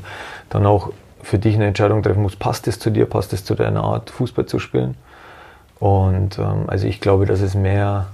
dann 0.50 0.66
auch 0.66 0.92
für 1.20 1.40
dich 1.40 1.56
eine 1.56 1.66
Entscheidung 1.66 2.04
treffen 2.04 2.22
musst, 2.22 2.38
passt 2.38 2.68
es 2.68 2.78
zu 2.78 2.90
dir, 2.90 3.06
passt 3.06 3.32
es 3.32 3.44
zu 3.44 3.56
deiner 3.56 3.82
Art, 3.82 4.10
Fußball 4.10 4.46
zu 4.46 4.60
spielen. 4.60 4.94
Und 5.80 6.38
ähm, 6.38 6.64
also 6.68 6.86
ich 6.86 7.00
glaube, 7.00 7.26
dass 7.26 7.40
es 7.40 7.56
mehr 7.56 8.06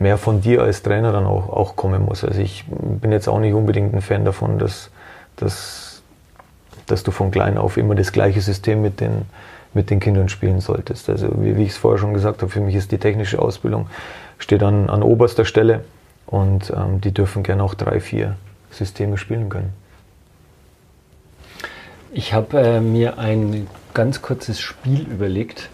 mehr 0.00 0.18
von 0.18 0.40
dir 0.40 0.62
als 0.62 0.82
Trainer 0.82 1.12
dann 1.12 1.26
auch, 1.26 1.48
auch 1.48 1.76
kommen 1.76 2.04
muss. 2.04 2.24
Also 2.24 2.40
ich 2.40 2.64
bin 2.68 3.12
jetzt 3.12 3.28
auch 3.28 3.40
nicht 3.40 3.54
unbedingt 3.54 3.94
ein 3.94 4.02
Fan 4.02 4.24
davon, 4.24 4.58
dass, 4.58 4.90
dass, 5.36 6.02
dass 6.86 7.02
du 7.02 7.10
von 7.10 7.30
klein 7.30 7.58
auf 7.58 7.76
immer 7.76 7.94
das 7.94 8.12
gleiche 8.12 8.40
System 8.40 8.82
mit 8.82 9.00
den, 9.00 9.22
mit 9.74 9.90
den 9.90 10.00
Kindern 10.00 10.28
spielen 10.28 10.60
solltest. 10.60 11.08
Also 11.08 11.28
wie, 11.42 11.56
wie 11.56 11.64
ich 11.64 11.70
es 11.70 11.76
vorher 11.76 11.98
schon 11.98 12.14
gesagt 12.14 12.42
habe, 12.42 12.50
für 12.50 12.60
mich 12.60 12.74
ist 12.74 12.92
die 12.92 12.98
technische 12.98 13.40
Ausbildung 13.40 13.88
steht 14.38 14.62
an, 14.62 14.88
an 14.88 15.02
oberster 15.02 15.44
Stelle 15.44 15.84
und 16.26 16.70
ähm, 16.70 17.00
die 17.00 17.12
dürfen 17.12 17.42
gerne 17.42 17.62
auch 17.62 17.74
drei, 17.74 18.00
vier 18.00 18.36
Systeme 18.70 19.18
spielen 19.18 19.48
können. 19.48 19.72
Ich 22.12 22.32
habe 22.32 22.60
äh, 22.60 22.80
mir 22.80 23.18
ein 23.18 23.66
ganz 23.94 24.22
kurzes 24.22 24.60
Spiel 24.60 25.02
überlegt. 25.02 25.68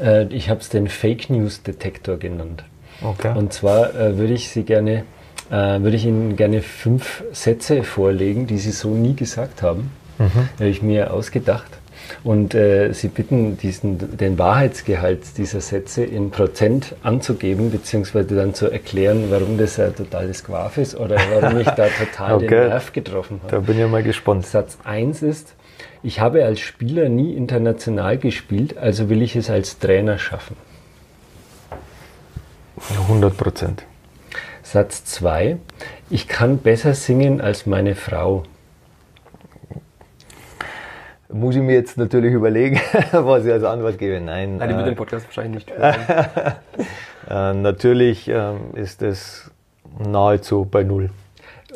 Äh, 0.00 0.24
ich 0.26 0.48
habe 0.48 0.60
es 0.60 0.68
den 0.68 0.88
Fake 0.88 1.30
News 1.30 1.62
Detektor 1.62 2.16
genannt. 2.16 2.64
Okay. 3.02 3.32
Und 3.36 3.52
zwar 3.52 3.94
äh, 3.94 4.18
würde 4.18 4.34
ich 4.34 4.50
Sie 4.50 4.64
gerne, 4.64 5.04
äh, 5.50 5.80
würde 5.80 5.96
ich 5.96 6.06
Ihnen 6.06 6.36
gerne 6.36 6.62
fünf 6.62 7.24
Sätze 7.32 7.82
vorlegen, 7.82 8.46
die 8.46 8.58
Sie 8.58 8.72
so 8.72 8.90
nie 8.90 9.14
gesagt 9.14 9.62
haben. 9.62 9.90
Mhm. 10.18 10.48
Habe 10.58 10.68
ich 10.68 10.82
mir 10.82 11.12
ausgedacht. 11.12 11.70
Und 12.24 12.54
äh, 12.54 12.92
Sie 12.92 13.08
bitten, 13.08 13.56
diesen, 13.56 14.16
den 14.16 14.38
Wahrheitsgehalt 14.38 15.38
dieser 15.38 15.60
Sätze 15.60 16.04
in 16.04 16.30
Prozent 16.30 16.94
anzugeben, 17.02 17.70
beziehungsweise 17.70 18.34
dann 18.34 18.54
zu 18.54 18.70
erklären, 18.70 19.26
warum 19.30 19.58
das 19.58 19.78
ein 19.78 19.94
totales 19.94 20.44
Quaf 20.44 20.76
ist 20.76 20.98
oder 20.98 21.16
warum 21.32 21.58
ich 21.58 21.68
da 21.68 21.86
total 21.86 22.34
Okay. 22.40 22.48
den 22.48 22.68
Nerv 22.68 22.92
getroffen 22.92 23.40
habe. 23.42 23.50
Da 23.52 23.58
bin 23.60 23.78
ich 23.78 23.86
mal 23.86 24.02
gespannt. 24.02 24.46
Satz 24.46 24.78
1 24.84 25.22
ist, 25.22 25.54
ich 26.02 26.20
habe 26.20 26.44
als 26.44 26.60
Spieler 26.60 27.08
nie 27.08 27.34
international 27.34 28.18
gespielt, 28.18 28.76
also 28.76 29.08
will 29.08 29.22
ich 29.22 29.36
es 29.36 29.50
als 29.50 29.78
Trainer 29.78 30.18
schaffen. 30.18 30.56
100 32.88 33.36
Prozent. 33.36 33.84
Satz 34.62 35.04
2, 35.04 35.56
ich 36.10 36.28
kann 36.28 36.58
besser 36.58 36.94
singen 36.94 37.40
als 37.40 37.66
meine 37.66 37.94
Frau. 37.94 38.44
Muss 41.32 41.54
ich 41.54 41.62
mir 41.62 41.74
jetzt 41.74 41.96
natürlich 41.96 42.32
überlegen, 42.32 42.80
was 43.12 43.44
ich 43.44 43.52
als 43.52 43.64
Antwort 43.64 43.98
gebe. 43.98 44.20
Nein, 44.20 44.56
Nein, 44.56 44.68
die 44.68 44.74
wird 44.74 44.86
äh, 44.86 44.90
den 44.90 44.96
Podcast 44.96 45.26
wahrscheinlich 45.26 45.66
nicht 45.66 45.78
hören. 45.78 45.94
äh, 47.30 47.52
natürlich 47.54 48.28
ähm, 48.28 48.74
ist 48.74 49.02
es 49.02 49.50
nahezu 49.98 50.64
bei 50.64 50.82
Null. 50.82 51.10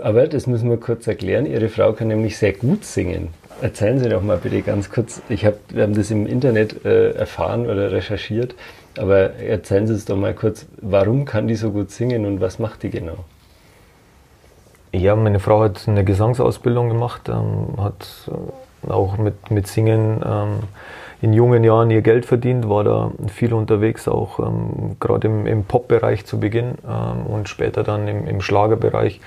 Aber 0.01 0.27
das 0.27 0.47
müssen 0.47 0.71
wir 0.71 0.79
kurz 0.79 1.07
erklären. 1.07 1.47
Ihre 1.47 1.69
Frau 1.69 1.93
kann 1.93 2.09
nämlich 2.09 2.37
sehr 2.37 2.53
gut 2.53 2.85
singen. 2.85 3.29
Erzählen 3.62 4.01
Sie 4.01 4.09
doch 4.09 4.23
mal 4.23 4.38
bitte 4.38 4.62
ganz 4.62 4.90
kurz. 4.90 5.23
Ich 5.29 5.45
hab, 5.47 5.55
wir 5.69 5.85
haben 5.85 5.95
das 5.95 6.11
im 6.11 6.27
Internet 6.27 6.85
äh, 6.85 7.12
erfahren 7.12 7.67
oder 7.67 7.93
recherchiert. 7.93 8.55
Aber 8.98 9.35
erzählen 9.35 9.87
Sie 9.87 9.94
es 9.94 10.04
doch 10.04 10.16
mal 10.16 10.35
kurz. 10.35 10.66
Warum 10.80 11.24
kann 11.24 11.48
die 11.48 11.57
so 11.57 11.70
gut 11.70 11.90
singen 11.90 12.26
und 12.26 12.40
was 12.40 12.59
macht 12.59 12.83
die 12.83 12.90
genau? 12.90 13.24
Ja, 14.92 15.16
meine 15.16 15.40
Frau 15.40 15.62
hat 15.62 15.88
eine 15.88 16.04
Gesangsausbildung 16.04 16.88
gemacht, 16.88 17.28
ähm, 17.28 17.83
hat 17.83 18.07
äh, 18.28 18.90
auch 18.90 19.18
mit, 19.18 19.50
mit 19.50 19.66
Singen 19.66 20.20
ähm, 20.24 20.61
in 21.20 21.33
jungen 21.33 21.64
Jahren 21.64 21.90
ihr 21.90 22.02
Geld 22.02 22.26
verdient, 22.26 22.68
war 22.68 22.85
da 22.85 23.11
viel 23.28 23.54
unterwegs, 23.54 24.07
auch 24.07 24.38
ähm, 24.38 24.96
gerade 25.00 25.26
im, 25.26 25.46
im 25.46 25.64
Pop-Bereich 25.64 26.26
zu 26.26 26.38
Beginn 26.38 26.74
ähm, 26.88 27.26
und 27.26 27.48
später 27.48 27.83
dann 27.83 28.07
im, 28.07 28.28
im 28.28 28.40
Schlagerbereich. 28.40 29.20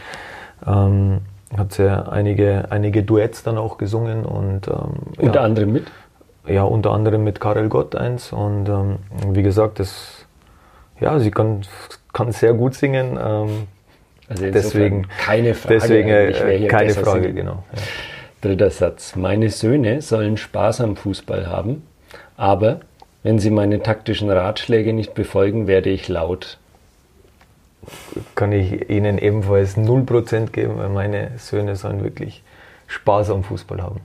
Ähm, 0.65 1.19
hat 1.57 1.73
sie 1.73 1.89
einige, 1.89 2.67
einige 2.71 3.03
Duets 3.03 3.43
dann 3.43 3.57
auch 3.57 3.77
gesungen 3.77 4.25
und 4.25 4.67
ähm, 4.67 5.15
Unter 5.17 5.39
ja, 5.39 5.41
anderem 5.41 5.73
mit? 5.73 5.87
Ja, 6.47 6.63
unter 6.63 6.91
anderem 6.91 7.23
mit 7.23 7.39
Karel 7.39 7.69
Gott 7.69 7.95
eins 7.95 8.31
und 8.33 8.67
ähm, 8.69 8.97
wie 9.33 9.43
gesagt, 9.43 9.79
das, 9.79 10.25
ja, 10.99 11.19
sie 11.19 11.31
kann, 11.31 11.61
kann 12.13 12.31
sehr 12.31 12.53
gut 12.53 12.73
singen. 12.75 13.17
Ähm, 13.21 13.67
Also 14.29 14.43
Deswegen- 14.51 15.07
keine 15.25 15.53
Frage. 15.53 15.75
Deswegen 15.79 16.09
äh, 16.09 16.67
keine 16.67 16.93
Frage, 16.93 17.23
singt. 17.23 17.35
genau. 17.37 17.63
Ja. 17.73 17.81
Dritter 18.41 18.69
Satz. 18.69 19.15
Meine 19.15 19.49
Söhne 19.49 20.01
sollen 20.01 20.37
Spaß 20.37 20.81
am 20.81 20.95
Fußball 20.95 21.47
haben, 21.47 21.83
aber 22.35 22.81
wenn 23.23 23.39
sie 23.39 23.49
meine 23.51 23.81
taktischen 23.81 24.29
Ratschläge 24.29 24.93
nicht 24.93 25.13
befolgen, 25.13 25.65
werde 25.67 25.89
ich 25.89 26.07
laut. 26.07 26.57
Kann 28.35 28.51
ich 28.51 28.89
Ihnen 28.89 29.17
ebenfalls 29.17 29.77
0% 29.77 30.47
geben, 30.51 30.77
weil 30.77 30.89
meine 30.89 31.31
Söhne 31.37 31.75
sollen 31.75 32.03
wirklich 32.03 32.43
Spaß 32.87 33.29
am 33.31 33.43
Fußball 33.43 33.81
haben. 33.81 34.01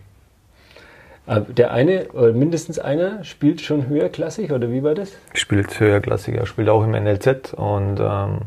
Äh, 1.26 1.40
der 1.42 1.72
eine, 1.72 2.08
oder 2.12 2.32
mindestens 2.32 2.78
einer, 2.78 3.22
spielt 3.24 3.60
schon 3.60 3.86
höherklassig, 3.88 4.52
oder 4.52 4.70
wie 4.70 4.82
war 4.82 4.94
das? 4.94 5.12
Spielt 5.34 5.78
höherklassiger, 5.78 6.46
spielt 6.46 6.68
auch 6.68 6.84
im 6.84 6.90
NLZ 6.90 7.54
und 7.54 8.00
ähm, 8.00 8.40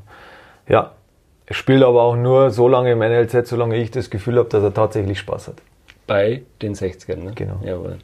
ja, 0.67 0.91
spielt 1.49 1.83
aber 1.83 2.01
auch 2.03 2.15
nur 2.15 2.51
so 2.51 2.67
lange 2.67 2.91
im 2.91 2.99
NLZ, 2.99 3.47
solange 3.47 3.77
ich 3.77 3.91
das 3.91 4.09
Gefühl 4.09 4.37
habe, 4.37 4.49
dass 4.49 4.63
er 4.63 4.73
tatsächlich 4.73 5.19
Spaß 5.19 5.49
hat. 5.49 5.55
Bei 6.07 6.43
den 6.61 6.75
60ern, 6.75 7.17
ne? 7.17 7.31
Genau. 7.33 7.59
Jawohl. 7.63 7.97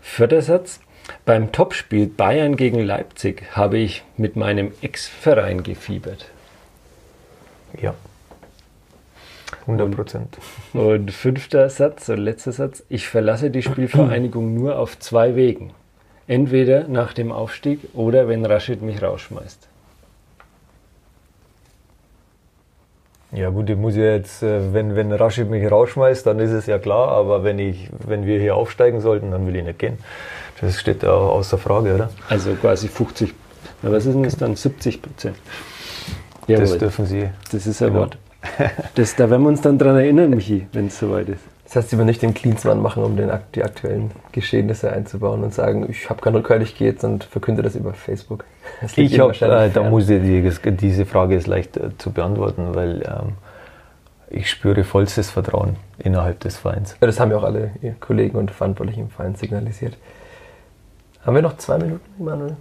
Vierter 0.00 0.42
Satz. 0.42 0.80
Beim 1.24 1.52
Topspiel 1.52 2.08
Bayern 2.08 2.56
gegen 2.56 2.80
Leipzig 2.80 3.44
habe 3.52 3.78
ich 3.78 4.02
mit 4.16 4.34
meinem 4.34 4.72
Ex-Verein 4.82 5.62
gefiebert. 5.62 6.26
Ja. 7.80 7.94
100 9.66 9.90
Prozent. 9.90 10.38
Und 10.72 11.10
fünfter 11.10 11.68
Satz, 11.68 12.08
oder 12.08 12.18
letzter 12.18 12.52
Satz. 12.52 12.84
Ich 12.88 13.08
verlasse 13.08 13.50
die 13.50 13.62
Spielvereinigung 13.62 14.54
nur 14.54 14.78
auf 14.78 14.98
zwei 14.98 15.34
Wegen. 15.34 15.72
Entweder 16.28 16.88
nach 16.88 17.12
dem 17.12 17.32
Aufstieg 17.32 17.80
oder 17.94 18.28
wenn 18.28 18.44
Rashid 18.44 18.82
mich 18.82 19.02
rausschmeißt. 19.02 19.68
Ja 23.32 23.50
gut, 23.50 23.68
ich 23.68 23.76
muss 23.76 23.96
ja 23.96 24.12
jetzt, 24.12 24.42
äh, 24.42 24.72
wenn, 24.72 24.94
wenn 24.94 25.12
Rashid 25.12 25.50
mich 25.50 25.70
rausschmeißt, 25.70 26.26
dann 26.26 26.38
ist 26.38 26.52
es 26.52 26.66
ja 26.66 26.78
klar, 26.78 27.08
aber 27.08 27.44
wenn, 27.44 27.58
ich, 27.58 27.90
wenn 28.06 28.24
wir 28.24 28.40
hier 28.40 28.56
aufsteigen 28.56 29.00
sollten, 29.00 29.30
dann 29.32 29.46
will 29.46 29.56
ich 29.56 29.64
nicht 29.64 29.78
gehen. 29.78 29.98
Das 30.60 30.78
steht 30.80 31.02
ja 31.02 31.10
außer 31.10 31.58
Frage, 31.58 31.94
oder? 31.94 32.10
Also 32.28 32.54
quasi 32.54 32.88
50, 32.88 33.34
na, 33.82 33.92
was 33.92 34.06
ist 34.06 34.14
denn 34.14 34.22
das 34.22 34.36
dann? 34.36 34.56
70 34.56 35.02
Prozent. 35.02 35.36
Das 36.46 36.60
Jawohl, 36.60 36.78
dürfen 36.78 37.06
Sie. 37.06 37.28
das 37.52 37.66
ist 37.66 37.82
ein 37.82 37.88
genau. 37.88 38.00
Wort. 38.00 38.18
Das, 38.94 39.14
da 39.16 39.30
werden 39.30 39.42
wir 39.42 39.48
uns 39.48 39.60
dann 39.60 39.78
dran 39.78 39.96
erinnern, 39.96 40.30
Michi, 40.30 40.66
wenn 40.72 40.86
es 40.86 40.98
soweit 40.98 41.28
ist. 41.28 41.42
Das 41.64 41.76
heißt, 41.76 41.90
Sie 41.90 41.96
werden 41.98 42.06
nicht 42.06 42.22
den 42.22 42.32
Cleansman 42.32 42.80
machen, 42.80 43.02
um 43.02 43.16
den, 43.16 43.30
die 43.54 43.64
aktuellen 43.64 44.12
Geschehnisse 44.30 44.92
einzubauen 44.92 45.42
und 45.42 45.52
sagen, 45.52 45.86
ich 45.90 46.08
habe 46.08 46.22
keinen 46.22 46.36
Rückhalt, 46.36 46.62
ich 46.62 46.76
gehe 46.76 46.92
jetzt 46.92 47.02
und 47.02 47.24
verkünde 47.24 47.62
das 47.62 47.74
über 47.74 47.92
Facebook. 47.92 48.44
Das 48.80 48.96
Ich 48.96 49.18
wahrscheinlich 49.18 49.70
äh, 49.70 49.74
da 49.74 49.82
muss 49.82 50.08
ich 50.08 50.22
die, 50.22 50.76
diese 50.76 51.06
Frage 51.06 51.34
ist 51.34 51.48
leicht 51.48 51.76
äh, 51.76 51.96
zu 51.98 52.12
beantworten, 52.12 52.74
weil 52.74 53.02
ähm, 53.02 53.32
ich 54.30 54.48
spüre 54.48 54.84
vollstes 54.84 55.30
Vertrauen 55.30 55.76
innerhalb 55.98 56.40
des 56.40 56.56
Vereins. 56.56 56.96
Ja, 57.00 57.06
das 57.06 57.18
haben 57.18 57.30
ja 57.32 57.36
auch 57.38 57.44
alle 57.44 57.72
Kollegen 58.00 58.38
und 58.38 58.50
Verantwortlichen 58.50 59.02
im 59.02 59.10
Verein 59.10 59.34
signalisiert. 59.34 59.96
Haben 61.24 61.34
wir 61.34 61.42
noch 61.42 61.56
zwei 61.56 61.78
Minuten, 61.78 62.24
Manuel? 62.24 62.56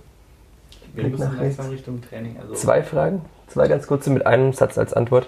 Wir 0.95 1.03
Blick 1.03 1.19
müssen 1.19 1.37
langsam. 1.37 1.69
Richtung 1.69 2.01
Training. 2.01 2.37
Also 2.41 2.55
Zwei 2.55 2.81
Fragen, 2.81 3.21
zwei 3.55 3.69
ganz 3.69 3.87
kurze 3.87 4.09
mit 4.09 4.27
einem 4.27 4.51
Satz 4.51 4.77
als 4.77 4.93
Antwort. 4.93 5.27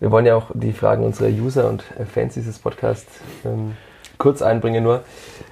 Wir 0.00 0.10
wollen 0.10 0.24
ja 0.24 0.34
auch 0.34 0.50
die 0.54 0.72
Fragen 0.72 1.04
unserer 1.04 1.28
User 1.28 1.68
und 1.68 1.84
Fans 2.12 2.32
dieses 2.32 2.58
Podcasts 2.58 3.20
ähm, 3.44 3.76
kurz 4.16 4.40
einbringen 4.40 4.82
nur. 4.82 5.02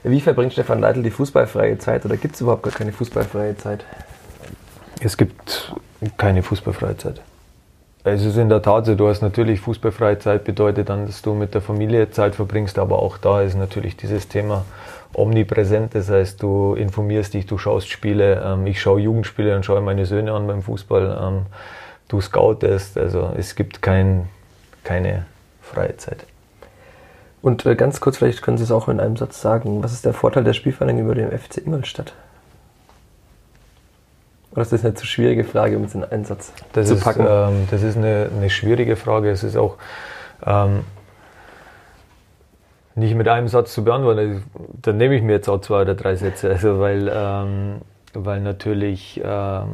Wie 0.02 0.22
verbringt 0.22 0.54
Stefan 0.54 0.80
Leitl 0.80 1.02
die 1.02 1.10
fußballfreie 1.10 1.76
Zeit 1.76 2.06
oder 2.06 2.16
gibt 2.16 2.36
es 2.36 2.40
überhaupt 2.40 2.62
gar 2.62 2.72
keine 2.72 2.92
fußballfreie 2.92 3.58
Zeit? 3.58 3.84
Es 5.02 5.18
gibt 5.18 5.74
keine 6.16 6.42
fußballfreie 6.42 6.96
Zeit. 6.96 7.20
Es 8.02 8.24
ist 8.24 8.38
in 8.38 8.48
der 8.48 8.62
Tat 8.62 8.86
so, 8.86 8.94
du 8.94 9.08
hast 9.08 9.20
natürlich 9.20 9.60
fußballfreie 9.60 10.18
Zeit, 10.18 10.44
bedeutet 10.44 10.88
dann, 10.88 11.04
dass 11.04 11.20
du 11.20 11.34
mit 11.34 11.52
der 11.52 11.60
Familie 11.60 12.10
Zeit 12.10 12.34
verbringst, 12.34 12.78
aber 12.78 13.00
auch 13.00 13.18
da 13.18 13.42
ist 13.42 13.58
natürlich 13.58 13.98
dieses 13.98 14.26
Thema 14.26 14.64
omnipräsent. 15.12 15.94
Das 15.94 16.08
heißt, 16.08 16.42
du 16.42 16.74
informierst 16.76 17.34
dich, 17.34 17.44
du 17.44 17.58
schaust 17.58 17.90
Spiele, 17.90 18.42
ähm, 18.42 18.66
ich 18.66 18.80
schaue 18.80 19.00
Jugendspiele 19.00 19.54
und 19.54 19.66
schaue 19.66 19.82
meine 19.82 20.06
Söhne 20.06 20.32
an 20.32 20.46
beim 20.46 20.62
Fußball, 20.62 21.18
ähm, 21.22 21.46
du 22.10 22.20
scoutest, 22.20 22.98
also 22.98 23.32
es 23.36 23.54
gibt 23.54 23.82
kein, 23.82 24.28
keine 24.84 25.24
freie 25.62 25.96
Zeit. 25.96 26.26
Und 27.42 27.64
äh, 27.64 27.74
ganz 27.74 28.00
kurz, 28.00 28.18
vielleicht 28.18 28.42
können 28.42 28.58
Sie 28.58 28.64
es 28.64 28.70
auch 28.70 28.88
in 28.88 29.00
einem 29.00 29.16
Satz 29.16 29.40
sagen, 29.40 29.82
was 29.82 29.92
ist 29.92 30.04
der 30.04 30.12
Vorteil 30.12 30.44
der 30.44 30.52
Spielvereinigung 30.52 31.04
über 31.04 31.14
dem 31.14 31.30
FC 31.30 31.58
Ingolstadt? 31.58 32.12
Oder 34.52 34.62
ist 34.62 34.72
das 34.72 34.84
eine 34.84 34.94
zu 34.94 35.06
schwierige 35.06 35.44
Frage, 35.44 35.76
um 35.76 35.84
es 35.84 35.94
in 35.94 36.04
einen 36.04 36.24
Satz 36.24 36.52
Das 36.72 36.88
zu 36.88 36.94
ist, 36.94 37.04
packen? 37.04 37.24
ähm, 37.26 37.68
das 37.70 37.82
ist 37.82 37.96
eine, 37.96 38.28
eine 38.36 38.50
schwierige 38.50 38.96
Frage. 38.96 39.30
Es 39.30 39.44
ist 39.44 39.56
auch 39.56 39.76
ähm, 40.44 40.80
nicht 42.96 43.14
mit 43.14 43.28
einem 43.28 43.46
Satz 43.46 43.72
zu 43.72 43.84
beantworten. 43.84 44.42
Dann 44.82 44.96
nehme 44.96 45.14
ich 45.14 45.22
mir 45.22 45.32
jetzt 45.32 45.48
auch 45.48 45.60
zwei 45.60 45.82
oder 45.82 45.94
drei 45.94 46.16
Sätze. 46.16 46.50
Also 46.50 46.80
weil, 46.80 47.10
ähm, 47.14 47.76
weil 48.12 48.40
natürlich 48.40 49.20
ähm, 49.24 49.68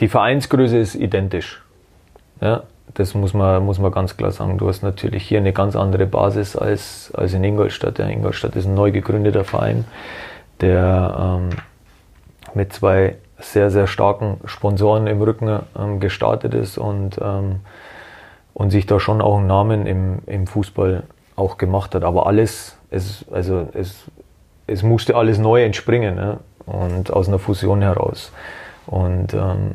die 0.00 0.08
Vereinsgröße 0.08 0.78
ist 0.78 0.94
identisch. 0.94 1.62
Ja, 2.40 2.62
das 2.94 3.14
muss 3.14 3.34
man, 3.34 3.64
muss 3.64 3.78
man 3.78 3.92
ganz 3.92 4.16
klar 4.16 4.30
sagen. 4.30 4.58
Du 4.58 4.68
hast 4.68 4.82
natürlich 4.82 5.26
hier 5.26 5.38
eine 5.38 5.52
ganz 5.52 5.76
andere 5.76 6.06
Basis 6.06 6.56
als, 6.56 7.10
als 7.14 7.34
in 7.34 7.44
Ingolstadt. 7.44 7.98
Ja, 7.98 8.06
Ingolstadt 8.06 8.56
ist 8.56 8.66
ein 8.66 8.74
neu 8.74 8.90
gegründeter 8.90 9.44
Verein, 9.44 9.84
der 10.60 11.40
ähm, 11.40 11.50
mit 12.54 12.72
zwei 12.72 13.16
sehr, 13.38 13.70
sehr 13.70 13.86
starken 13.86 14.40
Sponsoren 14.46 15.06
im 15.06 15.20
Rücken 15.20 15.60
ähm, 15.78 16.00
gestartet 16.00 16.54
ist 16.54 16.78
und, 16.78 17.18
ähm, 17.20 17.60
und 18.54 18.70
sich 18.70 18.86
da 18.86 18.98
schon 18.98 19.20
auch 19.20 19.38
einen 19.38 19.46
Namen 19.46 19.86
im, 19.86 20.20
im 20.26 20.46
Fußball 20.46 21.02
auch 21.36 21.58
gemacht 21.58 21.94
hat. 21.94 22.02
Aber 22.02 22.26
alles, 22.26 22.78
es, 22.90 23.26
also 23.30 23.68
es, 23.74 24.04
es 24.66 24.82
musste 24.82 25.16
alles 25.16 25.38
neu 25.38 25.64
entspringen 25.64 26.14
ne? 26.14 26.38
und 26.64 27.12
aus 27.12 27.28
einer 27.28 27.38
Fusion 27.38 27.82
heraus. 27.82 28.32
Und 28.86 29.34
ähm, 29.34 29.72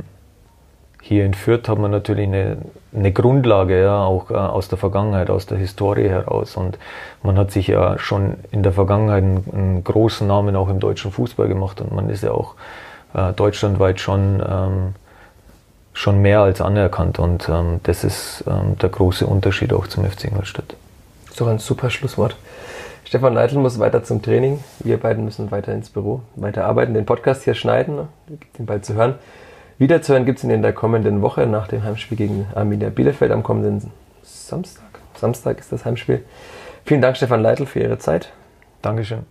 hier 1.02 1.26
in 1.26 1.34
Fürth 1.34 1.68
hat 1.68 1.80
man 1.80 1.90
natürlich 1.90 2.28
eine, 2.28 2.58
eine 2.96 3.12
Grundlage, 3.12 3.82
ja, 3.82 4.04
auch 4.04 4.30
äh, 4.30 4.36
aus 4.36 4.70
der 4.70 4.78
Vergangenheit, 4.78 5.32
aus 5.32 5.48
der 5.48 5.58
Historie 5.58 6.08
heraus. 6.08 6.56
Und 6.56 6.78
man 7.24 7.38
hat 7.38 7.52
sich 7.52 7.68
ja 7.68 7.98
schon 7.98 8.36
in 8.52 8.62
der 8.62 8.72
Vergangenheit 8.72 9.24
einen, 9.24 9.44
einen 9.52 9.84
großen 9.84 10.28
Namen 10.28 10.56
auch 10.56 10.70
im 10.70 10.80
deutschen 10.80 11.12
Fußball 11.12 11.48
gemacht 11.48 11.82
und 11.82 11.92
man 11.92 12.10
ist 12.10 12.24
ja 12.24 12.32
auch 12.32 12.56
äh, 13.16 13.34
deutschlandweit 13.34 14.00
schon, 14.00 14.44
ähm, 14.48 14.96
schon 15.94 16.22
mehr 16.22 16.42
als 16.42 16.62
anerkannt. 16.62 17.18
Und 17.18 17.50
ähm, 17.50 17.80
das 17.84 18.04
ist 18.04 18.44
ähm, 18.48 18.78
der 18.78 18.90
große 18.90 19.26
Unterschied 19.26 19.74
auch 19.74 19.88
zum 19.88 20.06
FC 20.06 20.26
Ingolstadt. 20.26 20.76
Das 21.24 21.32
ist 21.32 21.42
doch 21.42 21.48
ein 21.48 21.60
super 21.60 21.90
Schlusswort. 21.90 22.36
Stefan 23.06 23.34
Leitl 23.34 23.58
muss 23.58 23.80
weiter 23.80 24.04
zum 24.04 24.22
Training. 24.22 24.64
Wir 24.80 24.98
beiden 24.98 25.26
müssen 25.26 25.50
weiter 25.50 25.74
ins 25.74 25.90
Büro, 25.90 26.22
weiter 26.36 26.66
arbeiten, 26.66 26.94
den 26.94 27.06
Podcast 27.06 27.44
hier 27.44 27.56
schneiden, 27.56 28.08
den 28.58 28.66
bald 28.68 28.86
zu 28.86 28.94
hören. 28.94 29.16
Wiederzuhören 29.82 30.26
gibt 30.26 30.38
es 30.38 30.44
ihn 30.44 30.52
in 30.52 30.62
der 30.62 30.74
kommenden 30.74 31.24
Woche 31.24 31.48
nach 31.48 31.68
dem 31.68 31.84
Heimspiel 31.84 32.16
gegen 32.16 32.46
Arminia 32.54 32.90
Bielefeld 32.90 33.32
am 33.32 33.42
kommenden 33.42 33.90
Samstag. 34.22 34.84
Samstag 35.16 35.58
ist 35.58 35.72
das 35.72 35.86
Heimspiel. 35.86 36.24
Vielen 36.86 37.02
Dank, 37.02 37.18
Stefan 37.18 37.42
Leitl, 37.42 37.66
für 37.66 37.80
Ihre 37.80 37.98
Zeit. 37.98 38.32
Dankeschön. 38.84 39.24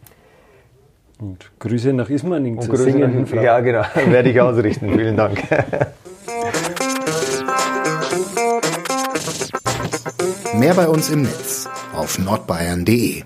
Und 1.20 1.52
Grüße 1.60 1.92
nach 1.92 2.10
Ismaning 2.10 2.56
Grüße 2.56 2.90
nach, 2.98 3.32
Ja, 3.40 3.60
genau. 3.60 3.84
Werde 4.06 4.28
ich 4.28 4.40
ausrichten. 4.40 4.92
Vielen 4.92 5.16
Dank. 5.16 5.40
Mehr 10.58 10.74
bei 10.74 10.88
uns 10.88 11.10
im 11.10 11.22
Netz 11.22 11.68
auf 11.94 12.18
nordbayern.de 12.18 13.22